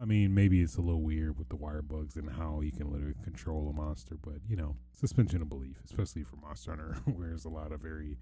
I 0.00 0.06
mean, 0.06 0.34
maybe 0.34 0.62
it's 0.62 0.76
a 0.76 0.80
little 0.80 1.02
weird 1.02 1.38
with 1.38 1.50
the 1.50 1.56
wire 1.56 1.82
bugs 1.82 2.16
and 2.16 2.30
how 2.30 2.60
you 2.62 2.72
can 2.72 2.90
literally 2.90 3.14
control 3.22 3.68
a 3.68 3.72
monster, 3.72 4.16
but 4.22 4.36
you 4.48 4.56
know, 4.56 4.76
suspension 4.92 5.42
of 5.42 5.50
belief, 5.50 5.76
especially 5.84 6.22
for 6.22 6.36
Monster 6.36 6.70
Hunter, 6.70 6.96
where 7.04 7.28
there's 7.28 7.44
a 7.44 7.50
lot 7.50 7.72
of 7.72 7.80
very 7.80 8.16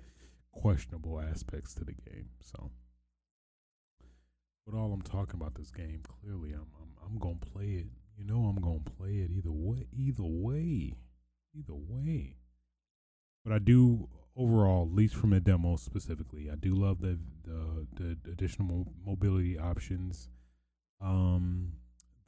questionable 0.53 1.20
aspects 1.20 1.75
to 1.75 1.85
the 1.85 1.93
game. 1.93 2.31
So, 2.41 2.70
but 4.66 4.77
all 4.77 4.93
I'm 4.93 5.03
talking 5.03 5.41
about 5.41 5.55
this 5.55 5.70
game, 5.70 6.03
clearly, 6.03 6.53
I'm 6.53 6.66
I'm 6.81 6.91
I'm 7.07 7.19
gonna 7.19 7.37
play 7.37 7.85
it. 7.85 7.87
You 8.19 8.24
know, 8.27 8.47
I'm 8.47 8.61
gonna 8.61 8.81
play 8.99 9.19
it 9.19 9.31
either 9.31 9.53
way. 9.53 9.86
Either 9.97 10.24
way, 10.24 10.95
either 11.55 11.74
way. 11.74 12.36
But 13.45 13.53
I 13.55 13.59
do 13.61 14.09
overall, 14.36 14.86
at 14.86 14.95
least 14.95 15.15
from 15.16 15.31
the 15.31 15.40
demo 15.40 15.77
specifically, 15.77 16.51
I 16.51 16.57
do 16.57 16.74
love 16.74 17.01
the 17.01 17.19
the, 17.45 17.86
the 17.95 18.31
additional 18.32 18.93
mobility 19.07 19.59
options 19.59 20.28
um, 21.01 21.73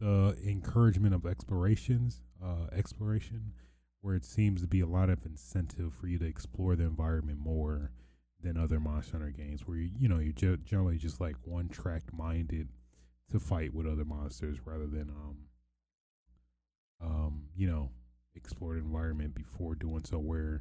the 0.01 0.37
encouragement 0.47 1.15
of 1.15 1.27
explorations, 1.27 2.23
uh, 2.43 2.67
exploration. 2.73 3.53
where 4.03 4.15
it 4.17 4.25
seems 4.25 4.63
to 4.63 4.67
be 4.69 4.81
a 4.81 4.87
lot 4.87 5.11
of 5.11 5.27
incentive 5.27 5.93
for 5.95 6.07
you 6.07 6.19
to 6.19 6.27
explore 6.27 6.77
the 6.77 6.85
environment 6.85 7.39
more 7.39 7.93
than 8.43 8.57
other 8.57 8.81
Monster 8.81 9.19
Hunter 9.19 9.31
games, 9.31 9.67
where 9.67 9.77
you 9.77 9.91
you 9.99 10.09
know 10.09 10.19
you're 10.19 10.57
generally 10.59 10.99
just 10.99 11.21
like 11.21 11.37
one 11.45 11.69
track 11.69 12.05
minded 12.13 12.69
to 13.31 13.39
fight 13.41 13.75
with 13.75 13.87
other 13.87 14.05
monsters 14.05 14.59
rather 14.65 14.87
than 14.87 15.11
um 15.11 15.37
um 17.03 17.45
you 17.57 17.67
know 17.67 17.91
explore 18.35 18.75
the 18.75 18.81
environment 18.81 19.35
before 19.35 19.75
doing 19.75 20.05
so. 20.05 20.19
Where 20.19 20.61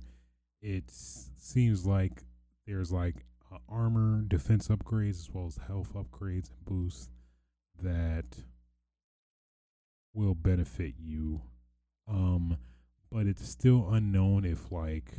it 0.61 0.85
seems 0.89 1.85
like 1.85 2.23
there's 2.67 2.91
like 2.91 3.25
uh, 3.51 3.57
armor, 3.67 4.21
defense 4.27 4.67
upgrades 4.67 5.19
as 5.19 5.29
well 5.31 5.47
as 5.47 5.59
health 5.67 5.93
upgrades 5.93 6.49
and 6.49 6.65
boosts 6.65 7.09
that 7.81 8.25
will 10.13 10.35
benefit 10.35 10.95
you. 10.99 11.41
Um, 12.07 12.57
but 13.11 13.25
it's 13.27 13.47
still 13.47 13.89
unknown 13.91 14.45
if 14.45 14.71
like 14.71 15.13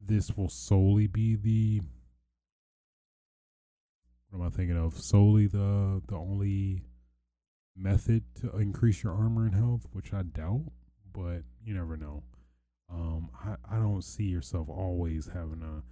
this 0.00 0.36
will 0.36 0.48
solely 0.48 1.06
be 1.06 1.36
the 1.36 1.80
what 4.30 4.40
am 4.40 4.46
I 4.46 4.50
thinking 4.50 4.76
of? 4.76 4.98
Solely 4.98 5.46
the 5.46 6.02
the 6.06 6.16
only 6.16 6.82
method 7.76 8.24
to 8.40 8.56
increase 8.58 9.02
your 9.02 9.14
armor 9.14 9.46
and 9.46 9.54
health, 9.54 9.86
which 9.92 10.12
I 10.12 10.22
doubt, 10.22 10.64
but 11.12 11.42
you 11.64 11.74
never 11.74 11.96
know. 11.96 12.22
Um, 12.92 13.30
I, 13.44 13.56
I 13.70 13.78
don't 13.78 14.04
see 14.04 14.24
yourself 14.24 14.68
always 14.68 15.30
having 15.32 15.60
to 15.60 15.82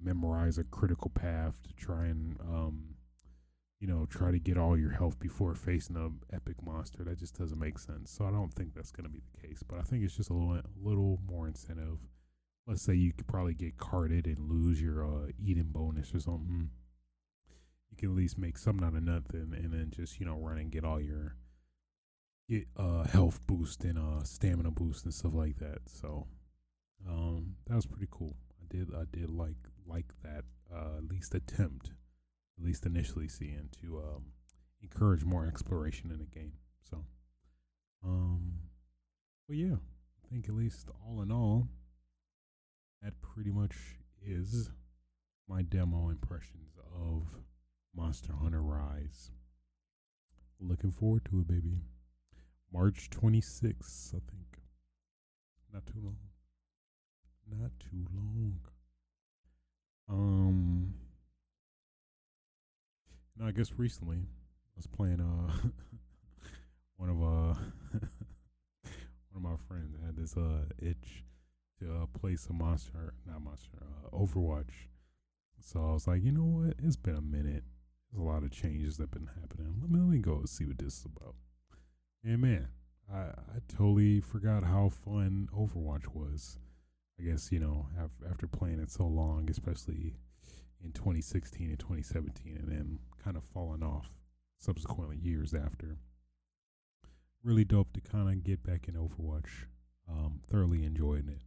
memorize 0.00 0.58
a 0.58 0.64
critical 0.64 1.10
path 1.10 1.62
to 1.62 1.72
try 1.74 2.06
and 2.06 2.38
um, 2.40 2.94
you 3.82 3.88
know, 3.88 4.06
try 4.08 4.30
to 4.30 4.38
get 4.38 4.56
all 4.56 4.78
your 4.78 4.92
health 4.92 5.18
before 5.18 5.56
facing 5.56 5.96
a 5.96 6.08
epic 6.32 6.54
monster. 6.64 7.02
That 7.02 7.18
just 7.18 7.36
doesn't 7.36 7.58
make 7.58 7.80
sense. 7.80 8.12
So 8.12 8.24
I 8.24 8.30
don't 8.30 8.54
think 8.54 8.74
that's 8.74 8.92
going 8.92 9.06
to 9.06 9.10
be 9.10 9.20
the 9.34 9.48
case. 9.48 9.64
But 9.68 9.80
I 9.80 9.82
think 9.82 10.04
it's 10.04 10.16
just 10.16 10.30
a 10.30 10.34
little, 10.34 10.54
a 10.54 10.62
little 10.80 11.18
more 11.26 11.48
incentive. 11.48 11.98
Let's 12.64 12.82
say 12.82 12.94
you 12.94 13.12
could 13.12 13.26
probably 13.26 13.54
get 13.54 13.78
carded 13.78 14.26
and 14.26 14.48
lose 14.48 14.80
your 14.80 15.04
uh, 15.04 15.32
eating 15.44 15.70
bonus 15.72 16.14
or 16.14 16.20
something. 16.20 16.70
You 17.92 17.96
can 17.96 18.10
at 18.10 18.16
least 18.16 18.38
make 18.38 18.58
something 18.58 18.84
out 18.84 18.96
of 18.96 19.02
nothing, 19.04 19.54
and 19.56 19.72
then 19.72 19.92
just 19.94 20.18
you 20.18 20.26
know 20.26 20.36
run 20.36 20.58
and 20.58 20.72
get 20.72 20.84
all 20.84 21.00
your 21.00 21.36
get 22.48 22.66
uh 22.76 23.04
health 23.04 23.40
boost 23.46 23.84
and 23.84 23.98
uh 23.98 24.24
stamina 24.24 24.72
boost 24.72 25.04
and 25.04 25.14
stuff 25.14 25.34
like 25.34 25.58
that. 25.58 25.82
So 25.86 26.26
um 27.08 27.54
that 27.66 27.76
was 27.76 27.86
pretty 27.86 28.08
cool. 28.10 28.34
I 28.60 28.74
did 28.74 28.92
I 28.94 29.04
did 29.12 29.30
like 29.30 29.56
like 29.86 30.12
that 30.24 30.44
uh, 30.74 30.96
at 30.98 31.04
least 31.04 31.34
attempt 31.34 31.92
at 32.58 32.64
least 32.64 32.86
initially 32.86 33.28
seeing 33.28 33.68
to 33.80 33.98
um, 33.98 34.24
encourage 34.82 35.24
more 35.24 35.46
exploration 35.46 36.10
in 36.10 36.18
the 36.18 36.26
game. 36.26 36.52
So, 36.88 37.04
um, 38.04 38.58
but 39.48 39.56
yeah, 39.56 39.74
I 39.76 40.28
think 40.30 40.48
at 40.48 40.54
least 40.54 40.88
all 41.04 41.22
in 41.22 41.32
all, 41.32 41.68
that 43.02 43.14
pretty 43.20 43.50
much 43.50 43.74
is 44.24 44.70
my 45.48 45.62
demo 45.62 46.08
impressions 46.08 46.78
of 46.94 47.26
Monster 47.94 48.32
Hunter 48.40 48.62
Rise. 48.62 49.30
Looking 50.60 50.92
forward 50.92 51.24
to 51.26 51.40
it, 51.40 51.48
baby. 51.48 51.80
March 52.72 53.10
26th, 53.10 54.14
I 54.14 54.20
think. 54.30 54.58
Not 55.72 55.86
too 55.86 56.00
long. 56.02 56.16
Not 57.50 57.70
too 57.80 58.06
long. 58.14 58.58
Um, 60.08 60.94
no, 63.38 63.46
I 63.46 63.52
guess 63.52 63.72
recently 63.76 64.18
I 64.18 64.76
was 64.76 64.86
playing 64.86 65.20
uh 65.20 65.52
one 66.96 67.08
of 67.08 67.16
uh 67.22 67.54
one 69.30 69.36
of 69.36 69.42
my 69.42 69.56
friends 69.68 69.96
had 70.04 70.16
this 70.16 70.36
uh 70.36 70.64
itch 70.78 71.24
to 71.80 72.02
uh, 72.02 72.06
play 72.18 72.36
some 72.36 72.58
monster 72.58 73.14
not 73.26 73.42
monster 73.42 73.78
uh, 73.80 74.16
Overwatch. 74.16 74.88
So 75.60 75.80
I 75.80 75.92
was 75.92 76.06
like, 76.06 76.22
you 76.22 76.32
know 76.32 76.42
what? 76.44 76.74
It's 76.82 76.96
been 76.96 77.16
a 77.16 77.20
minute. 77.20 77.64
There's 78.12 78.22
a 78.22 78.28
lot 78.28 78.42
of 78.42 78.50
changes 78.50 78.96
that 78.96 79.04
have 79.04 79.10
been 79.10 79.30
happening. 79.40 79.74
Let 79.80 79.90
me 79.90 79.98
let 79.98 80.08
me 80.08 80.18
go 80.18 80.42
see 80.44 80.66
what 80.66 80.78
this 80.78 80.98
is 80.98 81.06
about. 81.06 81.34
And 82.22 82.40
man, 82.40 82.68
I 83.12 83.18
I 83.18 83.58
totally 83.68 84.20
forgot 84.20 84.64
how 84.64 84.90
fun 84.90 85.48
Overwatch 85.56 86.14
was. 86.14 86.58
I 87.18 87.24
guess 87.24 87.50
you 87.50 87.60
know 87.60 87.86
after 88.30 88.46
playing 88.46 88.80
it 88.80 88.90
so 88.90 89.06
long, 89.06 89.48
especially 89.50 90.14
in 90.84 90.92
2016 90.92 91.70
and 91.70 91.78
2017, 91.78 92.56
and 92.56 92.68
then 92.68 92.98
kind 93.22 93.36
of 93.36 93.44
falling 93.44 93.82
off 93.82 94.10
subsequently 94.58 95.16
years 95.16 95.54
after. 95.54 95.98
Really 97.42 97.64
dope 97.64 97.92
to 97.94 98.00
kind 98.00 98.28
of 98.28 98.44
get 98.44 98.62
back 98.62 98.88
in 98.88 98.94
Overwatch. 98.94 99.66
Um, 100.08 100.40
thoroughly 100.46 100.84
enjoying 100.84 101.28
it. 101.28 101.42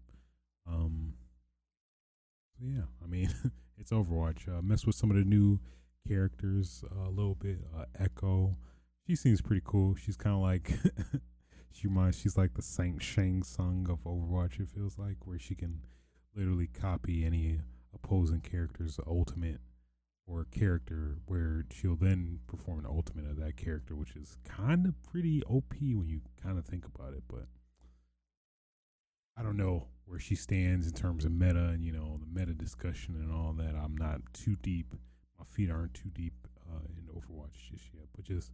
Um, 0.68 1.14
yeah, 2.60 2.84
I 3.04 3.08
mean, 3.08 3.30
it's 3.78 3.92
Overwatch. 3.92 4.48
Uh, 4.48 4.62
mess 4.62 4.86
with 4.86 4.96
some 4.96 5.12
of 5.12 5.18
the 5.18 5.24
new 5.24 5.60
characters 6.07 6.84
uh, 6.91 7.10
a 7.10 7.11
little 7.11 7.36
bit. 7.36 7.60
Uh, 7.77 7.86
Echo, 7.99 8.56
she 9.07 9.15
seems 9.15 9.41
pretty 9.41 9.61
cool. 9.65 9.95
She's 9.95 10.18
kind 10.18 10.36
of 10.36 10.41
like 10.41 10.72
she 11.72 11.88
reminds. 11.88 12.19
She's 12.19 12.38
like 12.38 12.53
the 12.53 12.61
Saint 12.61 13.02
Shang 13.02 13.44
Tsung 13.44 13.88
of 13.90 14.03
Overwatch. 14.03 14.60
It 14.60 14.69
feels 14.69 14.98
like 14.98 15.18
where 15.26 15.40
she 15.40 15.56
can 15.56 15.82
literally 16.36 16.68
copy 16.68 17.26
any 17.26 17.61
opposing 17.94 18.41
character's 18.41 18.99
ultimate 19.07 19.61
or 20.27 20.45
character 20.45 21.18
where 21.26 21.65
she'll 21.72 21.95
then 21.95 22.40
perform 22.48 22.80
an 22.80 22.86
ultimate 22.86 23.30
of 23.30 23.38
that 23.38 23.57
character, 23.57 23.95
which 23.95 24.15
is 24.15 24.38
kind 24.44 24.86
of 24.86 25.02
pretty 25.03 25.44
OP 25.44 25.73
when 25.80 26.07
you 26.07 26.22
kind 26.41 26.57
of 26.57 26.65
think 26.65 26.86
about 26.86 27.14
it. 27.14 27.23
But 27.27 27.45
I 29.38 29.44
don't 29.44 29.57
know 29.57 29.88
where 30.06 30.19
she 30.19 30.36
stands 30.36 30.88
in 30.88 30.94
terms 30.94 31.26
of 31.26 31.32
meta 31.32 31.65
and, 31.65 31.84
you 31.84 31.91
know, 31.91 32.19
the 32.19 32.40
meta 32.40 32.53
discussion 32.53 33.15
and 33.15 33.32
all 33.32 33.53
that. 33.53 33.76
I'm 33.76 33.95
not 33.95 34.22
too 34.34 34.56
deep. 34.61 34.95
My 35.40 35.45
feet 35.45 35.70
aren't 35.70 35.94
too 35.94 36.10
deep 36.14 36.48
uh, 36.70 36.86
in 36.98 37.07
Overwatch 37.14 37.72
just 37.72 37.86
yet, 37.94 38.06
but 38.16 38.26
just 38.26 38.52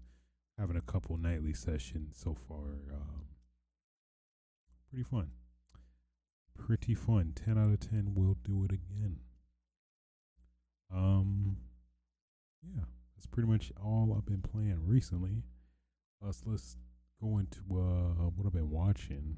having 0.58 0.78
a 0.78 0.82
couple 0.82 1.18
nightly 1.18 1.54
sessions 1.54 2.18
so 2.22 2.36
far. 2.48 2.80
Um, 2.92 3.26
pretty 4.90 5.04
fun. 5.04 5.32
Pretty 6.58 6.96
fun. 6.96 7.34
10 7.36 7.58
out 7.58 7.72
of 7.72 7.80
10 7.80 8.14
We'll 8.16 8.38
do 8.44 8.66
it 8.66 8.72
again. 8.72 9.18
Um, 10.94 11.58
yeah, 12.64 12.84
that's 13.16 13.26
pretty 13.28 13.48
much 13.48 13.72
all 13.82 14.14
I've 14.16 14.26
been 14.26 14.42
playing 14.42 14.86
recently. 14.86 15.44
Uh, 16.24 16.32
so 16.32 16.44
let's 16.48 16.78
go 17.22 17.38
into 17.38 17.60
uh 17.72 18.30
what 18.36 18.46
I've 18.46 18.54
been 18.54 18.70
watching, 18.70 19.38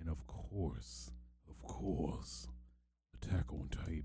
and 0.00 0.08
of 0.08 0.26
course, 0.26 1.10
of 1.48 1.62
course, 1.62 2.48
Attack 3.14 3.52
on 3.52 3.68
Titan. 3.70 4.04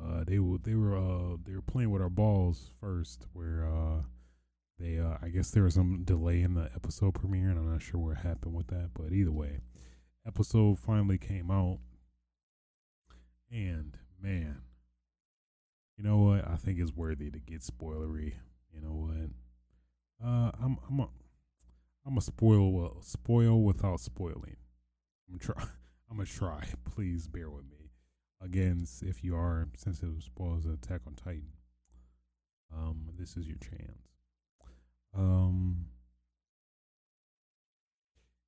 Uh, 0.00 0.24
they 0.26 0.38
were 0.38 0.58
they 0.58 0.74
were 0.74 0.96
uh 0.96 1.36
they 1.44 1.54
were 1.54 1.62
playing 1.62 1.90
with 1.90 2.02
our 2.02 2.10
balls 2.10 2.70
first, 2.80 3.26
where 3.32 3.66
uh 3.66 4.02
they 4.78 4.98
uh 4.98 5.16
I 5.22 5.28
guess 5.28 5.50
there 5.50 5.62
was 5.62 5.74
some 5.74 6.04
delay 6.04 6.42
in 6.42 6.54
the 6.54 6.70
episode 6.74 7.14
premiere, 7.14 7.48
and 7.48 7.58
I'm 7.58 7.70
not 7.72 7.82
sure 7.82 8.00
what 8.00 8.18
happened 8.18 8.54
with 8.54 8.66
that, 8.68 8.90
but 8.94 9.12
either 9.12 9.32
way, 9.32 9.60
episode 10.26 10.78
finally 10.78 11.16
came 11.18 11.50
out, 11.50 11.78
and 13.50 13.96
man, 14.20 14.60
you 15.96 16.04
know 16.04 16.18
what? 16.18 16.46
I 16.46 16.56
think 16.56 16.78
it's 16.78 16.94
worthy 16.94 17.30
to 17.30 17.38
get 17.38 17.62
spoilery. 17.62 18.34
You 18.74 18.82
know 18.82 18.92
what? 18.92 19.30
Uh, 20.22 20.50
I'm 20.62 20.76
I'm 20.88 21.00
a 21.00 21.08
I'm 22.06 22.18
a 22.18 22.20
spoil 22.20 22.70
well, 22.70 22.98
spoil 23.00 23.62
without 23.62 24.00
spoiling. 24.00 24.56
I'm 25.30 25.38
try 25.38 25.62
I'm 26.10 26.18
gonna 26.18 26.26
try. 26.26 26.64
Please 26.84 27.26
bear 27.28 27.48
with 27.48 27.64
me. 27.64 27.75
Again, 28.46 28.86
if 29.02 29.24
you 29.24 29.34
are 29.34 29.66
sensitive 29.74 30.20
to 30.20 30.22
spoils 30.22 30.66
of 30.66 30.74
Attack 30.74 31.00
on 31.04 31.14
Titan, 31.14 31.48
um, 32.72 33.08
this 33.18 33.36
is 33.36 33.44
your 33.48 33.56
chance. 33.56 34.06
Um, 35.12 35.86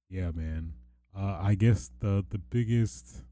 yeah, 0.09 0.31
man. 0.31 0.75
Uh, 1.17 1.39
I 1.43 1.57
guess 1.57 1.91
the 1.99 2.25
the 2.31 2.39
biggest 2.39 3.25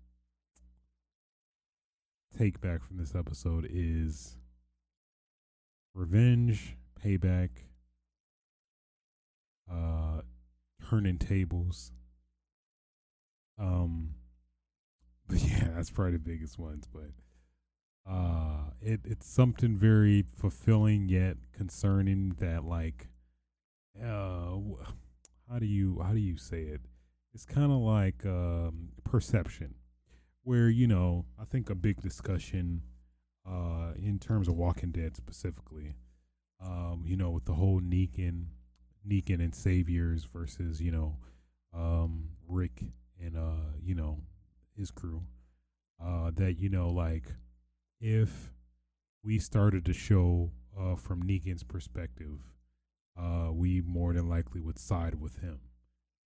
take 2.36 2.60
back 2.60 2.82
from 2.82 2.96
this 2.96 3.14
episode 3.14 3.68
is 3.70 4.36
revenge, 5.94 6.76
payback, 7.00 7.50
uh, 9.70 10.22
turning 10.90 11.18
tables. 11.18 11.92
Um, 13.56 14.14
yeah, 15.34 15.68
that's 15.74 15.90
probably 15.90 16.12
the 16.12 16.18
biggest 16.18 16.58
ones. 16.58 16.86
But 16.92 17.10
uh, 18.10 18.70
it 18.80 19.00
it's 19.04 19.28
something 19.28 19.76
very 19.76 20.22
fulfilling 20.22 21.08
yet 21.08 21.36
concerning 21.52 22.36
that 22.38 22.64
like, 22.64 23.08
uh, 24.00 24.56
how 25.50 25.58
do 25.58 25.66
you 25.66 26.00
how 26.04 26.12
do 26.12 26.20
you 26.20 26.36
say 26.36 26.62
it? 26.62 26.80
It's 27.34 27.44
kind 27.44 27.70
of 27.70 27.78
like 27.78 28.24
um, 28.24 28.90
perception 29.04 29.74
where 30.42 30.68
you 30.68 30.86
know 30.86 31.24
I 31.40 31.44
think 31.44 31.70
a 31.70 31.74
big 31.74 32.00
discussion 32.00 32.82
uh, 33.44 33.92
in 33.96 34.18
terms 34.18 34.48
of 34.48 34.54
Walking 34.54 34.90
Dead 34.90 35.16
specifically, 35.16 35.94
um, 36.64 37.02
you 37.04 37.16
know, 37.16 37.30
with 37.30 37.44
the 37.44 37.54
whole 37.54 37.80
Negan, 37.80 38.46
Negan 39.08 39.40
and 39.40 39.54
Saviors 39.54 40.24
versus 40.32 40.80
you 40.80 40.92
know 40.92 41.16
um, 41.74 42.30
Rick 42.48 42.84
and 43.20 43.36
uh, 43.36 43.72
you 43.82 43.94
know, 43.94 44.18
his 44.76 44.90
crew. 44.90 45.22
Uh, 46.02 46.30
that 46.34 46.58
you 46.58 46.68
know, 46.68 46.90
like 46.90 47.24
if 48.00 48.52
we 49.22 49.38
started 49.38 49.84
to 49.86 49.92
show 49.92 50.50
uh 50.78 50.94
from 50.96 51.22
Negan's 51.22 51.62
perspective, 51.62 52.38
uh, 53.18 53.50
we 53.52 53.80
more 53.80 54.12
than 54.12 54.28
likely 54.28 54.60
would 54.60 54.78
side 54.78 55.14
with 55.20 55.38
him. 55.38 55.60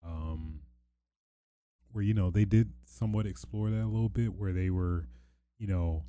Um, 0.03 0.61
where 1.91 2.03
you 2.03 2.13
know 2.13 2.31
they 2.31 2.45
did 2.45 2.71
somewhat 2.85 3.27
explore 3.27 3.69
that 3.69 3.83
a 3.83 3.85
little 3.85 4.09
bit, 4.09 4.33
where 4.33 4.53
they 4.53 4.69
were, 4.69 5.07
you 5.59 5.67
know, 5.67 6.05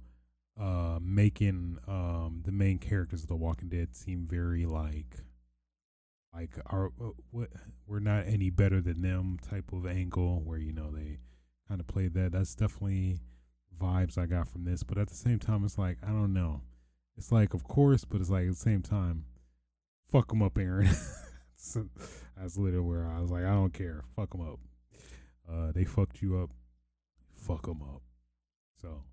uh, 0.59 0.99
making 1.03 1.79
um 1.87 2.43
the 2.45 2.53
main 2.53 2.79
characters 2.79 3.23
of 3.23 3.29
The 3.29 3.37
Walking 3.37 3.69
Dead 3.69 3.95
seem 3.95 4.27
very 4.27 4.65
like 4.65 5.17
like 6.33 6.59
our 6.67 6.87
uh, 7.01 7.11
what 7.31 7.49
we're 7.87 8.01
not 8.01 8.27
any 8.27 8.51
better 8.51 8.81
than 8.81 9.03
them 9.03 9.39
type 9.39 9.73
of 9.73 9.87
angle 9.87 10.41
where 10.43 10.59
you 10.59 10.73
know 10.73 10.91
they 10.91 11.19
kind 11.69 11.81
of 11.81 11.87
played 11.87 12.15
that. 12.15 12.33
That's 12.33 12.55
definitely 12.55 13.21
vibes 13.81 14.17
i 14.19 14.27
got 14.27 14.47
from 14.47 14.65
this 14.65 14.83
but 14.85 14.99
at 14.99 15.09
the 15.09 15.15
same 15.15 15.39
time 15.39 15.65
it's 15.65 15.79
like 15.79 15.97
i 16.05 16.09
don't 16.09 16.33
know. 16.33 16.61
It's 17.17 17.33
like 17.33 17.55
of 17.55 17.65
course 17.65 18.05
but 18.05 18.21
it's 18.21 18.31
like 18.31 18.45
at 18.45 18.51
the 18.51 18.55
same 18.55 18.83
time 18.83 19.25
fuck 20.11 20.29
them 20.29 20.43
up 20.43 20.55
Eren. 20.55 20.95
So 21.65 21.87
that's 22.37 22.59
literally 22.59 22.85
where 22.85 23.07
i 23.07 23.21
was 23.21 23.31
like 23.31 23.45
i 23.45 23.53
don't 23.53 23.73
care. 23.73 24.03
Fuck 24.17 24.33
them 24.33 24.41
up. 24.41 24.59
Uh 25.51 25.73
they 25.73 25.85
fucked 25.85 26.21
you 26.21 26.39
up. 26.39 26.51
Fuck 27.31 27.67
them 27.67 27.83
up. 27.83 28.03
So 28.81 29.05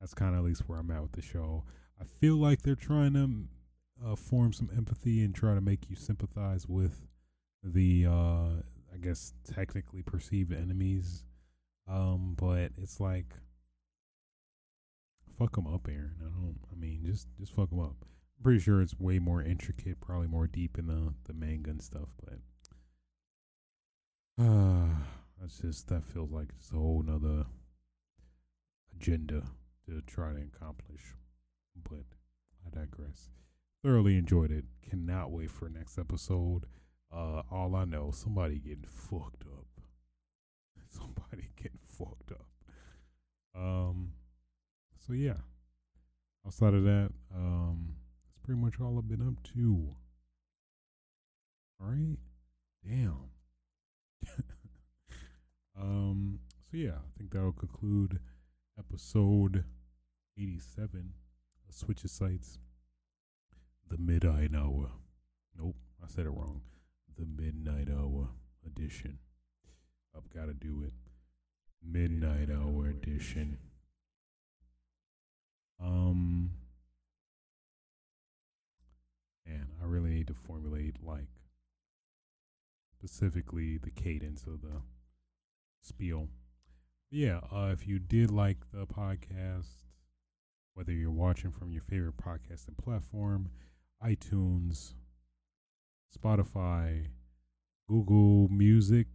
that's 0.00 0.12
kind 0.12 0.34
of 0.34 0.40
at 0.40 0.44
least 0.44 0.68
where 0.68 0.78
i'm 0.78 0.90
at 0.90 1.02
with 1.02 1.12
the 1.12 1.22
show. 1.22 1.62
I 2.00 2.04
feel 2.04 2.36
like 2.36 2.62
they're 2.62 2.74
trying 2.74 3.14
to 3.14 3.48
uh, 4.04 4.16
form 4.16 4.52
some 4.52 4.70
empathy 4.76 5.22
and 5.22 5.34
try 5.34 5.54
to 5.54 5.60
make 5.60 5.88
you 5.88 5.96
sympathize 5.96 6.68
with 6.68 7.06
the 7.62 8.06
uh, 8.06 8.60
I 8.92 8.98
guess 9.00 9.32
technically 9.44 10.02
perceived 10.02 10.52
enemies. 10.52 11.24
Um, 11.88 12.34
but 12.36 12.72
it's 12.80 13.00
like 13.00 13.34
fuck 15.38 15.54
them 15.54 15.66
up, 15.66 15.84
Eren. 15.84 16.20
I 16.20 16.24
don't. 16.24 16.58
I 16.72 16.76
mean, 16.76 17.02
just 17.04 17.28
just 17.38 17.52
fuck 17.52 17.70
them 17.70 17.80
up. 17.80 17.96
I'm 18.02 18.42
pretty 18.42 18.60
sure 18.60 18.80
it's 18.80 18.98
way 18.98 19.18
more 19.18 19.42
intricate, 19.42 20.00
probably 20.00 20.28
more 20.28 20.46
deep 20.46 20.78
in 20.78 20.86
the 20.86 21.14
the 21.24 21.34
manga 21.34 21.70
and 21.70 21.82
stuff. 21.82 22.08
But 22.24 22.38
uh, 24.44 24.88
that's 25.40 25.58
just 25.58 25.88
that 25.88 26.04
feels 26.04 26.30
like 26.30 26.48
it's 26.58 26.70
a 26.70 26.76
whole 26.76 27.02
nother 27.02 27.44
agenda 28.96 29.42
to 29.86 30.00
try 30.06 30.32
to 30.32 30.42
accomplish. 30.42 31.14
But 31.82 32.04
I 32.66 32.70
digress 32.80 33.30
thoroughly 33.84 34.16
enjoyed 34.16 34.50
it. 34.50 34.64
Cannot 34.88 35.30
wait 35.30 35.50
for 35.50 35.68
next 35.68 35.98
episode. 35.98 36.64
Uh, 37.12 37.42
all 37.50 37.76
I 37.76 37.84
know, 37.84 38.10
somebody 38.10 38.58
getting 38.58 38.86
fucked 38.88 39.44
up. 39.46 39.66
Somebody 40.88 41.50
fucked 41.98 42.32
up. 42.32 42.46
Um, 43.54 44.12
so 45.06 45.12
yeah. 45.12 45.36
Outside 46.46 46.74
of 46.74 46.84
that, 46.84 47.10
um, 47.34 47.94
that's 48.26 48.38
pretty 48.42 48.60
much 48.60 48.74
all 48.80 48.98
I've 48.98 49.08
been 49.08 49.26
up 49.26 49.42
to. 49.54 49.94
All 51.80 51.88
right, 51.88 52.18
damn. 52.86 53.30
um, 55.80 56.38
so 56.70 56.76
yeah, 56.76 56.96
I 56.96 57.18
think 57.18 57.32
that'll 57.32 57.52
conclude 57.52 58.20
episode 58.78 59.64
eighty-seven 60.38 61.14
of 61.66 61.74
Switches 61.74 62.12
Sites 62.12 62.58
the 63.90 63.98
midnight 63.98 64.50
hour. 64.54 64.90
Nope, 65.58 65.76
I 66.02 66.08
said 66.08 66.26
it 66.26 66.30
wrong. 66.30 66.62
The 67.16 67.26
midnight 67.26 67.88
hour 67.88 68.28
edition. 68.66 69.18
I've 70.16 70.28
got 70.30 70.46
to 70.46 70.54
do 70.54 70.82
it. 70.84 70.92
Midnight 71.86 72.48
hour 72.50 72.86
edition. 72.88 73.58
Um, 75.80 76.50
and 79.46 79.66
I 79.82 79.86
really 79.86 80.10
need 80.10 80.28
to 80.28 80.34
formulate 80.34 80.96
like 81.02 81.28
specifically 82.96 83.76
the 83.76 83.90
cadence 83.90 84.44
of 84.46 84.62
the 84.62 84.80
spiel. 85.82 86.28
Yeah, 87.10 87.40
uh, 87.52 87.70
if 87.72 87.86
you 87.86 87.98
did 87.98 88.30
like 88.30 88.58
the 88.72 88.86
podcast, 88.86 89.84
whether 90.74 90.92
you're 90.92 91.10
watching 91.10 91.52
from 91.52 91.70
your 91.70 91.82
favorite 91.82 92.16
podcasting 92.16 92.76
platform, 92.82 93.50
iTunes, 94.04 94.94
Spotify, 96.16 97.06
Google 97.88 98.48
Music, 98.48 99.06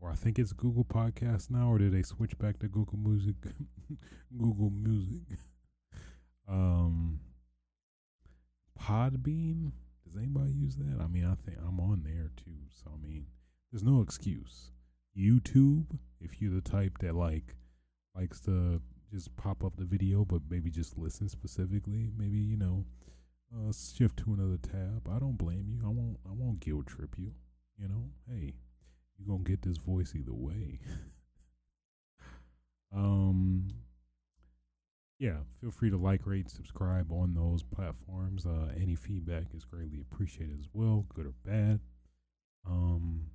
or 0.00 0.10
I 0.10 0.14
think 0.14 0.38
it's 0.38 0.52
Google 0.52 0.84
Podcast 0.84 1.50
now, 1.50 1.70
or 1.70 1.78
did 1.78 1.92
they 1.92 2.02
switch 2.02 2.38
back 2.38 2.58
to 2.60 2.68
Google 2.68 2.98
Music? 2.98 3.34
Google 4.38 4.70
Music. 4.70 5.38
um, 6.48 7.20
Podbean. 8.80 9.72
Does 10.04 10.16
anybody 10.16 10.52
use 10.52 10.76
that? 10.76 11.00
I 11.02 11.06
mean, 11.06 11.24
I 11.24 11.34
think 11.44 11.58
I'm 11.66 11.80
on 11.80 12.02
there 12.04 12.30
too. 12.36 12.58
So 12.70 12.90
I 12.92 13.06
mean, 13.06 13.26
there's 13.70 13.82
no 13.82 14.00
excuse. 14.00 14.70
YouTube, 15.16 15.86
if 16.20 16.40
you're 16.40 16.54
the 16.54 16.60
type 16.60 16.98
that 17.00 17.14
like 17.14 17.54
likes 18.14 18.40
to 18.40 18.80
just 19.12 19.34
pop 19.36 19.64
up 19.64 19.76
the 19.76 19.84
video, 19.84 20.24
but 20.24 20.42
maybe 20.48 20.70
just 20.70 20.96
listen 20.96 21.28
specifically, 21.28 22.10
maybe 22.16 22.38
you 22.38 22.56
know 22.56 22.84
uh, 23.54 23.72
shift 23.72 24.18
to 24.18 24.32
another 24.32 24.58
tab. 24.58 25.08
I 25.10 25.18
don't 25.18 25.38
blame 25.38 25.66
you. 25.68 25.80
I 25.84 25.88
won't. 25.88 26.18
I 26.26 26.32
won't 26.32 26.60
guilt 26.60 26.86
trip 26.86 27.16
you. 27.18 27.32
You 27.78 27.88
know, 27.88 28.10
hey, 28.28 28.47
gonna 29.28 29.44
get 29.44 29.62
this 29.62 29.78
voice 29.78 30.14
either 30.16 30.34
way. 30.34 30.80
um, 32.94 33.68
yeah. 35.18 35.38
Feel 35.60 35.70
free 35.70 35.90
to 35.90 35.96
like, 35.96 36.26
rate, 36.26 36.50
subscribe 36.50 37.12
on 37.12 37.34
those 37.34 37.62
platforms. 37.62 38.46
Uh, 38.46 38.72
any 38.80 38.94
feedback 38.94 39.46
is 39.54 39.64
greatly 39.64 40.00
appreciated 40.00 40.58
as 40.58 40.68
well, 40.72 41.06
good 41.14 41.26
or 41.26 41.34
bad. 41.44 41.80
Um, 42.66 43.30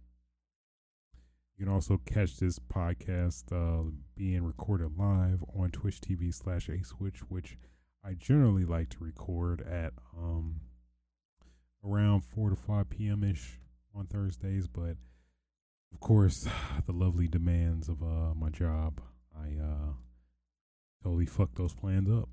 you 1.57 1.65
can 1.65 1.73
also 1.73 1.99
catch 2.05 2.37
this 2.37 2.57
podcast 2.57 3.51
uh, 3.51 3.91
being 4.15 4.43
recorded 4.43 4.97
live 4.97 5.43
on 5.55 5.69
Twitch 5.71 6.01
TV 6.01 6.33
slash 6.33 6.69
A 6.69 6.83
Switch, 6.83 7.19
which 7.29 7.57
I 8.03 8.13
generally 8.13 8.65
like 8.65 8.89
to 8.89 9.03
record 9.03 9.61
at 9.61 9.93
um 10.17 10.61
around 11.85 12.21
four 12.21 12.49
to 12.49 12.55
five 12.55 12.89
p.m. 12.89 13.23
ish 13.23 13.59
on 13.95 14.07
Thursdays, 14.07 14.67
but 14.67 14.97
of 15.93 15.99
course, 15.99 16.47
the 16.85 16.91
lovely 16.91 17.27
demands 17.27 17.87
of 17.89 18.01
uh 18.01 18.33
my 18.35 18.49
job, 18.49 19.01
I 19.35 19.57
uh 19.61 19.93
totally 21.03 21.25
fucked 21.25 21.55
those 21.55 21.73
plans 21.73 22.09
up. 22.09 22.29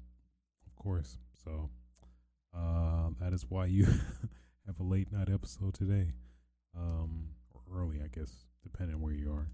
Of 0.66 0.77
course, 0.77 1.19
so 1.45 1.70
uh 2.57 3.11
that 3.20 3.32
is 3.32 3.45
why 3.49 3.66
you 3.66 3.85
have 4.66 4.81
a 4.81 4.85
late 4.85 5.12
night 5.12 5.28
episode 5.32 5.74
today, 5.74 6.12
um 6.77 7.28
or 7.55 7.61
early, 7.82 8.01
I 8.03 8.09
guess, 8.09 8.47
depending 8.62 9.01
where 9.01 9.12
you 9.12 9.32
are. 9.32 9.51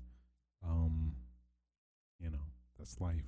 Um, 0.66 1.12
you 2.18 2.30
know, 2.30 2.46
that's 2.78 3.00
life. 3.00 3.24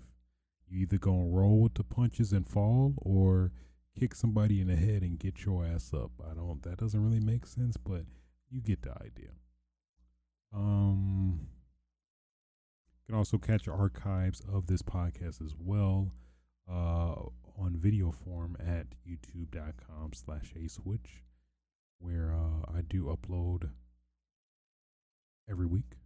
You 0.68 0.80
either 0.82 0.98
gonna 0.98 1.28
roll 1.28 1.60
with 1.60 1.74
the 1.74 1.84
punches 1.84 2.32
and 2.32 2.46
fall 2.46 2.94
or 2.98 3.52
kick 3.98 4.14
somebody 4.14 4.60
in 4.60 4.68
the 4.68 4.76
head 4.76 5.02
and 5.02 5.18
get 5.18 5.44
your 5.44 5.64
ass 5.64 5.92
up. 5.94 6.10
I 6.24 6.34
don't 6.34 6.62
that 6.62 6.78
doesn't 6.78 7.02
really 7.02 7.20
make 7.20 7.46
sense, 7.46 7.76
but 7.76 8.02
you 8.50 8.60
get 8.60 8.82
the 8.82 8.92
idea. 8.92 9.30
Um 10.52 11.40
you 13.00 13.06
can 13.06 13.14
also 13.14 13.38
catch 13.38 13.68
archives 13.68 14.42
of 14.52 14.66
this 14.66 14.82
podcast 14.82 15.42
as 15.44 15.54
well 15.58 16.12
uh, 16.70 17.14
on 17.58 17.74
video 17.74 18.10
form 18.12 18.56
at 18.60 18.86
youtube.com 19.08 20.12
slash 20.12 20.52
a 20.62 20.68
switch 20.68 21.22
where 21.98 22.34
uh, 22.34 22.70
I 22.76 22.82
do 22.82 23.04
upload 23.04 23.70
every 25.50 25.66
week 25.66 25.96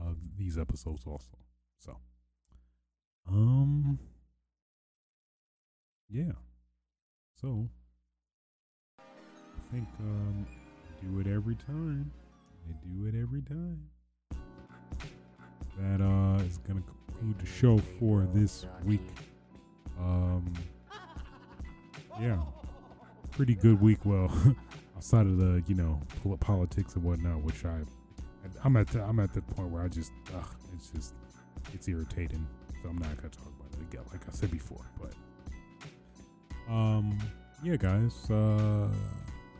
uh, 0.00 0.14
these 0.36 0.58
episodes 0.58 1.04
also. 1.06 1.38
So 1.78 1.98
um. 3.28 3.98
Yeah. 6.08 6.32
So. 7.40 7.68
I 8.98 9.72
think 9.72 9.88
um, 10.00 10.46
do 11.02 11.20
it 11.20 11.26
every 11.26 11.56
time. 11.56 12.12
They 12.66 12.74
do 12.88 13.06
it 13.06 13.14
every 13.20 13.42
time. 13.42 13.80
That 15.78 16.00
uh 16.00 16.42
is 16.44 16.58
gonna 16.58 16.82
conclude 16.82 17.38
the 17.38 17.46
show 17.46 17.78
for 17.98 18.26
this 18.32 18.66
week. 18.84 19.06
Um. 19.98 20.52
Yeah. 22.20 22.40
Pretty 23.32 23.54
good 23.54 23.80
week. 23.80 23.98
Well, 24.04 24.30
outside 24.96 25.26
of 25.26 25.38
the 25.38 25.62
you 25.66 25.74
know 25.74 26.00
politics 26.40 26.94
and 26.94 27.04
whatnot, 27.04 27.42
which 27.42 27.64
I 27.64 27.80
I'm 28.62 28.76
at 28.76 28.88
the, 28.88 29.02
I'm 29.02 29.20
at 29.20 29.32
the 29.32 29.42
point 29.42 29.70
where 29.70 29.82
I 29.82 29.88
just 29.88 30.12
ugh, 30.34 30.54
it's 30.74 30.90
just 30.90 31.14
it's 31.72 31.88
irritating 31.88 32.46
so 32.84 32.90
I'm 32.90 32.98
not 32.98 33.16
gonna 33.16 33.30
talk 33.30 33.46
about 33.58 33.72
it 33.72 33.82
again, 33.82 34.04
like 34.12 34.28
I 34.28 34.32
said 34.32 34.50
before. 34.50 34.84
But 35.00 35.12
um, 36.70 37.18
yeah, 37.62 37.76
guys. 37.76 38.30
Uh, 38.30 38.88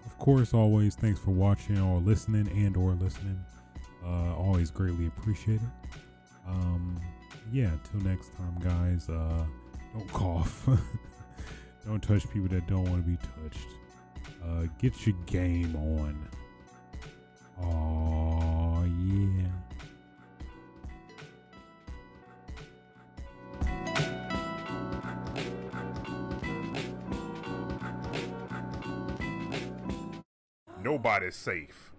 of 0.06 0.18
course, 0.18 0.54
always 0.54 0.94
thanks 0.94 1.20
for 1.20 1.30
watching 1.30 1.80
or 1.80 2.00
listening 2.00 2.48
and 2.48 2.76
or 2.76 2.92
listening. 2.92 3.42
Uh, 4.04 4.34
always 4.36 4.70
greatly 4.70 5.06
appreciated. 5.06 5.70
Um, 6.46 7.00
yeah. 7.52 7.70
Till 7.90 8.00
next 8.00 8.32
time, 8.36 8.56
guys. 8.60 9.08
Uh, 9.08 9.44
don't 9.92 10.12
cough. 10.12 10.68
don't 11.86 12.02
touch 12.02 12.28
people 12.30 12.48
that 12.48 12.66
don't 12.66 12.84
want 12.90 13.04
to 13.04 13.10
be 13.10 13.16
touched. 13.16 13.66
Uh, 14.44 14.66
get 14.78 15.06
your 15.06 15.16
game 15.26 15.74
on. 15.76 16.28
Oh 17.62 18.84
yeah. 18.84 19.48
Nobody's 30.94 31.34
safe. 31.34 31.93